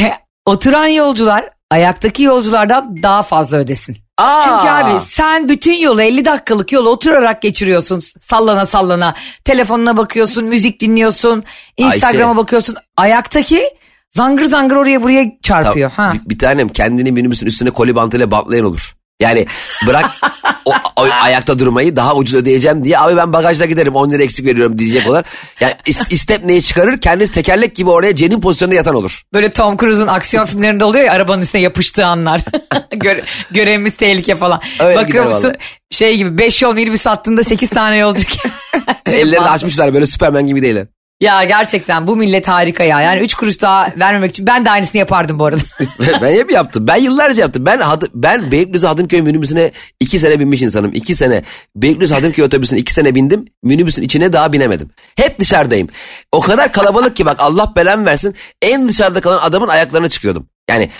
E, 0.00 0.12
Oturan 0.46 0.86
yolcular 0.86 1.50
ayaktaki 1.70 2.22
yolculardan 2.22 3.02
daha 3.02 3.22
fazla 3.22 3.56
ödesin. 3.56 3.96
Aa! 4.18 4.40
Çünkü 4.44 4.72
abi 4.72 5.00
sen 5.00 5.48
bütün 5.48 5.78
yolu 5.78 6.02
50 6.02 6.24
dakikalık 6.24 6.72
yolu 6.72 6.88
oturarak 6.88 7.42
geçiriyorsun 7.42 7.98
sallana 8.20 8.66
sallana. 8.66 9.14
Telefonuna 9.44 9.96
bakıyorsun, 9.96 10.44
müzik 10.44 10.80
dinliyorsun, 10.80 11.44
Instagram'a 11.76 12.28
Ayşe. 12.28 12.36
bakıyorsun. 12.36 12.74
Ayaktaki 12.96 13.62
zangır 14.10 14.44
zangır 14.44 14.76
oraya 14.76 15.02
buraya 15.02 15.26
çarpıyor. 15.42 15.92
Tamam, 15.96 16.12
Ha. 16.12 16.20
Bir, 16.24 16.30
bir 16.30 16.38
tanem 16.38 16.68
kendini 16.68 17.12
minibüsün 17.12 17.46
üstüne 17.46 17.70
koli 17.70 17.96
bantıyla 17.96 18.30
bantlayan 18.30 18.64
olur. 18.66 18.94
Yani 19.20 19.46
bırak 19.86 20.10
o, 20.64 20.72
o 20.96 21.06
ayakta 21.22 21.58
durmayı 21.58 21.96
daha 21.96 22.14
ucuz 22.16 22.34
ödeyeceğim 22.34 22.84
diye 22.84 22.98
abi 22.98 23.16
ben 23.16 23.32
bagajda 23.32 23.66
giderim 23.66 23.94
10 23.94 24.10
lira 24.10 24.22
eksik 24.22 24.46
veriyorum 24.46 24.78
diyecek 24.78 25.08
olan. 25.08 25.24
Yani 25.60 25.72
is, 25.86 26.02
istep 26.10 26.44
neyi 26.44 26.62
çıkarır 26.62 27.00
kendisi 27.00 27.32
tekerlek 27.32 27.74
gibi 27.76 27.90
oraya 27.90 28.14
cenin 28.14 28.40
pozisyonunda 28.40 28.76
yatan 28.76 28.94
olur. 28.94 29.22
Böyle 29.32 29.50
Tom 29.52 29.76
Cruise'un 29.76 30.06
aksiyon 30.06 30.46
filmlerinde 30.46 30.84
oluyor 30.84 31.04
ya 31.04 31.12
arabanın 31.12 31.42
üstüne 31.42 31.62
yapıştığı 31.62 32.06
anlar. 32.06 32.40
Göre, 32.90 33.22
görevimiz 33.50 33.96
tehlike 33.96 34.34
falan. 34.34 34.60
Öyle 34.80 34.96
Bakıyor 34.96 35.26
musun 35.26 35.54
şey 35.90 36.16
gibi 36.16 36.38
5 36.38 36.62
yol 36.62 36.74
minibüs 36.74 37.06
hattında 37.06 37.42
8 37.42 37.68
tane 37.68 37.96
yolcu. 37.96 38.22
Ellerini 39.06 39.48
açmışlar 39.48 39.94
böyle 39.94 40.06
Süpermen 40.06 40.46
gibi 40.46 40.62
değiller. 40.62 40.86
Ya 41.20 41.44
gerçekten 41.44 42.06
bu 42.06 42.16
millet 42.16 42.48
harika 42.48 42.84
ya. 42.84 43.00
Yani 43.00 43.20
üç 43.20 43.34
kuruş 43.34 43.62
daha 43.62 43.92
vermemek 44.00 44.30
için 44.30 44.46
ben 44.46 44.64
de 44.64 44.70
aynısını 44.70 44.98
yapardım 44.98 45.38
bu 45.38 45.44
arada. 45.44 45.60
ben 46.22 46.32
hep 46.32 46.50
yaptım. 46.50 46.86
Ben 46.86 46.96
yıllarca 46.96 47.42
yaptım. 47.42 47.66
Ben 47.66 47.78
Hadı- 47.80 48.10
ben 48.14 48.50
Beylikdüzü 48.52 48.86
Hadımköy 48.86 49.22
minibüsüne 49.22 49.72
iki 50.00 50.18
sene 50.18 50.40
binmiş 50.40 50.62
insanım. 50.62 50.90
İki 50.94 51.16
sene. 51.16 51.42
Beylikdüzü 51.76 52.14
Hadımköy 52.14 52.44
otobüsüne 52.44 52.78
iki 52.78 52.92
sene 52.92 53.14
bindim. 53.14 53.44
Minibüsün 53.62 54.02
içine 54.02 54.32
daha 54.32 54.52
binemedim. 54.52 54.90
Hep 55.16 55.38
dışarıdayım. 55.40 55.88
O 56.32 56.40
kadar 56.40 56.72
kalabalık 56.72 57.16
ki 57.16 57.26
bak 57.26 57.36
Allah 57.40 57.72
belamı 57.76 58.04
versin. 58.06 58.34
En 58.62 58.88
dışarıda 58.88 59.20
kalan 59.20 59.38
adamın 59.38 59.68
ayaklarına 59.68 60.08
çıkıyordum. 60.08 60.46
Yani 60.70 60.90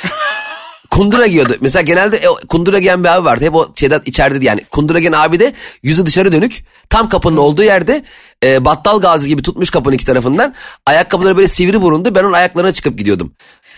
kundura 0.90 1.26
giyiyordu. 1.26 1.56
Mesela 1.60 1.82
genelde 1.82 2.16
e, 2.16 2.26
kundura 2.48 2.78
giyen 2.78 3.04
bir 3.04 3.08
abi 3.08 3.24
vardı. 3.24 3.44
Hep 3.44 3.54
o 3.54 3.72
şeyden 3.76 4.02
içeride 4.06 4.44
yani. 4.44 4.64
Kundura 4.70 4.98
giyen 4.98 5.12
abi 5.12 5.38
de 5.38 5.52
yüzü 5.82 6.06
dışarı 6.06 6.32
dönük. 6.32 6.64
Tam 6.90 7.08
kapının 7.08 7.36
olduğu 7.36 7.62
yerde 7.62 8.04
e, 8.44 8.64
battal 8.64 9.00
gazi 9.00 9.28
gibi 9.28 9.42
tutmuş 9.42 9.70
kapının 9.70 9.94
iki 9.94 10.04
tarafından. 10.04 10.54
Ayakkabıları 10.86 11.36
böyle 11.36 11.48
sivri 11.48 11.82
burundu. 11.82 12.14
Ben 12.14 12.24
onun 12.24 12.32
ayaklarına 12.32 12.72
çıkıp 12.72 12.98
gidiyordum. 12.98 13.32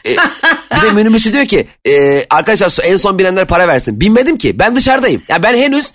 E, 0.06 0.10
bir 0.76 0.82
de 0.82 0.90
minibüsü 0.90 1.32
diyor 1.32 1.46
ki 1.46 1.66
e, 1.86 2.26
arkadaşlar 2.30 2.84
en 2.84 2.96
son 2.96 3.18
binenler 3.18 3.46
para 3.46 3.68
versin. 3.68 4.00
Binmedim 4.00 4.38
ki 4.38 4.58
ben 4.58 4.76
dışarıdayım. 4.76 5.22
Ya 5.28 5.42
ben 5.42 5.56
henüz 5.56 5.92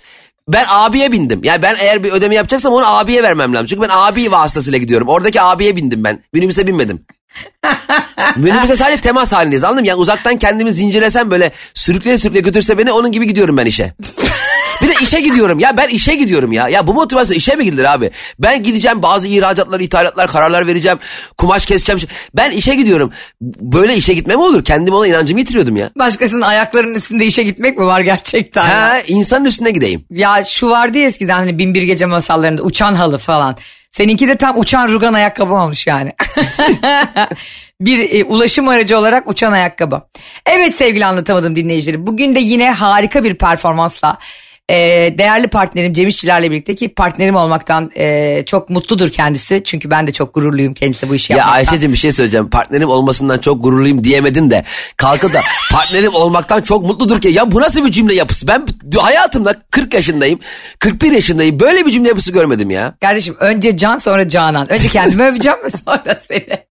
ben 0.48 0.64
abiye 0.68 1.12
bindim. 1.12 1.40
Yani 1.44 1.62
ben 1.62 1.76
eğer 1.80 2.04
bir 2.04 2.12
ödeme 2.12 2.34
yapacaksam 2.34 2.72
onu 2.72 2.86
abiye 2.96 3.22
vermem 3.22 3.54
lazım. 3.54 3.66
Çünkü 3.66 3.82
ben 3.82 3.90
abi 3.90 4.32
vasıtasıyla 4.32 4.78
gidiyorum. 4.78 5.08
Oradaki 5.08 5.40
abiye 5.40 5.76
bindim 5.76 6.04
ben. 6.04 6.22
Minibüse 6.32 6.66
binmedim. 6.66 7.04
Minibüse 8.36 8.76
sadece 8.76 9.00
temas 9.00 9.32
halindeyiz 9.32 9.64
anladın 9.64 9.82
mı? 9.82 9.88
Yani 9.88 9.98
uzaktan 9.98 10.36
kendimi 10.36 10.72
zincirlesem 10.72 11.30
böyle 11.30 11.52
sürükleye 11.74 12.18
sürükleye 12.18 12.42
götürse 12.42 12.78
beni 12.78 12.92
onun 12.92 13.12
gibi 13.12 13.26
gidiyorum 13.26 13.56
ben 13.56 13.66
işe. 13.66 13.92
Bir 14.86 14.90
de 14.90 14.94
işe 15.02 15.20
gidiyorum 15.20 15.58
ya 15.58 15.76
ben 15.76 15.88
işe 15.88 16.14
gidiyorum 16.14 16.52
ya. 16.52 16.68
Ya 16.68 16.86
bu 16.86 16.94
motivasyon 16.94 17.36
işe 17.36 17.56
mi 17.56 17.64
gidilir 17.64 17.94
abi? 17.94 18.10
Ben 18.38 18.62
gideceğim 18.62 19.02
bazı 19.02 19.28
ihracatlar, 19.28 19.80
ithalatlar, 19.80 20.32
kararlar 20.32 20.66
vereceğim. 20.66 20.98
Kumaş 21.38 21.66
keseceğim. 21.66 22.00
Ben 22.34 22.50
işe 22.50 22.74
gidiyorum. 22.74 23.12
Böyle 23.40 23.96
işe 23.96 24.14
gitme 24.14 24.34
mi 24.34 24.42
olur? 24.42 24.64
Kendime 24.64 24.96
ona 24.96 25.06
inancımı 25.06 25.40
yitiriyordum 25.40 25.76
ya. 25.76 25.90
Başkasının 25.98 26.40
ayaklarının 26.40 26.94
üstünde 26.94 27.26
işe 27.26 27.42
gitmek 27.42 27.78
mi 27.78 27.86
var 27.86 28.00
gerçekten? 28.00 28.64
Ha 28.64 29.00
insanın 29.06 29.44
üstüne 29.44 29.70
gideyim. 29.70 30.04
Ya 30.10 30.44
şu 30.44 30.70
vardı 30.70 30.98
ya 30.98 31.04
eskiden 31.04 31.36
hani 31.36 31.58
Binbir 31.58 31.82
Gece 31.82 32.06
masallarında 32.06 32.62
uçan 32.62 32.94
halı 32.94 33.18
falan. 33.18 33.56
Seninki 33.90 34.28
de 34.28 34.36
tam 34.36 34.58
uçan 34.58 34.88
rugan 34.88 35.12
ayakkabı 35.12 35.54
olmuş 35.54 35.86
yani. 35.86 36.12
bir 37.80 38.20
e, 38.20 38.24
ulaşım 38.24 38.68
aracı 38.68 38.98
olarak 38.98 39.30
uçan 39.30 39.52
ayakkabı. 39.52 40.02
Evet 40.46 40.74
sevgili 40.74 41.06
anlatamadım 41.06 41.56
dinleyicileri. 41.56 42.06
Bugün 42.06 42.34
de 42.34 42.40
yine 42.40 42.70
harika 42.70 43.24
bir 43.24 43.34
performansla 43.34 44.18
e, 44.68 44.74
değerli 45.18 45.48
partnerim 45.48 45.92
Cem 45.92 46.08
İşçilerle 46.08 46.50
birlikte 46.50 46.74
ki 46.74 46.88
partnerim 46.88 47.36
olmaktan 47.36 47.90
e, 47.94 48.44
çok 48.44 48.70
mutludur 48.70 49.10
kendisi. 49.10 49.62
Çünkü 49.64 49.90
ben 49.90 50.06
de 50.06 50.12
çok 50.12 50.34
gururluyum 50.34 50.74
kendisi 50.74 51.08
bu 51.08 51.14
işi 51.14 51.32
Ya 51.32 51.36
yapmaktan. 51.38 51.58
Ayşe'cim 51.58 51.92
bir 51.92 51.98
şey 51.98 52.12
söyleyeceğim. 52.12 52.50
Partnerim 52.50 52.88
olmasından 52.88 53.38
çok 53.38 53.62
gururluyum 53.62 54.04
diyemedin 54.04 54.50
de. 54.50 54.64
Kalkıp 54.96 55.32
da 55.34 55.40
partnerim 55.72 56.14
olmaktan 56.14 56.60
çok 56.60 56.84
mutludur 56.84 57.20
ki. 57.20 57.28
Ya 57.28 57.50
bu 57.52 57.60
nasıl 57.60 57.84
bir 57.84 57.90
cümle 57.90 58.14
yapısı? 58.14 58.48
Ben 58.48 58.66
hayatımda 58.96 59.54
40 59.70 59.94
yaşındayım. 59.94 60.40
41 60.78 61.12
yaşındayım. 61.12 61.60
Böyle 61.60 61.86
bir 61.86 61.90
cümle 61.90 62.08
yapısı 62.08 62.32
görmedim 62.32 62.70
ya. 62.70 62.94
Kardeşim 63.00 63.36
önce 63.40 63.76
Can 63.76 63.96
sonra 63.96 64.28
Canan. 64.28 64.72
Önce 64.72 64.88
kendimi 64.88 65.22
öveceğim 65.28 65.58
ve 65.64 65.70
sonra 65.70 66.18
seni. 66.28 66.66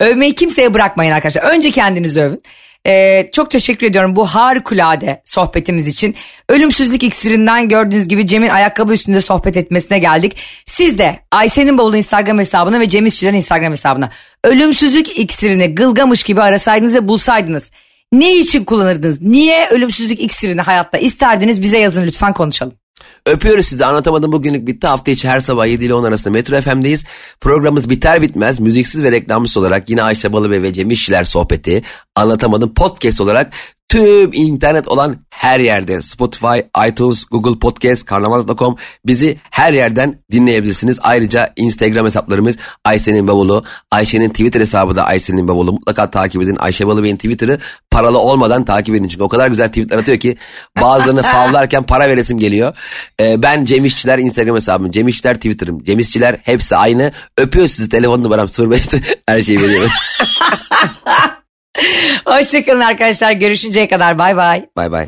Övmeyi 0.00 0.34
kimseye 0.34 0.74
bırakmayın 0.74 1.12
arkadaşlar. 1.12 1.42
Önce 1.42 1.70
kendinizi 1.70 2.20
övün. 2.20 2.42
Ee, 2.86 3.30
çok 3.32 3.50
teşekkür 3.50 3.86
ediyorum 3.86 4.16
bu 4.16 4.26
harikulade 4.26 5.22
sohbetimiz 5.24 5.88
için. 5.88 6.14
Ölümsüzlük 6.48 7.02
iksirinden 7.02 7.68
gördüğünüz 7.68 8.08
gibi 8.08 8.26
Cem'in 8.26 8.48
ayakkabı 8.48 8.92
üstünde 8.92 9.20
sohbet 9.20 9.56
etmesine 9.56 9.98
geldik. 9.98 10.36
Siz 10.66 10.98
de 10.98 11.18
Ayşe'nin 11.30 11.78
bavulu 11.78 11.96
Instagram 11.96 12.38
hesabına 12.38 12.80
ve 12.80 12.88
Cem 12.88 13.06
İşçilerin 13.06 13.36
Instagram 13.36 13.72
hesabına 13.72 14.10
ölümsüzlük 14.44 15.18
iksirini 15.18 15.74
gılgamış 15.74 16.22
gibi 16.22 16.42
arasaydınız 16.42 16.94
ve 16.94 17.08
bulsaydınız. 17.08 17.70
Ne 18.12 18.36
için 18.36 18.64
kullanırdınız? 18.64 19.22
Niye 19.22 19.68
ölümsüzlük 19.68 20.20
iksirini 20.20 20.60
hayatta 20.60 20.98
isterdiniz? 20.98 21.62
Bize 21.62 21.78
yazın 21.78 22.06
lütfen 22.06 22.32
konuşalım. 22.32 22.79
Öpüyoruz 23.26 23.66
sizi. 23.66 23.84
Anlatamadım 23.84 24.32
bugünlük 24.32 24.66
bitti. 24.66 24.86
Hafta 24.86 25.10
içi 25.10 25.28
her 25.28 25.40
sabah 25.40 25.66
7 25.66 25.84
ile 25.84 25.94
10 25.94 26.04
arasında 26.04 26.30
Metro 26.30 26.60
FM'deyiz. 26.60 27.04
Programımız 27.40 27.90
biter 27.90 28.22
bitmez 28.22 28.60
müziksiz 28.60 29.02
ve 29.02 29.12
reklamsız 29.12 29.56
olarak 29.56 29.90
yine 29.90 30.02
Ayşe 30.02 30.32
Balıbey 30.32 30.62
ve 30.62 30.72
Cem 30.72 30.90
sohbeti. 31.24 31.82
Anlatamadım 32.16 32.74
podcast 32.74 33.20
olarak 33.20 33.52
tüm 33.90 34.30
internet 34.32 34.88
olan 34.88 35.16
her 35.30 35.60
yerde 35.60 36.02
Spotify, 36.02 36.58
iTunes, 36.88 37.24
Google 37.24 37.58
Podcast, 37.58 38.06
karnaval.com 38.06 38.76
bizi 39.06 39.38
her 39.50 39.72
yerden 39.72 40.18
dinleyebilirsiniz. 40.32 40.98
Ayrıca 41.02 41.52
Instagram 41.56 42.04
hesaplarımız 42.04 42.56
Ayşe'nin 42.84 43.28
bavulu, 43.28 43.64
Ayşe'nin 43.90 44.28
Twitter 44.28 44.60
hesabı 44.60 44.96
da 44.96 45.04
Ayşe'nin 45.04 45.48
bavulu. 45.48 45.72
Mutlaka 45.72 46.10
takip 46.10 46.42
edin. 46.42 46.56
Ayşe 46.56 46.86
Balıbey'in 46.86 47.16
Twitter'ı 47.16 47.58
paralı 47.90 48.18
olmadan 48.18 48.64
takip 48.64 48.94
edin. 48.94 49.08
Çünkü 49.08 49.22
o 49.22 49.28
kadar 49.28 49.48
güzel 49.48 49.68
tweetler 49.68 49.98
atıyor 49.98 50.18
ki 50.18 50.36
bazılarını 50.80 51.22
favlarken 51.32 51.82
para 51.82 52.08
veresim 52.08 52.38
geliyor. 52.38 52.76
Ee, 53.20 53.42
ben 53.42 53.64
Cem 53.64 53.84
İşçiler 53.84 54.18
Instagram 54.18 54.56
hesabım, 54.56 54.90
Cem 54.90 55.08
İşçiler 55.08 55.34
Twitter'ım, 55.34 55.84
Cem 55.84 55.98
İşçiler 55.98 56.36
hepsi 56.42 56.76
aynı. 56.76 57.12
Öpüyor 57.36 57.66
sizi 57.66 57.88
telefon 57.88 58.22
numaram 58.22 58.46
05'te 58.46 59.00
her 59.26 59.42
şeyi 59.42 59.62
veriyorum. 59.62 59.90
Hoşçakalın 62.24 62.80
arkadaşlar. 62.80 63.32
Görüşünceye 63.32 63.88
kadar 63.88 64.18
bay 64.18 64.36
bay. 64.36 64.64
bay 64.76 64.92
bay. 64.92 65.06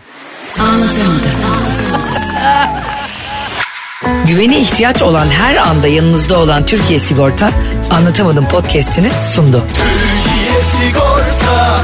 Güvene 4.27 4.59
ihtiyaç 4.59 5.03
olan 5.03 5.27
her 5.27 5.57
anda 5.57 5.87
yanınızda 5.87 6.39
olan 6.39 6.67
Türkiye 6.67 6.99
Sigorta 6.99 7.51
Anlatamadım 7.91 8.49
podcast'ini 8.49 9.11
sundu. 9.35 9.65
Türkiye 9.75 10.61
Sigorta 10.61 11.81